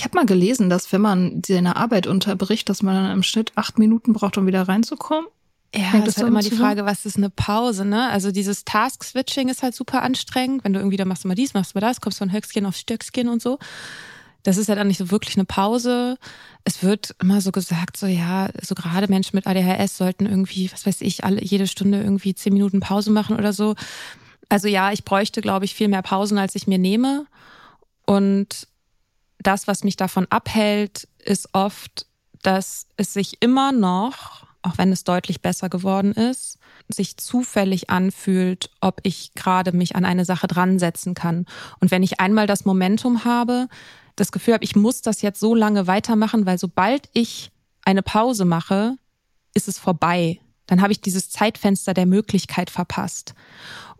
Ich 0.00 0.04
habe 0.04 0.16
mal 0.16 0.24
gelesen, 0.24 0.70
dass 0.70 0.90
wenn 0.92 1.02
man 1.02 1.42
seine 1.46 1.76
Arbeit 1.76 2.06
unterbricht, 2.06 2.70
dass 2.70 2.82
man 2.82 2.94
dann 2.94 3.12
im 3.12 3.22
Schnitt 3.22 3.52
acht 3.56 3.78
Minuten 3.78 4.14
braucht, 4.14 4.38
um 4.38 4.46
wieder 4.46 4.66
reinzukommen. 4.66 5.26
Ja, 5.74 5.82
Hängt 5.82 6.06
das 6.06 6.16
ist 6.16 6.22
halt 6.22 6.28
immer 6.28 6.40
die 6.40 6.52
Frage, 6.52 6.86
was 6.86 7.04
ist 7.04 7.18
eine 7.18 7.28
Pause, 7.28 7.84
ne? 7.84 8.08
Also 8.08 8.32
dieses 8.32 8.64
Task-Switching 8.64 9.50
ist 9.50 9.62
halt 9.62 9.74
super 9.74 10.00
anstrengend, 10.00 10.64
wenn 10.64 10.72
du 10.72 10.80
irgendwie, 10.80 10.96
da 10.96 11.04
machst 11.04 11.24
du 11.24 11.28
mal 11.28 11.34
dies, 11.34 11.52
machst 11.52 11.74
du 11.74 11.76
mal 11.76 11.86
das, 11.86 12.00
kommst 12.00 12.16
von 12.16 12.32
Höchstchen 12.32 12.64
auf 12.64 12.76
Stöckchen 12.76 13.28
und 13.28 13.42
so. 13.42 13.58
Das 14.42 14.56
ist 14.56 14.68
ja 14.68 14.74
dann 14.74 14.86
nicht 14.88 14.96
so 14.96 15.10
wirklich 15.10 15.36
eine 15.36 15.44
Pause. 15.44 16.16
Es 16.64 16.82
wird 16.82 17.14
immer 17.20 17.42
so 17.42 17.52
gesagt, 17.52 17.98
so 17.98 18.06
ja, 18.06 18.48
so 18.62 18.74
gerade 18.74 19.06
Menschen 19.06 19.36
mit 19.36 19.46
ADHS 19.46 19.98
sollten 19.98 20.24
irgendwie, 20.24 20.72
was 20.72 20.86
weiß 20.86 21.02
ich, 21.02 21.24
alle 21.24 21.44
jede 21.44 21.66
Stunde 21.66 22.00
irgendwie 22.00 22.34
zehn 22.34 22.54
Minuten 22.54 22.80
Pause 22.80 23.10
machen 23.10 23.36
oder 23.36 23.52
so. 23.52 23.74
Also 24.48 24.66
ja, 24.66 24.92
ich 24.92 25.04
bräuchte, 25.04 25.42
glaube 25.42 25.66
ich, 25.66 25.74
viel 25.74 25.88
mehr 25.88 26.00
Pausen, 26.00 26.38
als 26.38 26.54
ich 26.54 26.66
mir 26.66 26.78
nehme. 26.78 27.26
Und 28.06 28.66
das, 29.40 29.66
was 29.66 29.84
mich 29.84 29.96
davon 29.96 30.26
abhält, 30.30 31.08
ist 31.18 31.48
oft, 31.52 32.06
dass 32.42 32.86
es 32.96 33.12
sich 33.12 33.38
immer 33.40 33.72
noch, 33.72 34.46
auch 34.62 34.78
wenn 34.78 34.92
es 34.92 35.04
deutlich 35.04 35.40
besser 35.40 35.68
geworden 35.68 36.12
ist, 36.12 36.58
sich 36.88 37.16
zufällig 37.16 37.88
anfühlt, 37.90 38.70
ob 38.80 39.00
ich 39.04 39.34
gerade 39.34 39.72
mich 39.72 39.96
an 39.96 40.04
eine 40.04 40.24
Sache 40.24 40.46
dran 40.46 40.78
setzen 40.78 41.14
kann. 41.14 41.46
Und 41.80 41.90
wenn 41.90 42.02
ich 42.02 42.20
einmal 42.20 42.46
das 42.46 42.64
Momentum 42.64 43.24
habe, 43.24 43.68
das 44.16 44.32
Gefühl 44.32 44.54
habe, 44.54 44.64
ich 44.64 44.76
muss 44.76 45.00
das 45.00 45.22
jetzt 45.22 45.40
so 45.40 45.54
lange 45.54 45.86
weitermachen, 45.86 46.46
weil 46.46 46.58
sobald 46.58 47.08
ich 47.12 47.52
eine 47.82 48.02
Pause 48.02 48.44
mache, 48.44 48.96
ist 49.54 49.68
es 49.68 49.78
vorbei. 49.78 50.40
Dann 50.66 50.82
habe 50.82 50.92
ich 50.92 51.00
dieses 51.00 51.30
Zeitfenster 51.30 51.94
der 51.94 52.06
Möglichkeit 52.06 52.70
verpasst. 52.70 53.34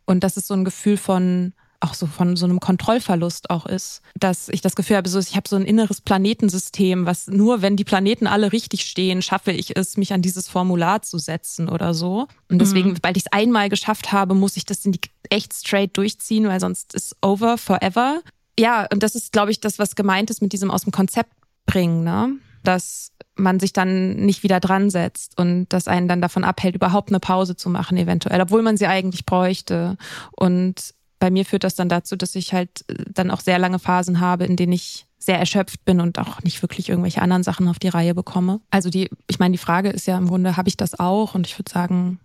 Und 0.04 0.22
das 0.22 0.36
ist 0.36 0.46
so 0.46 0.54
ein 0.54 0.64
Gefühl 0.64 0.96
von, 0.96 1.54
auch 1.80 1.94
so 1.94 2.06
von 2.06 2.36
so 2.36 2.44
einem 2.44 2.60
Kontrollverlust 2.60 3.50
auch 3.50 3.66
ist, 3.66 4.02
dass 4.14 4.48
ich 4.48 4.60
das 4.60 4.76
Gefühl 4.76 4.96
habe, 4.96 5.08
so 5.08 5.18
ich 5.18 5.34
habe 5.34 5.48
so 5.48 5.56
ein 5.56 5.64
inneres 5.64 6.00
Planetensystem, 6.00 7.06
was 7.06 7.26
nur 7.26 7.62
wenn 7.62 7.76
die 7.76 7.84
Planeten 7.84 8.26
alle 8.26 8.52
richtig 8.52 8.82
stehen, 8.84 9.22
schaffe 9.22 9.52
ich 9.52 9.76
es, 9.76 9.96
mich 9.96 10.12
an 10.12 10.22
dieses 10.22 10.48
Formular 10.48 11.02
zu 11.02 11.18
setzen 11.18 11.68
oder 11.68 11.94
so. 11.94 12.28
Und 12.50 12.58
deswegen, 12.58 12.90
mhm. 12.90 12.98
weil 13.02 13.16
ich 13.16 13.24
es 13.26 13.32
einmal 13.32 13.68
geschafft 13.68 14.12
habe, 14.12 14.34
muss 14.34 14.56
ich 14.56 14.66
das 14.66 14.84
in 14.84 14.92
die 14.92 15.00
echt 15.30 15.54
straight 15.54 15.96
durchziehen, 15.96 16.46
weil 16.46 16.60
sonst 16.60 16.94
ist 16.94 17.16
over 17.22 17.56
forever. 17.56 18.20
Ja, 18.58 18.86
und 18.92 19.02
das 19.02 19.14
ist, 19.14 19.32
glaube 19.32 19.50
ich, 19.50 19.60
das, 19.60 19.78
was 19.78 19.94
gemeint 19.94 20.30
ist 20.30 20.42
mit 20.42 20.52
diesem 20.52 20.70
aus 20.70 20.82
dem 20.82 20.92
Konzept 20.92 21.32
bringen, 21.66 22.04
ne? 22.04 22.36
Dass 22.62 23.12
man 23.36 23.58
sich 23.58 23.72
dann 23.72 24.16
nicht 24.16 24.42
wieder 24.42 24.60
dran 24.60 24.90
setzt 24.90 25.38
und 25.38 25.66
das 25.70 25.88
einen 25.88 26.08
dann 26.08 26.20
davon 26.20 26.44
abhält, 26.44 26.74
überhaupt 26.74 27.08
eine 27.08 27.20
Pause 27.20 27.56
zu 27.56 27.70
machen, 27.70 27.96
eventuell, 27.96 28.40
obwohl 28.40 28.60
man 28.60 28.76
sie 28.76 28.86
eigentlich 28.86 29.24
bräuchte. 29.24 29.96
Und 30.32 30.94
bei 31.20 31.30
mir 31.30 31.44
führt 31.44 31.62
das 31.62 31.76
dann 31.76 31.88
dazu, 31.88 32.16
dass 32.16 32.34
ich 32.34 32.52
halt 32.52 32.84
äh, 32.88 33.04
dann 33.12 33.30
auch 33.30 33.40
sehr 33.40 33.60
lange 33.60 33.78
Phasen 33.78 34.18
habe, 34.18 34.44
in 34.44 34.56
denen 34.56 34.72
ich 34.72 35.06
sehr 35.18 35.38
erschöpft 35.38 35.84
bin 35.84 36.00
und 36.00 36.18
auch 36.18 36.42
nicht 36.42 36.62
wirklich 36.62 36.88
irgendwelche 36.88 37.22
anderen 37.22 37.42
Sachen 37.42 37.68
auf 37.68 37.78
die 37.78 37.88
Reihe 37.88 38.14
bekomme. 38.14 38.60
Also 38.70 38.88
die, 38.90 39.10
ich 39.28 39.38
meine, 39.38 39.52
die 39.52 39.58
Frage 39.58 39.90
ist 39.90 40.06
ja 40.06 40.16
im 40.16 40.26
Grunde, 40.26 40.56
habe 40.56 40.68
ich 40.68 40.78
das 40.78 40.98
auch? 40.98 41.34
Und 41.34 41.46
ich 41.46 41.56
würde 41.58 41.70
sagen, 41.70 42.18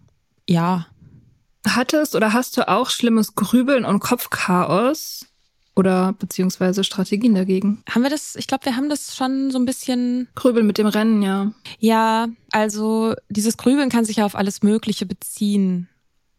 ja. 0.50 0.88
Hattest 1.68 2.16
oder 2.16 2.32
hast 2.32 2.56
du 2.58 2.68
auch 2.68 2.90
schlimmes 2.90 3.36
Grübeln 3.36 3.86
und 3.86 4.00
Kopfchaos? 4.00 5.26
Oder 5.76 6.14
beziehungsweise 6.14 6.86
Strategien 6.86 7.36
dagegen? 7.36 7.84
Haben 7.90 8.04
wir 8.04 8.10
das? 8.10 8.38
Ich 8.38 8.48
glaube, 8.48 8.64
wir 8.64 8.78
haben 8.78 8.88
das 8.88 9.14
schon 9.14 9.52
so 9.52 9.60
ein 9.60 9.66
bisschen. 9.66 10.30
Grübeln 10.36 10.66
mit 10.66 10.78
dem 10.78 10.88
Rennen, 10.88 11.22
ja. 11.22 11.52
Ja, 11.80 12.28
also 12.52 13.14
dieses 13.28 13.58
Grübeln 13.58 13.90
kann 13.90 14.06
sich 14.06 14.18
ja 14.18 14.26
auf 14.26 14.36
alles 14.36 14.64
Mögliche 14.64 15.06
beziehen. 15.06 15.90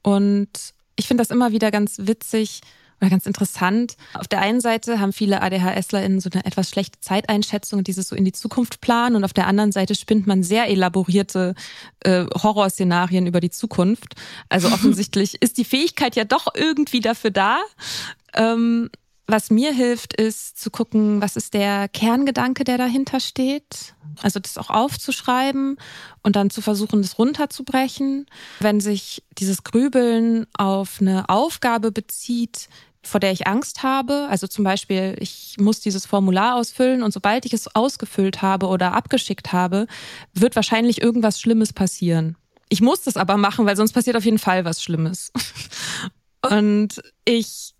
Und 0.00 0.48
ich 0.96 1.06
finde 1.06 1.22
das 1.22 1.30
immer 1.30 1.52
wieder 1.52 1.70
ganz 1.70 1.96
witzig 1.98 2.60
oder 3.00 3.10
ganz 3.10 3.26
interessant. 3.26 3.96
Auf 4.14 4.26
der 4.26 4.40
einen 4.40 4.60
Seite 4.60 5.00
haben 5.00 5.12
viele 5.12 5.42
ADHSlerInnen 5.42 6.20
so 6.20 6.30
eine 6.32 6.44
etwas 6.44 6.70
schlechte 6.70 6.98
Zeiteinschätzung 7.00 7.80
und 7.80 7.88
dieses 7.88 8.08
so 8.08 8.16
in 8.16 8.24
die 8.24 8.32
Zukunft 8.32 8.80
planen 8.80 9.16
und 9.16 9.24
auf 9.24 9.34
der 9.34 9.46
anderen 9.46 9.72
Seite 9.72 9.94
spinnt 9.94 10.26
man 10.26 10.42
sehr 10.42 10.68
elaborierte 10.68 11.54
äh, 12.00 12.24
Horrorszenarien 12.42 13.26
über 13.26 13.40
die 13.40 13.50
Zukunft. 13.50 14.14
Also 14.48 14.68
offensichtlich 14.72 15.40
ist 15.42 15.58
die 15.58 15.64
Fähigkeit 15.64 16.16
ja 16.16 16.24
doch 16.24 16.46
irgendwie 16.54 17.00
dafür 17.00 17.30
da. 17.30 17.60
Ähm, 18.34 18.90
was 19.26 19.50
mir 19.50 19.72
hilft, 19.72 20.14
ist 20.14 20.58
zu 20.58 20.70
gucken, 20.70 21.20
was 21.20 21.36
ist 21.36 21.54
der 21.54 21.88
Kerngedanke, 21.88 22.64
der 22.64 22.78
dahinter 22.78 23.20
steht. 23.20 23.94
Also 24.22 24.40
das 24.40 24.56
auch 24.56 24.70
aufzuschreiben 24.70 25.76
und 26.22 26.36
dann 26.36 26.48
zu 26.50 26.62
versuchen, 26.62 27.02
das 27.02 27.18
runterzubrechen. 27.18 28.26
Wenn 28.60 28.80
sich 28.80 29.24
dieses 29.36 29.64
Grübeln 29.64 30.46
auf 30.56 31.00
eine 31.00 31.28
Aufgabe 31.28 31.92
bezieht, 31.92 32.68
vor 33.02 33.20
der 33.20 33.32
ich 33.32 33.46
Angst 33.46 33.82
habe. 33.82 34.26
Also 34.30 34.46
zum 34.46 34.64
Beispiel, 34.64 35.16
ich 35.20 35.56
muss 35.58 35.80
dieses 35.80 36.06
Formular 36.06 36.56
ausfüllen 36.56 37.02
und 37.02 37.12
sobald 37.12 37.46
ich 37.46 37.52
es 37.52 37.74
ausgefüllt 37.74 38.42
habe 38.42 38.66
oder 38.66 38.94
abgeschickt 38.94 39.52
habe, 39.52 39.86
wird 40.34 40.56
wahrscheinlich 40.56 41.02
irgendwas 41.02 41.40
Schlimmes 41.40 41.72
passieren. 41.72 42.36
Ich 42.68 42.80
muss 42.80 43.02
das 43.02 43.16
aber 43.16 43.36
machen, 43.36 43.64
weil 43.66 43.76
sonst 43.76 43.92
passiert 43.92 44.16
auf 44.16 44.24
jeden 44.24 44.38
Fall 44.38 44.64
was 44.64 44.82
Schlimmes. 44.82 45.32
Und 46.50 47.00
ich 47.24 47.75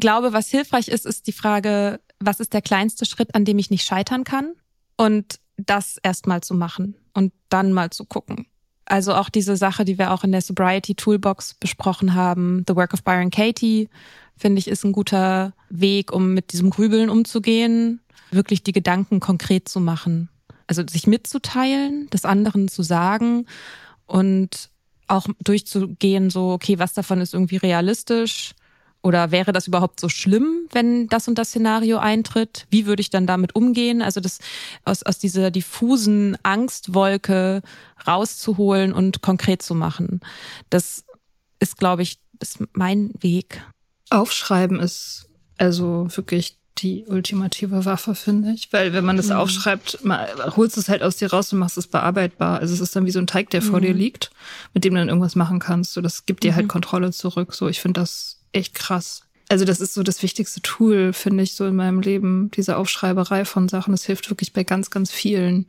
glaube, 0.00 0.32
was 0.32 0.48
hilfreich 0.48 0.88
ist, 0.88 1.06
ist 1.06 1.26
die 1.26 1.32
Frage, 1.32 2.00
was 2.20 2.40
ist 2.40 2.52
der 2.52 2.62
kleinste 2.62 3.04
Schritt, 3.04 3.34
an 3.34 3.44
dem 3.44 3.58
ich 3.58 3.70
nicht 3.70 3.84
scheitern 3.84 4.24
kann? 4.24 4.52
Und 4.96 5.38
das 5.56 5.98
erstmal 6.02 6.42
zu 6.42 6.54
machen 6.54 6.96
und 7.14 7.32
dann 7.48 7.72
mal 7.72 7.90
zu 7.90 8.04
gucken. 8.04 8.46
Also 8.84 9.14
auch 9.14 9.28
diese 9.28 9.56
Sache, 9.56 9.84
die 9.84 9.98
wir 9.98 10.12
auch 10.12 10.24
in 10.24 10.32
der 10.32 10.40
Sobriety 10.40 10.94
Toolbox 10.94 11.54
besprochen 11.54 12.14
haben, 12.14 12.64
The 12.66 12.74
Work 12.74 12.94
of 12.94 13.04
Byron 13.04 13.30
Katie, 13.30 13.88
finde 14.36 14.60
ich, 14.60 14.68
ist 14.68 14.84
ein 14.84 14.92
guter 14.92 15.52
Weg, 15.68 16.12
um 16.12 16.32
mit 16.32 16.52
diesem 16.52 16.70
Grübeln 16.70 17.10
umzugehen, 17.10 18.00
wirklich 18.30 18.62
die 18.62 18.72
Gedanken 18.72 19.20
konkret 19.20 19.68
zu 19.68 19.80
machen. 19.80 20.30
Also 20.66 20.82
sich 20.86 21.06
mitzuteilen, 21.06 22.08
des 22.10 22.24
anderen 22.24 22.68
zu 22.68 22.82
sagen 22.82 23.46
und 24.06 24.70
auch 25.06 25.26
durchzugehen, 25.40 26.30
so, 26.30 26.52
okay, 26.52 26.78
was 26.78 26.94
davon 26.94 27.20
ist 27.20 27.34
irgendwie 27.34 27.56
realistisch, 27.56 28.54
oder 29.02 29.30
wäre 29.30 29.52
das 29.52 29.66
überhaupt 29.66 30.00
so 30.00 30.08
schlimm, 30.08 30.68
wenn 30.72 31.06
das 31.06 31.28
und 31.28 31.36
das 31.36 31.48
Szenario 31.48 31.98
eintritt? 31.98 32.66
Wie 32.70 32.86
würde 32.86 33.00
ich 33.00 33.10
dann 33.10 33.26
damit 33.26 33.54
umgehen? 33.54 34.02
Also 34.02 34.20
das 34.20 34.38
aus, 34.84 35.02
aus 35.02 35.18
dieser 35.18 35.50
diffusen 35.50 36.36
Angstwolke 36.42 37.62
rauszuholen 38.06 38.92
und 38.92 39.22
konkret 39.22 39.62
zu 39.62 39.74
machen. 39.74 40.20
Das 40.68 41.04
ist, 41.60 41.78
glaube 41.78 42.02
ich, 42.02 42.18
ist 42.40 42.58
mein 42.72 43.12
Weg. 43.20 43.62
Aufschreiben 44.10 44.80
ist 44.80 45.28
also 45.58 46.08
wirklich 46.14 46.58
die 46.78 47.04
ultimative 47.06 47.84
Waffe, 47.84 48.14
finde 48.14 48.52
ich. 48.52 48.72
Weil 48.72 48.92
wenn 48.92 49.04
man 49.04 49.16
das 49.16 49.28
mhm. 49.28 49.36
aufschreibt, 49.36 50.04
man, 50.04 50.26
holst 50.56 50.76
es 50.76 50.88
halt 50.88 51.02
aus 51.02 51.16
dir 51.16 51.30
raus 51.30 51.52
und 51.52 51.58
machst 51.58 51.78
es 51.78 51.88
bearbeitbar. 51.88 52.60
Also 52.60 52.74
es 52.74 52.80
ist 52.80 52.94
dann 52.94 53.06
wie 53.06 53.10
so 53.10 53.18
ein 53.18 53.26
Teig, 53.26 53.50
der 53.50 53.62
mhm. 53.62 53.66
vor 53.66 53.80
dir 53.80 53.92
liegt, 53.92 54.30
mit 54.74 54.84
dem 54.84 54.94
du 54.94 55.00
dann 55.00 55.08
irgendwas 55.08 55.34
machen 55.34 55.58
kannst. 55.58 55.92
So, 55.92 56.00
das 56.00 56.26
gibt 56.26 56.44
dir 56.44 56.52
halt 56.52 56.66
mhm. 56.66 56.68
halt 56.68 56.72
Kontrolle 56.72 57.10
zurück. 57.12 57.54
So, 57.54 57.68
ich 57.68 57.80
finde 57.80 58.00
das 58.00 58.37
echt 58.52 58.74
krass. 58.74 59.22
Also 59.48 59.64
das 59.64 59.80
ist 59.80 59.94
so 59.94 60.02
das 60.02 60.22
wichtigste 60.22 60.60
Tool, 60.60 61.12
finde 61.12 61.42
ich, 61.42 61.54
so 61.54 61.66
in 61.66 61.76
meinem 61.76 62.00
Leben, 62.00 62.50
diese 62.50 62.76
Aufschreiberei 62.76 63.44
von 63.44 63.68
Sachen. 63.68 63.92
Das 63.92 64.04
hilft 64.04 64.28
wirklich 64.30 64.52
bei 64.52 64.62
ganz, 64.62 64.90
ganz 64.90 65.10
vielen 65.10 65.66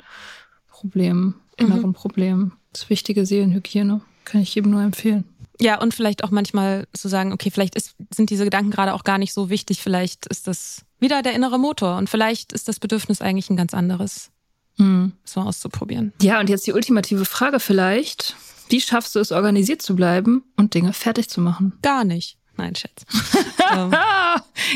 Problemen, 0.68 1.36
inneren 1.58 1.88
mhm. 1.88 1.94
Problemen. 1.94 2.54
Das 2.74 2.90
wichtige 2.90 3.26
Seelenhygiene 3.26 4.02
kann 4.26 4.42
ich 4.42 4.54
jedem 4.54 4.72
nur 4.72 4.82
empfehlen. 4.82 5.24
Ja, 5.62 5.82
und 5.82 5.94
vielleicht 5.94 6.24
auch 6.24 6.32
manchmal 6.32 6.88
zu 6.94 7.10
sagen, 7.10 7.34
okay, 7.34 7.52
vielleicht 7.52 7.76
ist, 7.76 7.96
sind 8.14 8.30
diese 8.30 8.46
Gedanken 8.46 8.72
gerade 8.72 8.94
auch 8.94 9.04
gar 9.04 9.18
nicht 9.18 9.34
so 9.34 9.50
wichtig. 9.50 9.82
Vielleicht 9.82 10.26
ist 10.28 10.48
das 10.48 10.86
wieder 11.00 11.22
der 11.22 11.34
innere 11.34 11.60
Motor 11.60 11.98
und 11.98 12.10
vielleicht 12.10 12.54
ist 12.54 12.68
das 12.68 12.80
Bedürfnis 12.80 13.22
eigentlich 13.22 13.50
ein 13.50 13.58
ganz 13.58 13.74
anderes. 13.74 14.32
Mhm. 14.78 15.14
So 15.26 15.42
auszuprobieren. 15.42 16.14
Ja, 16.22 16.40
und 16.40 16.50
jetzt 16.50 16.66
die 16.66 16.74
ultimative 16.74 17.26
Frage 17.26 17.60
vielleicht. 17.60 18.36
Wie 18.70 18.80
schaffst 18.80 19.16
du 19.16 19.20
es, 19.20 19.32
organisiert 19.32 19.82
zu 19.82 19.96
bleiben 19.96 20.44
und 20.56 20.76
Dinge 20.76 20.94
fertig 20.94 21.30
zu 21.30 21.42
machen? 21.42 21.74
Gar 21.82 22.06
nicht. 22.06 22.39
Nein, 22.60 22.76
Schätz. 22.76 23.06
Ähm. 23.72 23.94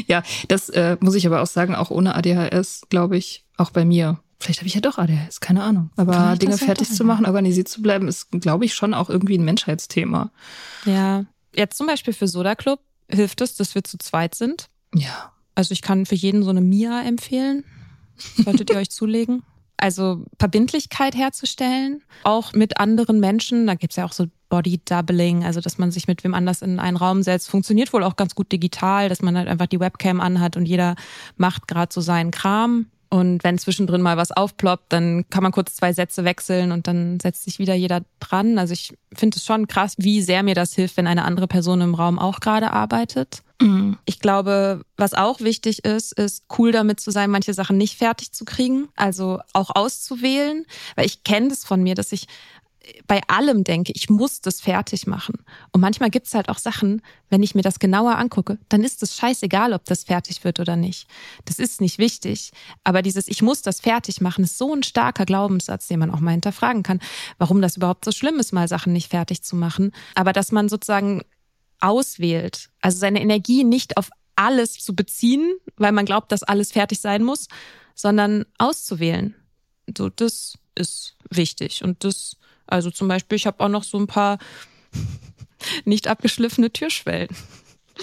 ja, 0.05 0.21
das 0.49 0.69
äh, 0.69 0.97
muss 0.99 1.15
ich 1.15 1.25
aber 1.25 1.41
auch 1.41 1.47
sagen, 1.47 1.73
auch 1.73 1.89
ohne 1.89 2.13
ADHS, 2.13 2.84
glaube 2.89 3.17
ich, 3.17 3.43
auch 3.57 3.71
bei 3.71 3.86
mir. 3.86 4.19
Vielleicht 4.39 4.59
habe 4.59 4.67
ich 4.67 4.75
ja 4.75 4.81
doch 4.81 4.99
ADHS, 4.99 5.39
keine 5.39 5.63
Ahnung. 5.63 5.89
Aber 5.95 6.36
Dinge 6.36 6.59
fertig 6.59 6.91
zu 6.91 7.03
machen, 7.03 7.25
organisiert 7.25 7.67
zu 7.67 7.81
bleiben, 7.81 8.07
ist, 8.07 8.27
glaube 8.29 8.65
ich, 8.65 8.75
schon 8.75 8.93
auch 8.93 9.09
irgendwie 9.09 9.36
ein 9.36 9.45
Menschheitsthema. 9.45 10.29
Ja. 10.86 11.25
Jetzt 11.55 11.75
zum 11.75 11.88
Beispiel 11.88 12.13
für 12.13 12.27
Soda 12.27 12.53
Club 12.53 12.81
hilft 13.09 13.41
es, 13.41 13.55
dass 13.55 13.73
wir 13.73 13.84
zu 13.84 13.97
zweit 13.97 14.36
sind. 14.36 14.69
Ja. 14.93 15.31
Also 15.55 15.71
ich 15.71 15.81
kann 15.81 16.05
für 16.05 16.15
jeden 16.15 16.43
so 16.43 16.51
eine 16.51 16.61
Mia 16.61 17.01
empfehlen. 17.01 17.63
Solltet 18.43 18.69
ihr 18.69 18.75
euch 18.77 18.91
zulegen. 18.91 19.41
Also 19.78 20.26
Verbindlichkeit 20.39 21.15
herzustellen, 21.15 22.01
auch 22.24 22.53
mit 22.53 22.80
anderen 22.80 23.19
Menschen. 23.19 23.67
Da 23.67 23.76
gibt's 23.76 23.95
ja 23.95 24.05
auch 24.05 24.13
so 24.13 24.28
Body 24.49 24.80
Doubling, 24.86 25.43
also 25.43 25.61
dass 25.61 25.78
man 25.78 25.91
sich 25.91 26.07
mit 26.07 26.24
wem 26.24 26.34
anders 26.34 26.61
in 26.61 26.80
einen 26.80 26.97
Raum 26.97 27.24
setzt, 27.24 27.49
funktioniert 27.49 27.91
wohl 27.91 28.03
auch 28.03 28.15
ganz 28.15 28.36
gut 28.36 28.51
digital, 28.51 29.09
dass 29.09 29.21
man 29.21 29.36
halt 29.38 29.47
einfach 29.47 29.65
die 29.65 29.80
Webcam 29.80 30.21
anhat 30.21 30.57
und 30.57 30.65
jeder 30.65 30.95
macht 31.38 31.67
gerade 31.67 31.91
so 31.91 32.01
seinen 32.01 32.32
Kram. 32.32 32.86
Und 33.09 33.43
wenn 33.43 33.59
zwischendrin 33.59 34.01
mal 34.01 34.17
was 34.17 34.32
aufploppt, 34.32 34.91
dann 34.91 35.26
kann 35.30 35.43
man 35.43 35.51
kurz 35.51 35.76
zwei 35.76 35.93
Sätze 35.93 36.24
wechseln 36.24 36.71
und 36.71 36.88
dann 36.88 37.19
setzt 37.19 37.43
sich 37.43 37.59
wieder 37.59 37.76
jeder 37.76 38.01
dran. 38.19 38.57
Also 38.57 38.74
ich 38.74 38.95
finde 39.13 39.38
es 39.38 39.45
schon 39.45 39.67
krass, 39.67 39.93
wie 39.99 40.21
sehr 40.21 40.41
mir 40.41 40.55
das 40.55 40.74
hilft, 40.74 40.97
wenn 40.97 41.05
eine 41.05 41.24
andere 41.24 41.47
Person 41.47 41.82
im 41.82 41.93
Raum 41.93 42.17
auch 42.17 42.39
gerade 42.39 42.71
arbeitet. 42.71 43.43
Mhm. 43.64 43.97
Ich 44.05 44.20
glaube, 44.20 44.82
was 44.97 45.14
auch 45.14 45.39
wichtig 45.39 45.86
ist, 45.86 46.14
ist 46.14 46.45
cool 46.57 46.72
damit 46.72 46.99
zu 46.99 47.11
sein, 47.11 47.30
manche 47.30 47.53
Sachen 47.53 47.78
nicht 47.78 47.97
fertig 47.97 48.32
zu 48.34 48.45
kriegen, 48.45 48.89
also 48.95 49.39
auch 49.53 49.72
auszuwählen, 49.74 50.66
weil 50.95 51.05
ich 51.05 51.24
kenne 51.24 51.49
das 51.49 51.64
von 51.64 51.82
mir, 51.82 51.95
dass 51.95 52.11
ich 52.11 52.28
bei 53.07 53.22
allem 53.28 53.64
denke, 53.64 53.93
ich 53.95 54.09
muss 54.09 54.41
das 54.41 54.59
fertig 54.59 55.07
machen. 55.07 55.36
Und 55.72 55.82
manchmal 55.82 56.09
gibt 56.09 56.28
es 56.28 56.34
halt 56.34 56.49
auch 56.49 56.57
Sachen, 56.57 57.01
wenn 57.30 57.41
ich 57.41 57.55
mir 57.55 57.61
das 57.61 57.80
genauer 57.80 58.18
angucke, 58.18 58.57
dann 58.68 58.84
ist 58.84 59.01
es 59.03 59.16
scheißegal, 59.16 59.74
ob 59.74 59.86
das 59.86 60.03
fertig 60.03 60.43
wird 60.43 60.59
oder 60.59 60.76
nicht. 60.76 61.07
Das 61.45 61.59
ist 61.59 61.80
nicht 61.80 61.97
wichtig. 61.97 62.51
Aber 62.84 63.01
dieses 63.01 63.28
Ich 63.28 63.41
muss 63.41 63.61
das 63.61 63.80
fertig 63.80 64.20
machen, 64.20 64.43
ist 64.43 64.57
so 64.57 64.74
ein 64.74 64.84
starker 64.84 65.26
Glaubenssatz, 65.26 65.88
den 65.88 65.99
man 65.99 66.11
auch 66.11 66.20
mal 66.20 66.32
hinterfragen 66.32 66.84
kann, 66.84 66.99
warum 67.38 67.61
das 67.61 67.78
überhaupt 67.78 68.03
so 68.03 68.11
schlimm 68.11 68.39
ist, 68.39 68.51
mal 68.51 68.68
Sachen 68.68 68.91
nicht 68.91 69.09
fertig 69.09 69.43
zu 69.43 69.55
machen. 69.55 69.93
Aber 70.16 70.34
dass 70.34 70.51
man 70.51 70.68
sozusagen 70.68 71.22
auswählt, 71.80 72.69
also 72.82 72.97
seine 72.97 73.21
Energie 73.21 73.63
nicht 73.63 73.97
auf 73.97 74.09
alles 74.36 74.80
zu 74.80 74.95
beziehen, 74.95 75.55
weil 75.78 75.91
man 75.91 76.05
glaubt, 76.05 76.32
dass 76.32 76.43
alles 76.43 76.71
fertig 76.71 76.99
sein 76.99 77.24
muss, 77.24 77.47
sondern 77.93 78.45
auszuwählen. 78.57 79.36
So, 79.95 80.09
das 80.09 80.57
ist 80.76 81.15
wichtig. 81.30 81.84
Und 81.84 82.03
das 82.03 82.38
also 82.67 82.91
zum 82.91 83.07
Beispiel, 83.07 83.36
ich 83.36 83.45
habe 83.45 83.63
auch 83.63 83.69
noch 83.69 83.84
so 83.84 83.97
ein 83.97 84.07
paar 84.07 84.38
nicht 85.86 86.07
abgeschliffene 86.07 86.71
Türschwellen, 86.71 87.30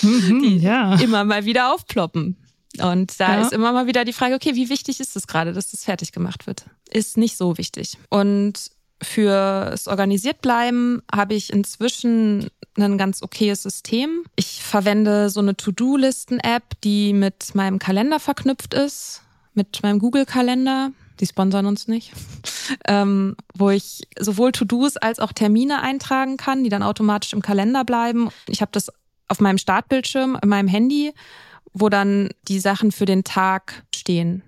mhm, 0.02 0.42
die 0.42 0.58
ja. 0.58 0.94
immer 1.00 1.24
mal 1.24 1.44
wieder 1.44 1.74
aufploppen. 1.74 2.36
Und 2.78 3.18
da 3.18 3.36
ja. 3.36 3.42
ist 3.42 3.52
immer 3.52 3.72
mal 3.72 3.86
wieder 3.86 4.04
die 4.04 4.12
Frage, 4.12 4.34
okay, 4.34 4.54
wie 4.54 4.68
wichtig 4.68 5.00
ist 5.00 5.16
es 5.16 5.26
gerade, 5.26 5.52
dass 5.52 5.72
das 5.72 5.84
fertig 5.84 6.12
gemacht 6.12 6.46
wird? 6.46 6.66
Ist 6.88 7.16
nicht 7.16 7.36
so 7.36 7.58
wichtig. 7.58 7.98
Und 8.10 8.70
fürs 9.02 9.88
organisiert 9.88 10.42
bleiben 10.42 11.02
habe 11.12 11.34
ich 11.34 11.52
inzwischen 11.52 12.50
ein 12.76 12.98
ganz 12.98 13.22
okayes 13.22 13.62
System. 13.62 14.24
Ich 14.36 14.62
verwende 14.62 15.30
so 15.30 15.40
eine 15.40 15.56
To-Do-Listen-App, 15.56 16.80
die 16.84 17.12
mit 17.12 17.54
meinem 17.54 17.78
Kalender 17.78 18.20
verknüpft 18.20 18.74
ist, 18.74 19.22
mit 19.54 19.82
meinem 19.82 19.98
Google-Kalender 19.98 20.92
die 21.20 21.26
sponsern 21.26 21.66
uns 21.66 21.86
nicht, 21.86 22.12
ähm, 22.88 23.36
wo 23.54 23.70
ich 23.70 24.02
sowohl 24.18 24.52
To-Dos 24.52 24.96
als 24.96 25.20
auch 25.20 25.32
Termine 25.32 25.82
eintragen 25.82 26.36
kann, 26.36 26.64
die 26.64 26.70
dann 26.70 26.82
automatisch 26.82 27.32
im 27.32 27.42
Kalender 27.42 27.84
bleiben. 27.84 28.30
Ich 28.48 28.62
habe 28.62 28.72
das 28.72 28.90
auf 29.28 29.40
meinem 29.40 29.58
Startbildschirm, 29.58 30.38
in 30.42 30.48
meinem 30.48 30.68
Handy, 30.68 31.12
wo 31.72 31.88
dann 31.88 32.30
die 32.48 32.58
Sachen 32.58 32.90
für 32.90 33.04
den 33.04 33.22
Tag 33.22 33.84
stehen. 33.94 34.42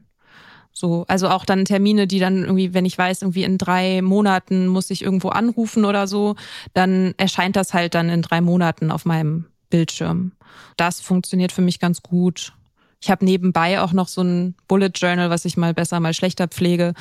So, 0.82 1.04
also 1.06 1.28
auch 1.28 1.44
dann 1.44 1.64
Termine, 1.64 2.08
die 2.08 2.18
dann 2.18 2.42
irgendwie, 2.42 2.74
wenn 2.74 2.84
ich 2.84 2.98
weiß, 2.98 3.22
irgendwie 3.22 3.44
in 3.44 3.56
drei 3.56 4.02
Monaten 4.02 4.66
muss 4.66 4.90
ich 4.90 5.02
irgendwo 5.02 5.28
anrufen 5.28 5.84
oder 5.84 6.08
so, 6.08 6.34
dann 6.74 7.14
erscheint 7.18 7.54
das 7.54 7.72
halt 7.72 7.94
dann 7.94 8.08
in 8.08 8.20
drei 8.20 8.40
Monaten 8.40 8.90
auf 8.90 9.04
meinem 9.04 9.44
Bildschirm. 9.70 10.32
Das 10.76 11.00
funktioniert 11.00 11.52
für 11.52 11.62
mich 11.62 11.78
ganz 11.78 12.02
gut. 12.02 12.52
Ich 13.00 13.12
habe 13.12 13.24
nebenbei 13.24 13.80
auch 13.80 13.92
noch 13.92 14.08
so 14.08 14.22
ein 14.22 14.56
Bullet 14.66 14.90
Journal, 14.92 15.30
was 15.30 15.44
ich 15.44 15.56
mal 15.56 15.72
besser, 15.72 16.00
mal 16.00 16.14
schlechter 16.14 16.48
pflege. 16.48 16.94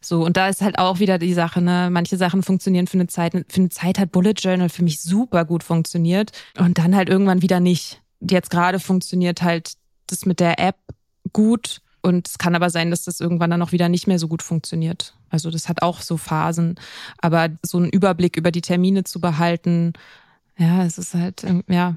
So, 0.00 0.24
und 0.24 0.36
da 0.36 0.48
ist 0.48 0.60
halt 0.60 0.80
auch 0.80 0.98
wieder 0.98 1.18
die 1.18 1.32
Sache, 1.32 1.60
ne? 1.60 1.90
Manche 1.92 2.16
Sachen 2.16 2.42
funktionieren 2.42 2.88
für 2.88 2.98
eine 2.98 3.06
Zeit. 3.06 3.34
Für 3.34 3.60
eine 3.60 3.68
Zeit 3.68 4.00
hat 4.00 4.10
Bullet 4.10 4.34
Journal 4.36 4.68
für 4.68 4.82
mich 4.82 5.00
super 5.00 5.44
gut 5.44 5.62
funktioniert. 5.62 6.32
Und 6.58 6.78
dann 6.78 6.96
halt 6.96 7.08
irgendwann 7.08 7.40
wieder 7.40 7.60
nicht. 7.60 8.02
Jetzt 8.18 8.50
gerade 8.50 8.80
funktioniert 8.80 9.42
halt 9.42 9.74
das 10.08 10.26
mit 10.26 10.40
der 10.40 10.58
App 10.58 10.74
gut. 11.32 11.82
Und 12.02 12.28
es 12.28 12.38
kann 12.38 12.54
aber 12.54 12.70
sein, 12.70 12.90
dass 12.90 13.04
das 13.04 13.20
irgendwann 13.20 13.50
dann 13.50 13.62
auch 13.62 13.72
wieder 13.72 13.88
nicht 13.88 14.06
mehr 14.06 14.18
so 14.18 14.28
gut 14.28 14.42
funktioniert. 14.42 15.14
Also 15.30 15.50
das 15.50 15.68
hat 15.68 15.82
auch 15.82 16.00
so 16.00 16.16
Phasen. 16.16 16.76
Aber 17.18 17.48
so 17.64 17.78
einen 17.78 17.90
Überblick 17.90 18.36
über 18.36 18.50
die 18.50 18.60
Termine 18.60 19.04
zu 19.04 19.20
behalten, 19.20 19.92
ja, 20.56 20.84
es 20.84 20.98
ist 20.98 21.14
halt, 21.14 21.44
ja. 21.68 21.96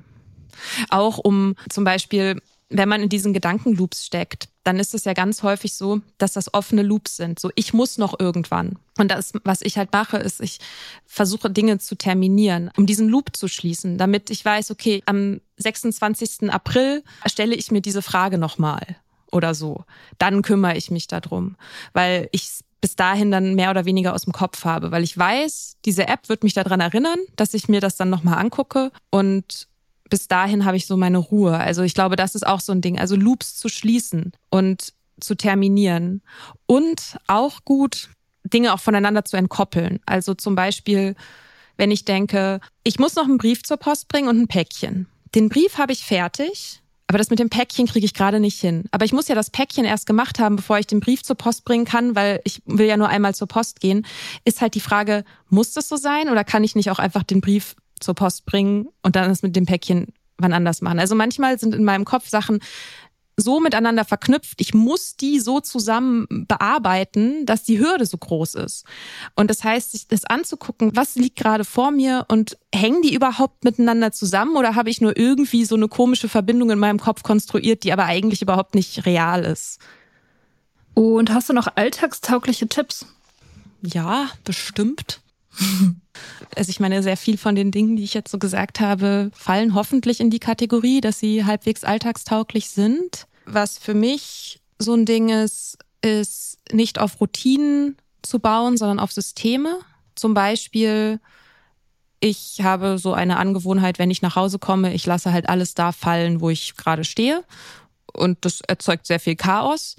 Auch 0.90 1.18
um 1.18 1.56
zum 1.70 1.84
Beispiel 1.84 2.38
wenn 2.72 2.90
man 2.90 3.04
in 3.04 3.10
diesen 3.10 3.34
Gedankenloops 3.34 4.06
steckt, 4.06 4.48
dann 4.64 4.80
ist 4.80 4.94
es 4.94 5.04
ja 5.04 5.14
ganz 5.14 5.44
häufig 5.44 5.74
so, 5.74 6.02
dass 6.18 6.34
das 6.34 6.54
offene 6.54 6.84
Loops 6.84 7.18
sind. 7.18 7.40
So, 7.40 7.52
ich 7.56 7.74
muss 7.74 7.98
noch 7.98 8.20
irgendwann. 8.20 8.78
Und 8.98 9.12
das, 9.12 9.34
was 9.44 9.62
ich 9.62 9.78
halt 9.78 9.92
mache, 9.92 10.18
ist, 10.18 10.42
ich 10.42 10.60
versuche 11.06 11.50
Dinge 11.50 11.80
zu 11.80 11.96
terminieren, 11.96 12.72
um 12.78 12.86
diesen 12.86 13.10
Loop 13.10 13.36
zu 13.36 13.48
schließen, 13.48 13.98
damit 13.98 14.30
ich 14.30 14.44
weiß, 14.44 14.72
okay, 14.72 15.04
am 15.06 15.42
26. 15.58 16.52
April 16.52 17.04
stelle 17.26 17.56
ich 17.56 17.72
mir 17.72 17.82
diese 17.82 18.02
Frage 18.02 18.38
nochmal 18.38 18.96
oder 19.32 19.54
so. 19.54 19.86
Dann 20.18 20.42
kümmere 20.42 20.78
ich 20.78 20.92
mich 20.92 21.08
darum, 21.08 21.56
weil 21.94 22.30
ich 22.32 22.50
bis 22.82 22.96
dahin 22.96 23.30
dann 23.32 23.54
mehr 23.54 23.70
oder 23.70 23.86
weniger 23.86 24.14
aus 24.16 24.24
dem 24.24 24.34
Kopf 24.34 24.66
habe, 24.66 24.92
weil 24.92 25.04
ich 25.04 25.18
weiß, 25.18 25.78
diese 25.86 26.08
App 26.08 26.30
wird 26.30 26.44
mich 26.44 26.54
daran 26.54 26.80
erinnern, 26.80 27.20
dass 27.36 27.54
ich 27.54 27.70
mir 27.70 27.80
das 27.80 27.96
dann 27.96 28.10
nochmal 28.10 28.40
angucke 28.40 28.92
und 29.12 29.68
bis 30.10 30.28
dahin 30.28 30.66
habe 30.66 30.78
ich 30.78 30.88
so 30.88 30.98
meine 30.98 31.20
Ruhe. 31.20 31.58
Also 31.58 31.84
ich 31.84 31.94
glaube, 31.94 32.18
das 32.18 32.36
ist 32.36 32.46
auch 32.46 32.60
so 32.60 32.74
ein 32.74 32.82
Ding. 32.82 33.00
Also 33.00 33.16
Loops 33.16 33.58
zu 33.58 33.70
schließen 33.70 34.34
und 34.50 34.94
zu 35.22 35.36
terminieren. 35.36 36.22
Und 36.66 37.18
auch 37.28 37.64
gut, 37.64 38.10
Dinge 38.44 38.74
auch 38.74 38.80
voneinander 38.80 39.24
zu 39.24 39.38
entkoppeln. 39.38 40.00
Also 40.06 40.34
zum 40.34 40.54
Beispiel, 40.54 41.16
wenn 41.78 41.92
ich 41.92 42.04
denke, 42.04 42.60
ich 42.84 43.00
muss 43.00 43.16
noch 43.16 43.24
einen 43.24 43.38
Brief 43.38 43.64
zur 43.64 43.78
Post 43.78 44.10
bringen 44.10 44.28
und 44.28 44.38
ein 44.38 44.48
Päckchen. 44.48 45.08
Den 45.34 45.48
Brief 45.48 45.78
habe 45.78 45.94
ich 45.94 46.04
fertig, 46.04 46.81
aber 47.12 47.18
das 47.18 47.30
mit 47.30 47.40
dem 47.40 47.50
Päckchen 47.50 47.88
kriege 47.88 48.06
ich 48.06 48.14
gerade 48.14 48.40
nicht 48.40 48.62
hin. 48.62 48.86
Aber 48.92 49.04
ich 49.04 49.12
muss 49.12 49.28
ja 49.28 49.36
das 49.36 49.50
Päckchen 49.50 49.84
erst 49.84 50.06
gemacht 50.06 50.40
haben, 50.40 50.56
bevor 50.56 50.80
ich 50.80 50.88
den 50.88 51.02
Brief 51.02 51.24
zur 51.24 51.36
Post 51.36 51.66
bringen 51.66 51.84
kann, 51.84 52.16
weil 52.16 52.40
ich 52.46 52.62
will 52.66 52.86
ja 52.86 52.96
nur 52.96 53.10
einmal 53.10 53.36
zur 53.36 53.50
Post 53.50 53.82
gehen. 53.82 54.08
Ist 54.46 54.62
halt 54.62 54.76
die 54.76 54.80
Frage, 54.80 55.26
muss 55.50 55.74
das 55.74 55.90
so 55.90 55.98
sein 55.98 56.30
oder 56.30 56.46
kann 56.46 56.64
ich 56.64 56.74
nicht 56.74 56.90
auch 56.90 57.00
einfach 57.00 57.24
den 57.24 57.42
Brief 57.42 57.76
zur 58.00 58.16
Post 58.16 58.46
bringen 58.46 58.88
und 59.04 59.18
dann 59.18 59.28
das 59.28 59.44
mit 59.44 59.58
dem 59.58 59.66
Päckchen 59.66 60.14
wann 60.38 60.54
anders 60.54 60.82
machen. 60.82 61.00
Also 61.00 61.14
manchmal 61.14 61.60
sind 61.60 61.76
in 61.76 61.84
meinem 61.84 62.06
Kopf 62.06 62.30
Sachen 62.30 62.62
so 63.42 63.60
miteinander 63.60 64.06
verknüpft. 64.06 64.62
Ich 64.62 64.74
muss 64.74 65.16
die 65.16 65.40
so 65.40 65.60
zusammen 65.60 66.46
bearbeiten, 66.48 67.46
dass 67.46 67.64
die 67.64 67.80
Hürde 67.80 68.06
so 68.06 68.18
groß 68.18 68.56
ist. 68.56 68.86
Und 69.36 69.50
das 69.50 69.64
heißt, 69.64 69.92
sich 69.92 70.08
das 70.08 70.26
anzugucken, 70.26 70.96
was 70.96 71.16
liegt 71.16 71.38
gerade 71.38 71.66
vor 71.66 71.92
mir 71.92 72.26
und 72.30 72.58
hängen 72.74 73.02
die 73.02 73.14
überhaupt 73.14 73.64
miteinander 73.64 74.12
zusammen 74.12 74.56
oder 74.56 74.76
habe 74.76 74.90
ich 74.90 75.02
nur 75.02 75.18
irgendwie 75.18 75.66
so 75.66 75.76
eine 75.76 75.88
komische 75.88 76.30
Verbindung 76.30 76.70
in 76.72 76.80
meinem 76.80 77.00
Kopf 77.00 77.24
konstruiert, 77.24 77.84
die 77.84 77.92
aber 77.92 78.06
eigentlich 78.06 78.42
überhaupt 78.42 78.76
nicht 78.76 79.06
real 79.06 79.44
ist? 79.44 79.80
Und 80.94 81.34
hast 81.34 81.50
du 81.50 81.54
noch 81.54 81.68
alltagstaugliche 81.76 82.68
Tipps? 82.68 83.06
Ja, 83.82 84.30
bestimmt. 84.44 85.22
Also 86.56 86.70
ich 86.70 86.80
meine, 86.82 87.02
sehr 87.02 87.16
viel 87.16 87.38
von 87.38 87.56
den 87.56 87.72
Dingen, 87.72 87.96
die 87.96 88.04
ich 88.04 88.14
jetzt 88.14 88.30
so 88.30 88.38
gesagt 88.38 88.82
habe, 88.82 89.32
fallen 89.34 89.74
hoffentlich 89.74 90.20
in 90.20 90.30
die 90.30 90.40
Kategorie, 90.40 91.00
dass 91.00 91.20
sie 91.20 91.46
halbwegs 91.46 91.84
alltagstauglich 91.84 92.70
sind. 92.70 93.26
Was 93.54 93.78
für 93.78 93.94
mich 93.94 94.62
so 94.80 94.94
ein 94.94 95.06
Ding 95.06 95.30
ist, 95.30 95.78
ist 96.02 96.60
nicht 96.72 97.00
auf 97.00 97.20
Routinen 97.20 97.98
zu 98.22 98.40
bauen, 98.40 98.78
sondern 98.78 99.00
auf 99.00 99.12
Systeme. 99.12 99.80
Zum 100.16 100.34
Beispiel, 100.34 101.20
ich 102.20 102.62
habe 102.62 102.98
so 102.98 103.14
eine 103.14 103.38
Angewohnheit, 103.38 104.00
wenn 104.00 104.12
ich 104.12 104.22
nach 104.22 104.36
Hause 104.36 104.60
komme, 104.60 104.94
ich 104.94 105.06
lasse 105.06 105.32
halt 105.32 105.50
alles 105.50 105.74
da 105.74 105.92
fallen, 105.92 106.42
wo 106.42 106.50
ich 106.50 106.76
gerade 106.76 107.04
stehe. 107.04 107.44
Und 108.14 108.46
das 108.46 108.62
erzeugt 108.62 109.08
sehr 109.08 109.20
viel 109.20 109.36
Chaos. 109.36 109.96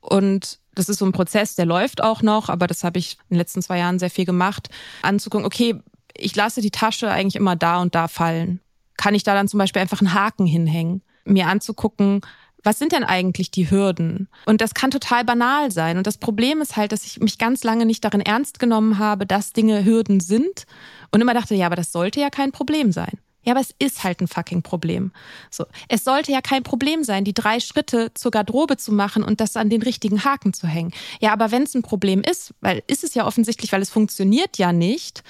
Und 0.00 0.58
das 0.74 0.88
ist 0.88 0.98
so 0.98 1.06
ein 1.06 1.12
Prozess, 1.12 1.54
der 1.54 1.66
läuft 1.66 2.02
auch 2.02 2.22
noch, 2.22 2.48
aber 2.48 2.66
das 2.66 2.84
habe 2.84 2.98
ich 2.98 3.14
in 3.28 3.34
den 3.34 3.38
letzten 3.38 3.62
zwei 3.62 3.78
Jahren 3.78 3.98
sehr 3.98 4.10
viel 4.10 4.26
gemacht, 4.26 4.68
anzugucken, 5.02 5.46
okay, 5.46 5.80
ich 6.14 6.36
lasse 6.36 6.60
die 6.60 6.70
Tasche 6.70 7.10
eigentlich 7.10 7.36
immer 7.36 7.56
da 7.56 7.80
und 7.80 7.94
da 7.94 8.08
fallen. 8.08 8.60
Kann 8.96 9.14
ich 9.14 9.22
da 9.22 9.34
dann 9.34 9.48
zum 9.48 9.58
Beispiel 9.58 9.82
einfach 9.82 10.00
einen 10.00 10.14
Haken 10.14 10.46
hinhängen? 10.46 11.02
Mir 11.24 11.48
anzugucken, 11.48 12.20
was 12.66 12.80
sind 12.80 12.90
denn 12.90 13.04
eigentlich 13.04 13.52
die 13.52 13.70
Hürden? 13.70 14.28
Und 14.44 14.60
das 14.60 14.74
kann 14.74 14.90
total 14.90 15.24
banal 15.24 15.70
sein. 15.70 15.98
Und 15.98 16.06
das 16.06 16.18
Problem 16.18 16.60
ist 16.60 16.76
halt, 16.76 16.90
dass 16.90 17.04
ich 17.04 17.20
mich 17.20 17.38
ganz 17.38 17.62
lange 17.62 17.86
nicht 17.86 18.04
darin 18.04 18.20
ernst 18.20 18.58
genommen 18.58 18.98
habe, 18.98 19.24
dass 19.24 19.52
Dinge 19.52 19.84
Hürden 19.84 20.18
sind 20.18 20.66
und 21.12 21.20
immer 21.20 21.32
dachte, 21.32 21.54
ja, 21.54 21.66
aber 21.66 21.76
das 21.76 21.92
sollte 21.92 22.20
ja 22.20 22.28
kein 22.28 22.50
Problem 22.50 22.90
sein. 22.90 23.18
Ja, 23.44 23.52
aber 23.52 23.60
es 23.60 23.72
ist 23.78 24.02
halt 24.02 24.20
ein 24.20 24.26
fucking 24.26 24.62
Problem. 24.62 25.12
So, 25.52 25.66
es 25.88 26.02
sollte 26.02 26.32
ja 26.32 26.40
kein 26.40 26.64
Problem 26.64 27.04
sein, 27.04 27.22
die 27.22 27.32
drei 27.32 27.60
Schritte 27.60 28.12
zur 28.14 28.32
Garderobe 28.32 28.76
zu 28.76 28.92
machen 28.92 29.22
und 29.22 29.40
das 29.40 29.56
an 29.56 29.70
den 29.70 29.82
richtigen 29.82 30.24
Haken 30.24 30.52
zu 30.52 30.66
hängen. 30.66 30.90
Ja, 31.20 31.32
aber 31.32 31.52
wenn 31.52 31.62
es 31.62 31.74
ein 31.76 31.82
Problem 31.82 32.22
ist, 32.22 32.52
weil 32.60 32.82
ist 32.88 33.04
es 33.04 33.14
ja 33.14 33.24
offensichtlich, 33.24 33.70
weil 33.70 33.82
es 33.82 33.90
funktioniert 33.90 34.58
ja 34.58 34.72
nicht, 34.72 35.22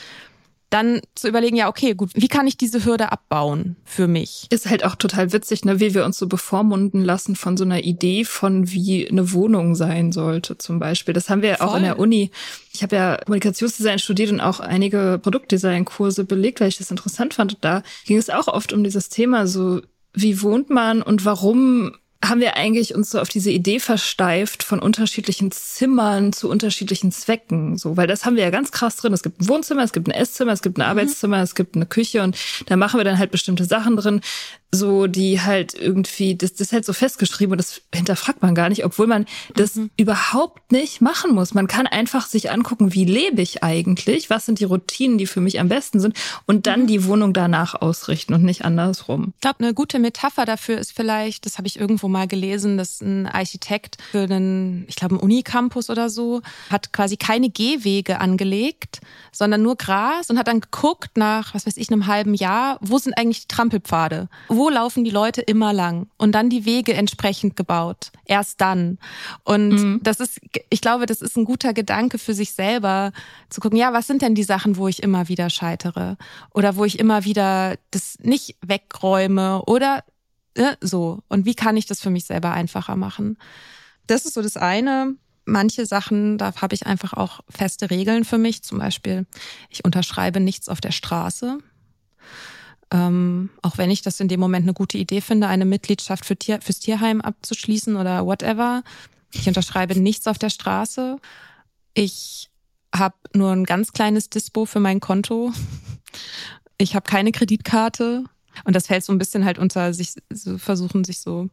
dann 0.71 1.01
zu 1.15 1.29
überlegen, 1.29 1.57
ja, 1.57 1.69
okay, 1.69 1.95
gut, 1.95 2.11
wie 2.15 2.29
kann 2.29 2.47
ich 2.47 2.57
diese 2.57 2.85
Hürde 2.85 3.13
abbauen 3.13 3.77
für 3.85 4.09
mich? 4.09 4.47
Ist 4.51 4.69
halt 4.69 4.85
auch 4.85 4.97
total 4.97 5.33
witzig, 5.33 5.65
ne, 5.65 5.79
wie 5.79 5.95
wir 5.95 6.05
uns 6.05 6.19
so 6.19 6.27
bevormunden 6.27 7.03
lassen 7.03 7.37
von 7.37 7.57
so 7.57 7.65
einer 7.65 7.85
Idee 7.85 8.25
von, 8.25 8.71
wie 8.71 9.09
eine 9.09 9.33
Wohnung 9.33 9.77
sein 9.77 10.11
sollte, 10.11 10.59
zum 10.59 10.79
Beispiel. 10.79 11.15
Das 11.15 11.31
haben 11.31 11.43
wir 11.43 11.57
Voll. 11.57 11.69
auch 11.69 11.77
in 11.77 11.85
der 11.85 11.99
Uni. 11.99 12.31
Ich 12.73 12.83
habe 12.83 12.97
ja 12.97 13.17
Kommunikationsdesign 13.17 13.99
studiert 13.99 14.33
und 14.33 14.41
auch 14.41 14.61
einige 14.61 15.21
Produktdesign-Kurse 15.23 16.25
belegt, 16.25 16.61
weil 16.61 16.69
ich 16.69 16.79
das 16.79 16.91
interessant 16.91 17.35
fand. 17.35 17.55
Und 17.55 17.65
da 17.65 17.83
ging 18.05 18.17
es 18.17 18.29
auch 18.29 18.49
oft 18.49 18.73
um 18.73 18.83
dieses 18.83 19.09
Thema, 19.09 19.47
so, 19.47 19.83
wie 20.13 20.43
wohnt 20.43 20.71
man 20.71 21.03
und 21.03 21.25
warum 21.25 21.93
haben 22.25 22.41
wir 22.41 22.57
eigentlich 22.57 22.95
uns 22.95 23.11
so 23.11 23.21
auf 23.21 23.29
diese 23.29 23.51
Idee 23.51 23.79
versteift 23.79 24.63
von 24.63 24.79
unterschiedlichen 24.79 25.53
Zimmern 25.53 26.33
zu 26.33 26.49
unterschiedlichen 26.49 27.13
Zwecken, 27.13 27.77
so, 27.77 27.97
weil 27.97 28.07
das 28.07 28.25
haben 28.25 28.37
wir 28.37 28.43
ja 28.43 28.51
ganz 28.51 28.73
krass 28.73 28.97
drin. 28.97 29.13
Es 29.13 29.23
gibt 29.23 29.41
ein 29.41 29.49
Wohnzimmer, 29.49 29.83
es 29.83 29.93
gibt 29.93 30.09
ein 30.09 30.13
Esszimmer, 30.13 30.53
es 30.53 30.63
gibt 30.63 30.79
ein 30.79 30.83
mhm. 30.83 30.91
Arbeitszimmer, 30.91 31.43
es 31.43 31.55
gibt 31.55 31.77
eine 31.77 31.87
Küche 31.87 32.23
und 32.23 32.37
da 32.67 32.77
machen 32.77 32.99
wir 32.99 33.05
dann 33.05 33.19
halt 33.19 33.31
bestimmte 33.31 33.65
Sachen 33.65 33.97
drin 33.97 34.21
so, 34.73 35.07
die 35.07 35.41
halt 35.41 35.75
irgendwie, 35.75 36.37
das, 36.37 36.53
das 36.53 36.69
ist 36.69 36.73
halt 36.73 36.85
so 36.85 36.93
festgeschrieben 36.93 37.53
und 37.53 37.59
das 37.59 37.83
hinterfragt 37.95 38.43
man 38.43 38.55
gar 38.55 38.69
nicht, 38.69 38.85
obwohl 38.85 39.07
man 39.07 39.27
das 39.55 39.77
mhm. 39.77 39.91
überhaupt 39.97 40.73
nicht 40.73 41.01
machen 41.01 41.35
muss. 41.35 41.55
Man 41.55 41.67
kann 41.67 41.87
einfach 41.87 42.27
sich 42.27 42.51
angucken, 42.51 42.93
wie 42.93 43.05
lebe 43.05 43.43
ich 43.43 43.63
eigentlich, 43.63 44.29
was 44.29 44.47
sind 44.47 44.61
die 44.61 44.65
Routinen, 44.65 45.19
die 45.19 45.27
für 45.27 45.41
mich 45.41 45.61
am 45.61 45.69
besten 45.69 46.01
sind 46.01 46.17
und 46.47 46.67
dann 46.67 46.83
mhm. 46.83 46.87
die 46.89 47.05
Wohnung 47.05 47.33
danach 47.33 47.75
ausrichten 47.75 48.35
und 48.35 48.43
nicht 48.43 48.65
andersrum. 48.65 49.33
Ich 49.37 49.41
glaube, 49.41 49.61
eine 49.61 49.75
gute 49.75 49.99
Metapher 49.99 50.45
dafür 50.45 50.79
ist 50.79 50.93
vielleicht, 50.93 51.47
das 51.47 51.59
habe 51.59 51.69
ich 51.69 51.79
irgendwo 51.79 52.09
mal 52.09 52.16
gelesen, 52.25 52.79
dass 52.79 53.03
ein 53.03 53.27
Architekt 53.27 53.99
für 54.11 54.23
einen, 54.23 54.87
ich 54.89 54.97
glaube, 54.97 55.17
einen 55.17 55.23
Unicampus 55.23 55.91
oder 55.91 56.09
so, 56.09 56.41
hat 56.71 56.93
quasi 56.93 57.17
keine 57.17 57.51
Gehwege 57.51 58.21
angelegt, 58.21 59.01
sondern 59.33 59.63
nur 59.63 59.77
Gras 59.77 60.31
und 60.31 60.39
hat 60.39 60.49
dann 60.49 60.61
geguckt 60.61 61.17
nach, 61.17 61.55
was 61.55 61.67
weiß 61.67 61.77
ich, 61.77 61.91
einem 61.91 62.07
halben 62.07 62.33
Jahr, 62.33 62.79
wo 62.81 62.97
sind 62.99 63.19
eigentlich 63.19 63.47
die 63.47 63.55
Trampelpfade? 63.55 64.29
Wo 64.49 64.71
laufen 64.71 65.05
die 65.05 65.11
Leute 65.11 65.43
immer 65.43 65.73
lang? 65.73 66.09
Und 66.17 66.33
dann 66.33 66.49
die 66.49 66.65
Wege 66.65 66.95
entsprechend 66.95 67.57
gebaut. 67.57 68.13
Erst 68.25 68.61
dann. 68.61 68.99
Und 69.45 69.69
mhm. 69.69 70.01
das 70.03 70.21
ist, 70.21 70.41
ich 70.71 70.81
glaube, 70.81 71.07
das 71.07 71.21
ist 71.21 71.37
ein 71.37 71.45
guter 71.45 71.75
Gedanke 71.75 72.19
für 72.19 72.35
sich 72.35 72.53
selber, 72.53 73.13
zu 73.51 73.61
gucken, 73.61 73.79
ja, 73.79 73.93
was 73.93 74.07
sind 74.07 74.23
denn 74.23 74.35
die 74.35 74.43
Sachen, 74.43 74.77
wo 74.77 74.89
ich 74.89 75.03
immer 75.03 75.29
wieder 75.29 75.51
scheitere? 75.51 76.17
Oder 76.55 76.77
wo 76.77 76.85
ich 76.85 76.99
immer 76.99 77.25
wieder 77.25 77.77
das 77.91 78.19
nicht 78.21 78.57
wegräume 78.63 79.63
oder 79.67 80.05
äh, 80.57 80.77
so. 80.81 81.23
Und 81.29 81.47
wie 81.47 81.55
kann 81.55 81.77
ich 81.77 81.87
das 81.87 82.01
für 82.01 82.11
mich 82.11 82.25
selber 82.25 82.53
einfacher 82.53 82.97
machen? 82.97 83.39
Das 84.07 84.25
ist 84.25 84.35
so 84.35 84.43
das 84.43 84.57
eine 84.57 85.17
manche 85.47 85.87
Sachen, 85.87 86.37
da 86.39 86.53
habe 86.61 86.75
ich 86.75 86.87
einfach 86.87 87.15
auch 87.15 87.41
feste 87.49 87.89
Regeln 87.89 88.25
für 88.25 88.37
mich. 88.37 88.63
Zum 88.63 88.79
Beispiel, 88.79 89.27
ich 89.71 89.85
unterschreibe 89.85 90.41
nichts 90.41 90.69
auf 90.69 90.81
der 90.81 90.91
Straße. 90.91 91.59
Ähm, 92.93 93.51
auch 93.63 93.79
wenn 93.79 93.91
ich 93.91 94.03
das 94.03 94.21
in 94.21 94.29
dem 94.29 94.41
Moment 94.41 94.65
eine 94.65 94.75
gute 94.75 94.99
Idee 94.99 95.21
finde, 95.21 95.49
eine 95.49 95.65
Mitgliedschaft 95.65 96.25
für 96.25 96.37
Tier, 96.37 96.61
fürs 96.61 96.81
Tierheim 96.81 97.21
abzuschließen 97.21 97.97
oder 97.97 98.27
whatever. 98.27 98.83
Ich 99.33 99.49
unterschreibe 99.49 99.99
nichts 99.99 100.27
auf 100.27 100.39
der 100.39 100.51
Straße. 100.51 101.19
Ich 101.95 102.51
habe 102.95 103.17
nur 103.35 103.53
ein 103.53 103.65
ganz 103.65 103.93
kleines 103.93 104.31
Dispo 104.31 104.67
für 104.67 104.81
mein 104.81 105.01
Konto. 105.01 105.53
Ich 106.79 106.95
habe 106.95 107.09
keine 107.09 107.33
Kreditkarte. 107.33 108.25
Und 108.65 108.75
das 108.75 108.87
fällt 108.87 109.05
so 109.05 109.13
ein 109.13 109.19
bisschen 109.19 109.45
halt 109.45 109.59
unter 109.59 109.93
sich, 109.93 110.15
so 110.31 110.59
versuchen 110.59 111.05
sich 111.05 111.21
so, 111.21 111.49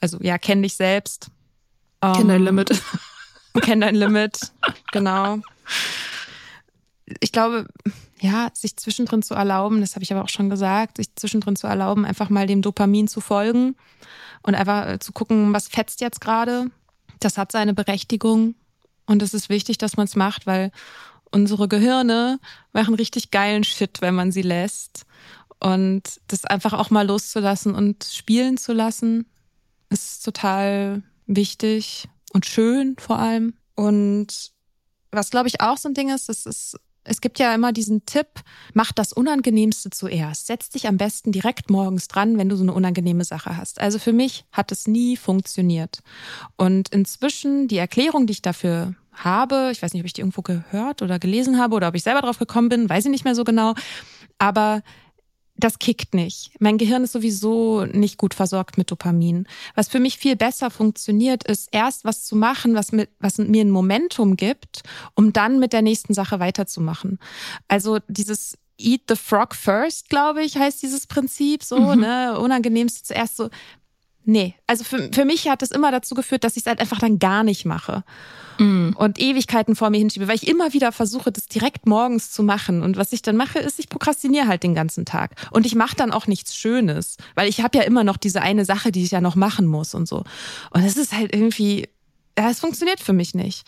also 0.00 0.18
ja, 0.20 0.38
kenn 0.38 0.62
dich 0.62 0.74
selbst. 0.74 1.30
Kenn 2.00 2.28
dein 2.28 2.40
ähm, 2.40 2.44
Limit. 2.44 2.82
Kenn 3.62 3.80
dein 3.80 3.96
Limit, 3.96 4.52
genau. 4.92 5.38
Ich 7.20 7.32
glaube, 7.32 7.66
ja, 8.20 8.50
sich 8.52 8.76
zwischendrin 8.76 9.22
zu 9.22 9.34
erlauben, 9.34 9.80
das 9.80 9.94
habe 9.94 10.02
ich 10.02 10.12
aber 10.12 10.22
auch 10.22 10.28
schon 10.28 10.50
gesagt, 10.50 10.98
sich 10.98 11.14
zwischendrin 11.16 11.56
zu 11.56 11.66
erlauben, 11.66 12.04
einfach 12.04 12.30
mal 12.30 12.46
dem 12.46 12.62
Dopamin 12.62 13.08
zu 13.08 13.20
folgen 13.20 13.76
und 14.42 14.54
einfach 14.54 14.86
äh, 14.86 14.98
zu 14.98 15.12
gucken, 15.12 15.52
was 15.52 15.68
fetzt 15.68 16.00
jetzt 16.00 16.20
gerade. 16.20 16.70
Das 17.20 17.38
hat 17.38 17.52
seine 17.52 17.74
Berechtigung 17.74 18.54
und 19.06 19.22
es 19.22 19.34
ist 19.34 19.48
wichtig, 19.48 19.78
dass 19.78 19.96
man 19.96 20.06
es 20.06 20.16
macht, 20.16 20.46
weil 20.46 20.70
unsere 21.30 21.68
Gehirne 21.68 22.38
machen 22.72 22.94
richtig 22.94 23.30
geilen 23.30 23.64
Shit, 23.64 24.00
wenn 24.00 24.14
man 24.14 24.32
sie 24.32 24.42
lässt. 24.42 25.04
Und 25.60 26.20
das 26.28 26.44
einfach 26.44 26.72
auch 26.72 26.90
mal 26.90 27.06
loszulassen 27.06 27.74
und 27.74 28.04
spielen 28.04 28.56
zu 28.56 28.72
lassen, 28.72 29.26
ist 29.90 30.24
total 30.24 31.02
wichtig 31.26 32.08
und 32.32 32.46
schön 32.46 32.96
vor 32.98 33.18
allem. 33.18 33.54
Und 33.74 34.52
was 35.10 35.30
glaube 35.30 35.48
ich 35.48 35.60
auch 35.60 35.76
so 35.76 35.88
ein 35.88 35.94
Ding 35.94 36.10
ist, 36.10 36.28
das 36.28 36.46
ist 36.46 36.76
es 37.08 37.20
gibt 37.20 37.38
ja 37.38 37.54
immer 37.54 37.72
diesen 37.72 38.04
Tipp, 38.06 38.26
mach 38.74 38.92
das 38.92 39.12
Unangenehmste 39.12 39.90
zuerst. 39.90 40.46
Setz 40.46 40.68
dich 40.70 40.86
am 40.86 40.98
besten 40.98 41.32
direkt 41.32 41.70
morgens 41.70 42.08
dran, 42.08 42.38
wenn 42.38 42.48
du 42.48 42.56
so 42.56 42.62
eine 42.62 42.74
unangenehme 42.74 43.24
Sache 43.24 43.56
hast. 43.56 43.80
Also 43.80 43.98
für 43.98 44.12
mich 44.12 44.44
hat 44.52 44.70
es 44.72 44.86
nie 44.86 45.16
funktioniert. 45.16 46.00
Und 46.56 46.90
inzwischen 46.90 47.66
die 47.68 47.78
Erklärung, 47.78 48.26
die 48.26 48.32
ich 48.32 48.42
dafür 48.42 48.94
habe, 49.12 49.70
ich 49.72 49.82
weiß 49.82 49.92
nicht, 49.92 50.02
ob 50.02 50.06
ich 50.06 50.12
die 50.12 50.20
irgendwo 50.20 50.42
gehört 50.42 51.02
oder 51.02 51.18
gelesen 51.18 51.58
habe 51.58 51.74
oder 51.74 51.88
ob 51.88 51.94
ich 51.94 52.02
selber 52.02 52.20
drauf 52.20 52.38
gekommen 52.38 52.68
bin, 52.68 52.88
weiß 52.88 53.06
ich 53.06 53.10
nicht 53.10 53.24
mehr 53.24 53.34
so 53.34 53.44
genau. 53.44 53.74
Aber 54.38 54.82
das 55.58 55.78
kickt 55.80 56.14
nicht. 56.14 56.52
Mein 56.60 56.78
Gehirn 56.78 57.04
ist 57.04 57.12
sowieso 57.12 57.84
nicht 57.84 58.16
gut 58.16 58.32
versorgt 58.32 58.78
mit 58.78 58.90
Dopamin. 58.90 59.46
Was 59.74 59.88
für 59.88 59.98
mich 59.98 60.16
viel 60.16 60.36
besser 60.36 60.70
funktioniert, 60.70 61.44
ist 61.44 61.68
erst 61.72 62.04
was 62.04 62.24
zu 62.24 62.36
machen, 62.36 62.74
was, 62.74 62.92
mit, 62.92 63.10
was 63.18 63.38
mir 63.38 63.64
ein 63.64 63.70
Momentum 63.70 64.36
gibt, 64.36 64.82
um 65.14 65.32
dann 65.32 65.58
mit 65.58 65.72
der 65.72 65.82
nächsten 65.82 66.14
Sache 66.14 66.38
weiterzumachen. 66.38 67.18
Also 67.66 67.98
dieses 68.06 68.56
Eat 68.78 69.02
the 69.08 69.16
Frog 69.16 69.56
first, 69.56 70.08
glaube 70.08 70.44
ich, 70.44 70.56
heißt 70.56 70.80
dieses 70.80 71.08
Prinzip 71.08 71.64
so, 71.64 71.78
mhm. 71.80 72.00
ne? 72.00 72.38
Unangenehmste 72.38 73.02
zuerst 73.02 73.36
so. 73.36 73.50
Nee, 74.30 74.54
also 74.66 74.84
für, 74.84 75.08
für 75.10 75.24
mich 75.24 75.48
hat 75.48 75.62
es 75.62 75.70
immer 75.70 75.90
dazu 75.90 76.14
geführt, 76.14 76.44
dass 76.44 76.58
ich 76.58 76.64
es 76.64 76.66
halt 76.66 76.80
einfach 76.80 76.98
dann 76.98 77.18
gar 77.18 77.42
nicht 77.44 77.64
mache 77.64 78.04
mm. 78.58 78.90
und 78.94 79.18
Ewigkeiten 79.18 79.74
vor 79.74 79.88
mir 79.88 79.96
hinschiebe, 79.96 80.28
weil 80.28 80.34
ich 80.34 80.46
immer 80.46 80.74
wieder 80.74 80.92
versuche, 80.92 81.32
das 81.32 81.46
direkt 81.46 81.86
morgens 81.86 82.30
zu 82.30 82.42
machen. 82.42 82.82
Und 82.82 82.98
was 82.98 83.14
ich 83.14 83.22
dann 83.22 83.36
mache, 83.36 83.58
ist, 83.58 83.78
ich 83.78 83.88
prokrastiniere 83.88 84.46
halt 84.46 84.64
den 84.64 84.74
ganzen 84.74 85.06
Tag. 85.06 85.34
Und 85.50 85.64
ich 85.64 85.74
mache 85.74 85.96
dann 85.96 86.12
auch 86.12 86.26
nichts 86.26 86.54
Schönes, 86.54 87.16
weil 87.36 87.48
ich 87.48 87.62
habe 87.62 87.78
ja 87.78 87.84
immer 87.84 88.04
noch 88.04 88.18
diese 88.18 88.42
eine 88.42 88.66
Sache, 88.66 88.92
die 88.92 89.02
ich 89.02 89.12
ja 89.12 89.22
noch 89.22 89.34
machen 89.34 89.64
muss 89.64 89.94
und 89.94 90.06
so. 90.06 90.24
Und 90.72 90.84
es 90.84 90.98
ist 90.98 91.14
halt 91.14 91.34
irgendwie, 91.34 91.88
ja, 92.38 92.50
es 92.50 92.60
funktioniert 92.60 93.00
für 93.00 93.14
mich 93.14 93.34
nicht. 93.34 93.66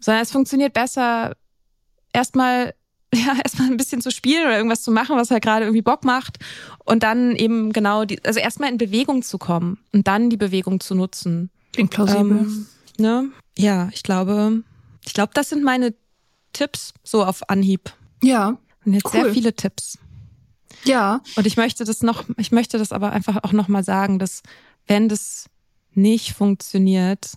Sondern 0.00 0.22
es 0.22 0.32
funktioniert 0.32 0.72
besser, 0.72 1.36
erstmal 2.14 2.72
ja, 3.14 3.36
erstmal 3.42 3.68
ein 3.68 3.76
bisschen 3.76 4.00
zu 4.00 4.10
spielen 4.10 4.46
oder 4.46 4.56
irgendwas 4.56 4.82
zu 4.82 4.90
machen, 4.90 5.16
was 5.16 5.30
halt 5.30 5.42
gerade 5.42 5.64
irgendwie 5.64 5.82
Bock 5.82 6.04
macht. 6.04 6.38
Und 6.84 7.02
dann 7.02 7.36
eben 7.36 7.72
genau 7.72 8.04
die, 8.04 8.22
also 8.24 8.40
erstmal 8.40 8.70
in 8.70 8.78
Bewegung 8.78 9.22
zu 9.22 9.38
kommen 9.38 9.78
und 9.92 10.06
dann 10.06 10.30
die 10.30 10.36
Bewegung 10.36 10.80
zu 10.80 10.94
nutzen. 10.94 11.50
Klingt 11.72 11.90
plausibel. 11.90 12.38
Ähm, 12.38 12.66
ne? 12.98 13.28
Ja, 13.56 13.88
ich 13.92 14.02
glaube, 14.02 14.62
ich 15.04 15.14
glaube, 15.14 15.32
das 15.34 15.48
sind 15.48 15.62
meine 15.62 15.94
Tipps 16.52 16.94
so 17.02 17.24
auf 17.24 17.48
Anhieb. 17.48 17.92
Ja. 18.22 18.58
Und 18.84 18.94
jetzt 18.94 19.06
cool. 19.06 19.12
sehr 19.12 19.32
viele 19.32 19.54
Tipps. 19.54 19.98
Ja. 20.84 21.20
Und 21.36 21.46
ich 21.46 21.56
möchte 21.56 21.84
das 21.84 22.02
noch, 22.02 22.24
ich 22.36 22.52
möchte 22.52 22.78
das 22.78 22.92
aber 22.92 23.12
einfach 23.12 23.44
auch 23.44 23.52
nochmal 23.52 23.84
sagen, 23.84 24.18
dass 24.18 24.42
wenn 24.86 25.08
das 25.08 25.46
nicht 25.94 26.32
funktioniert, 26.32 27.32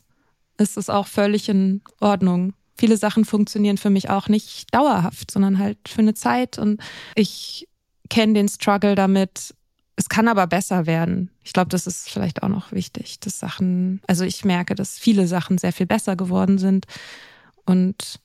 ist 0.58 0.78
es 0.78 0.90
auch 0.90 1.08
völlig 1.08 1.50
in 1.50 1.82
Ordnung. 2.00 2.54
Viele 2.76 2.98
Sachen 2.98 3.26
funktionieren 3.26 3.78
für 3.78 3.90
mich 3.90 4.10
auch 4.10 4.28
nicht 4.28 4.74
dauerhaft, 4.74 5.32
sondern 5.32 5.60
halt 5.60 5.78
für 5.88 6.02
eine 6.02 6.14
Zeit. 6.14 6.58
Und 6.58 6.82
ich 7.16 7.68
kenne 8.10 8.34
den 8.34 8.50
Struggle 8.50 8.96
damit, 8.96 9.54
es 9.96 10.10
kann 10.10 10.28
aber 10.28 10.46
besser 10.48 10.86
werden. 10.86 11.32
Ich 11.44 11.54
glaube, 11.54 11.70
das 11.70 11.88
ist 11.88 12.10
vielleicht 12.10 12.44
auch 12.44 12.50
noch 12.50 12.72
wichtig, 12.72 13.20
dass 13.22 13.40
Sachen, 13.40 14.02
also 14.08 14.26
ich 14.26 14.44
merke, 14.44 14.76
dass 14.76 15.00
viele 15.00 15.26
Sachen 15.28 15.58
sehr 15.58 15.72
viel 15.72 15.86
besser 15.86 16.16
geworden 16.16 16.58
sind 16.58 16.86
und 17.66 18.20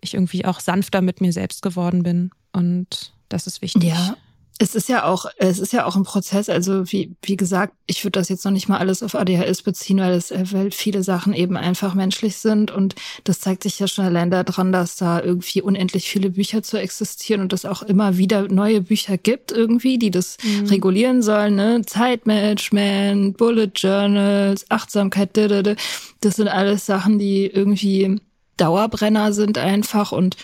ich 0.00 0.14
irgendwie 0.14 0.44
auch 0.44 0.60
sanfter 0.60 1.02
mit 1.02 1.20
mir 1.20 1.32
selbst 1.32 1.62
geworden 1.62 2.04
bin. 2.04 2.30
Und 2.52 3.12
das 3.28 3.46
ist 3.48 3.60
wichtig. 3.60 3.84
Ja, 3.84 4.16
es 4.58 4.74
ist 4.74 4.88
ja 4.88 5.04
auch, 5.04 5.26
es 5.36 5.58
ist 5.58 5.72
ja 5.74 5.84
auch 5.84 5.96
ein 5.96 6.04
Prozess. 6.04 6.48
Also 6.48 6.90
wie, 6.90 7.14
wie 7.22 7.36
gesagt, 7.36 7.74
ich 7.86 8.02
würde 8.04 8.18
das 8.18 8.30
jetzt 8.30 8.44
noch 8.44 8.52
nicht 8.52 8.68
mal 8.68 8.78
alles 8.78 9.02
auf 9.02 9.14
ADHS 9.14 9.62
beziehen, 9.62 9.98
weil 9.98 10.14
es, 10.14 10.30
weil 10.30 10.70
viele 10.70 11.02
Sachen 11.02 11.34
eben 11.34 11.56
einfach 11.56 11.94
menschlich 11.94 12.36
sind 12.36 12.70
und 12.70 12.94
das 13.24 13.40
zeigt 13.40 13.64
sich 13.64 13.78
ja 13.78 13.86
schon 13.86 14.06
allein 14.06 14.30
daran, 14.30 14.72
dass 14.72 14.96
da 14.96 15.20
irgendwie 15.20 15.60
unendlich 15.60 16.08
viele 16.08 16.30
Bücher 16.30 16.62
zu 16.62 16.78
existieren 16.78 17.42
und 17.42 17.52
es 17.52 17.66
auch 17.66 17.82
immer 17.82 18.16
wieder 18.16 18.48
neue 18.48 18.80
Bücher 18.80 19.18
gibt 19.18 19.52
irgendwie, 19.52 19.98
die 19.98 20.10
das 20.10 20.38
mhm. 20.42 20.66
regulieren 20.66 21.22
sollen. 21.22 21.56
Ne? 21.56 21.82
Zeitmanagement, 21.84 23.36
Bullet 23.36 23.72
Journals, 23.74 24.64
Achtsamkeit, 24.70 25.36
das 25.36 26.36
sind 26.36 26.48
alles 26.48 26.86
Sachen, 26.86 27.18
die 27.18 27.46
irgendwie 27.46 28.20
Dauerbrenner 28.56 29.34
sind 29.34 29.58
einfach 29.58 30.12
und 30.12 30.36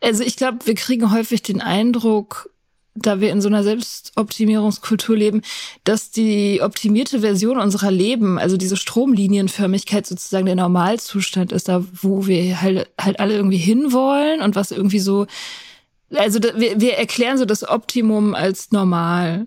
also 0.00 0.22
ich 0.22 0.36
glaube, 0.36 0.58
wir 0.64 0.74
kriegen 0.74 1.10
häufig 1.10 1.42
den 1.42 1.60
Eindruck, 1.60 2.50
da 3.02 3.20
wir 3.20 3.30
in 3.30 3.40
so 3.40 3.48
einer 3.48 3.62
Selbstoptimierungskultur 3.62 5.16
leben, 5.16 5.42
dass 5.84 6.10
die 6.10 6.60
optimierte 6.62 7.20
Version 7.20 7.58
unserer 7.58 7.90
Leben, 7.90 8.38
also 8.38 8.56
diese 8.56 8.76
Stromlinienförmigkeit 8.76 10.06
sozusagen 10.06 10.46
der 10.46 10.56
Normalzustand 10.56 11.52
ist, 11.52 11.68
da 11.68 11.84
wo 12.00 12.26
wir 12.26 12.60
halt, 12.60 12.88
halt 13.00 13.20
alle 13.20 13.34
irgendwie 13.34 13.56
hinwollen 13.56 14.40
und 14.40 14.56
was 14.56 14.70
irgendwie 14.70 15.00
so 15.00 15.26
also 16.14 16.40
wir, 16.42 16.80
wir 16.80 16.94
erklären 16.94 17.38
so 17.38 17.44
das 17.44 17.68
Optimum 17.68 18.34
als 18.34 18.72
normal. 18.72 19.46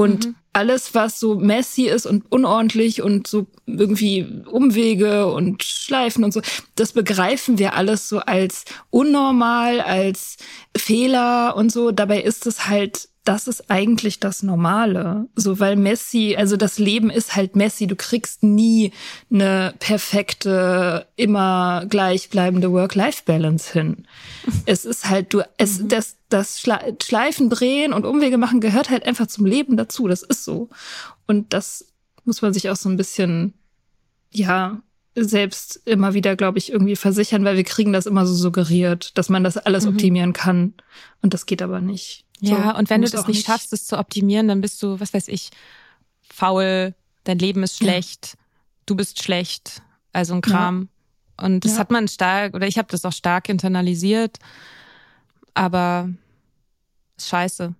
Und 0.00 0.28
mhm. 0.28 0.34
alles, 0.54 0.94
was 0.94 1.20
so 1.20 1.34
messy 1.34 1.82
ist 1.82 2.06
und 2.06 2.24
unordentlich 2.32 3.02
und 3.02 3.26
so 3.26 3.46
irgendwie 3.66 4.26
Umwege 4.50 5.26
und 5.26 5.62
Schleifen 5.62 6.24
und 6.24 6.32
so, 6.32 6.40
das 6.74 6.94
begreifen 6.94 7.58
wir 7.58 7.74
alles 7.74 8.08
so 8.08 8.20
als 8.20 8.64
unnormal, 8.88 9.82
als 9.82 10.38
Fehler 10.74 11.54
und 11.54 11.70
so. 11.70 11.90
Dabei 11.90 12.22
ist 12.22 12.46
es 12.46 12.66
halt 12.66 13.10
das 13.30 13.46
ist 13.46 13.70
eigentlich 13.70 14.18
das 14.18 14.42
Normale. 14.42 15.28
So, 15.36 15.60
weil 15.60 15.76
Messi, 15.76 16.34
also 16.36 16.56
das 16.56 16.80
Leben 16.80 17.10
ist 17.10 17.36
halt 17.36 17.54
Messi. 17.54 17.86
Du 17.86 17.94
kriegst 17.94 18.42
nie 18.42 18.90
eine 19.30 19.72
perfekte, 19.78 21.06
immer 21.14 21.86
gleichbleibende 21.88 22.72
Work-Life-Balance 22.72 23.72
hin. 23.72 24.08
es 24.66 24.84
ist 24.84 25.08
halt, 25.08 25.32
du, 25.32 25.42
es, 25.58 25.78
mhm. 25.78 25.88
das, 25.88 26.16
das 26.28 26.60
Schleifen, 26.60 27.50
Drehen 27.50 27.92
und 27.92 28.04
Umwege 28.04 28.36
machen 28.36 28.60
gehört 28.60 28.90
halt 28.90 29.06
einfach 29.06 29.28
zum 29.28 29.46
Leben 29.46 29.76
dazu. 29.76 30.08
Das 30.08 30.24
ist 30.24 30.44
so. 30.44 30.68
Und 31.28 31.52
das 31.52 31.92
muss 32.24 32.42
man 32.42 32.52
sich 32.52 32.68
auch 32.68 32.76
so 32.76 32.88
ein 32.88 32.96
bisschen, 32.96 33.54
ja, 34.32 34.82
selbst 35.14 35.82
immer 35.84 36.14
wieder, 36.14 36.34
glaube 36.34 36.58
ich, 36.58 36.72
irgendwie 36.72 36.96
versichern, 36.96 37.44
weil 37.44 37.56
wir 37.56 37.64
kriegen 37.64 37.92
das 37.92 38.06
immer 38.06 38.26
so 38.26 38.34
suggeriert, 38.34 39.16
dass 39.16 39.28
man 39.28 39.44
das 39.44 39.56
alles 39.56 39.84
mhm. 39.84 39.92
optimieren 39.92 40.32
kann. 40.32 40.74
Und 41.22 41.32
das 41.32 41.46
geht 41.46 41.62
aber 41.62 41.80
nicht. 41.80 42.24
Ja, 42.40 42.72
so, 42.72 42.78
und 42.78 42.90
wenn 42.90 43.02
du 43.02 43.08
das 43.08 43.26
nicht 43.26 43.46
schaffst, 43.46 43.72
es 43.72 43.86
zu 43.86 43.98
optimieren, 43.98 44.48
dann 44.48 44.60
bist 44.60 44.82
du, 44.82 44.98
was 45.00 45.12
weiß 45.12 45.28
ich, 45.28 45.50
faul, 46.22 46.94
dein 47.24 47.38
Leben 47.38 47.62
ist 47.62 47.76
schlecht, 47.76 48.34
ja. 48.34 48.40
du 48.86 48.96
bist 48.96 49.22
schlecht, 49.22 49.82
also 50.12 50.34
ein 50.34 50.40
Kram. 50.40 50.88
Ja. 51.38 51.46
Und 51.46 51.64
das 51.64 51.72
ja. 51.72 51.78
hat 51.78 51.90
man 51.90 52.08
stark, 52.08 52.54
oder 52.54 52.66
ich 52.66 52.78
habe 52.78 52.88
das 52.90 53.04
auch 53.04 53.12
stark 53.12 53.48
internalisiert, 53.48 54.38
aber 55.54 56.10
ist 57.16 57.28
scheiße. 57.28 57.74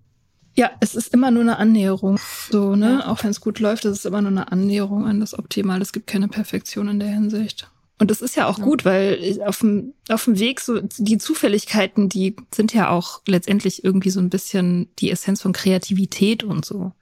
Ja, 0.57 0.71
es 0.81 0.95
ist 0.95 1.15
immer 1.15 1.31
nur 1.31 1.43
eine 1.43 1.59
Annäherung. 1.59 2.19
So, 2.51 2.75
ne? 2.77 3.09
Auch 3.09 3.23
wenn 3.23 3.31
es 3.31 3.41
gut 3.41 3.61
läuft, 3.61 3.85
es 3.85 3.99
ist 3.99 4.07
immer 4.07 4.21
nur 4.21 4.31
eine 4.31 4.51
Annäherung 4.51 5.07
an 5.07 5.21
das 5.21 5.39
Optimal. 5.39 5.81
Es 5.81 5.93
gibt 5.93 6.07
keine 6.07 6.29
Perfektion 6.29 6.89
in 6.89 7.01
der 7.01 7.09
Hinsicht. 7.09 7.71
Und 8.01 8.11
das 8.11 8.23
ist 8.23 8.35
ja 8.35 8.47
auch 8.47 8.59
ja. 8.59 8.65
gut, 8.65 8.87
weil 8.87 9.41
auf 9.45 9.59
dem, 9.59 9.93
auf 10.09 10.25
dem 10.25 10.39
Weg 10.39 10.61
so 10.61 10.81
die 10.81 11.19
Zufälligkeiten, 11.19 12.09
die 12.09 12.35
sind 12.53 12.73
ja 12.73 12.89
auch 12.89 13.21
letztendlich 13.27 13.85
irgendwie 13.85 14.09
so 14.09 14.21
ein 14.21 14.31
bisschen 14.31 14.89
die 14.99 15.11
Essenz 15.11 15.43
von 15.43 15.53
Kreativität 15.53 16.43
und 16.43 16.65
so. 16.65 16.93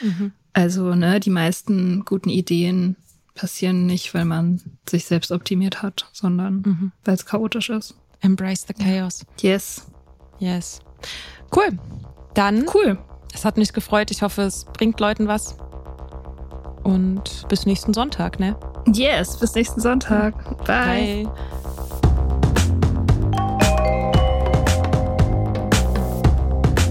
Mhm. 0.00 0.32
Also, 0.54 0.94
ne, 0.94 1.20
die 1.20 1.30
meisten 1.30 2.02
guten 2.06 2.30
Ideen 2.30 2.96
passieren 3.34 3.84
nicht, 3.84 4.14
weil 4.14 4.24
man 4.24 4.62
sich 4.88 5.04
selbst 5.04 5.30
optimiert 5.32 5.82
hat, 5.82 6.06
sondern 6.12 6.62
mhm. 6.64 6.92
weil 7.04 7.14
es 7.14 7.26
chaotisch 7.26 7.68
ist. 7.68 7.94
Embrace 8.20 8.64
the 8.66 8.72
chaos. 8.72 9.26
Yes. 9.40 9.86
Yes. 10.38 10.80
Cool. 11.54 11.78
Dann. 12.32 12.66
Cool. 12.72 12.98
Es 13.34 13.44
hat 13.44 13.58
mich 13.58 13.74
gefreut. 13.74 14.10
Ich 14.10 14.22
hoffe, 14.22 14.42
es 14.42 14.64
bringt 14.64 14.98
Leuten 14.98 15.28
was. 15.28 15.56
Und 16.84 17.46
bis 17.50 17.66
nächsten 17.66 17.92
Sonntag, 17.92 18.40
ne? 18.40 18.58
Yes, 18.94 19.36
bis 19.36 19.54
nächsten 19.54 19.80
Sonntag. 19.80 20.34
Bye. 20.64 21.24
Bye. 21.24 21.28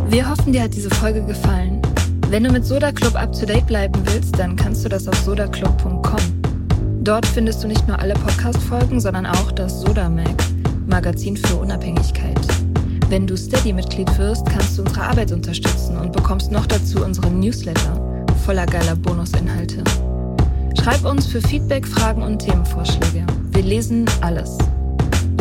Wir 0.09 0.29
hoffen, 0.29 0.53
dir 0.53 0.63
hat 0.63 0.73
diese 0.73 0.89
Folge 0.89 1.21
gefallen. 1.23 1.81
Wenn 2.29 2.43
du 2.43 2.51
mit 2.51 2.65
Soda 2.65 2.91
Club 2.91 3.15
up 3.15 3.31
to 3.33 3.45
date 3.45 3.67
bleiben 3.67 3.99
willst, 4.05 4.37
dann 4.37 4.55
kannst 4.55 4.83
du 4.85 4.89
das 4.89 5.07
auf 5.07 5.15
sodaclub.com. 5.17 6.01
Dort 7.01 7.25
findest 7.25 7.63
du 7.63 7.67
nicht 7.67 7.87
nur 7.87 7.99
alle 7.99 8.13
Podcast-Folgen, 8.13 8.99
sondern 8.99 9.25
auch 9.25 9.51
das 9.51 9.81
Soda 9.81 10.09
Mag, 10.09 10.35
Magazin 10.87 11.37
für 11.37 11.55
Unabhängigkeit. 11.55 12.39
Wenn 13.09 13.25
du 13.27 13.37
Steady-Mitglied 13.37 14.17
wirst, 14.17 14.45
kannst 14.49 14.77
du 14.77 14.81
unsere 14.81 15.03
Arbeit 15.03 15.31
unterstützen 15.31 15.97
und 15.97 16.11
bekommst 16.11 16.51
noch 16.51 16.65
dazu 16.65 17.03
unseren 17.03 17.39
Newsletter 17.39 18.25
voller 18.45 18.65
geiler 18.65 18.95
Bonusinhalte. 18.95 19.83
Schreib 20.79 21.03
uns 21.05 21.27
für 21.27 21.41
Feedback, 21.41 21.85
Fragen 21.85 22.23
und 22.23 22.39
Themenvorschläge. 22.39 23.25
Wir 23.51 23.63
lesen 23.63 24.05
alles. 24.21 24.57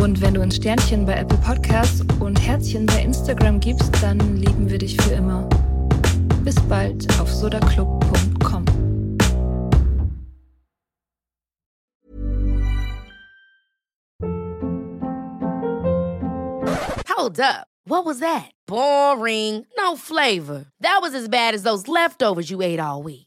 Und 0.01 0.21
wenn 0.21 0.33
du 0.33 0.41
ein 0.41 0.51
Sternchen 0.51 1.05
bei 1.05 1.13
Apple 1.13 1.37
Podcasts 1.39 2.01
und 2.19 2.39
Herzchen 2.39 2.85
bei 2.85 3.01
Instagram 3.01 3.59
gibst, 3.59 3.91
dann 4.01 4.37
lieben 4.37 4.69
wir 4.69 4.77
dich 4.77 4.95
für 4.97 5.11
immer. 5.11 5.47
Bis 6.43 6.55
bald 6.67 7.07
auf 7.19 7.31
sodaclub.com. 7.31 8.65
Hold 17.09 17.39
up. 17.39 17.67
What 17.85 18.05
was 18.05 18.19
that? 18.19 18.51
Boring. 18.67 19.65
No 19.77 19.95
flavor. 19.95 20.65
That 20.81 20.99
was 21.01 21.13
as 21.13 21.27
bad 21.27 21.53
as 21.53 21.63
those 21.63 21.87
leftovers 21.87 22.49
you 22.49 22.61
ate 22.61 22.79
all 22.79 23.03
week. 23.03 23.26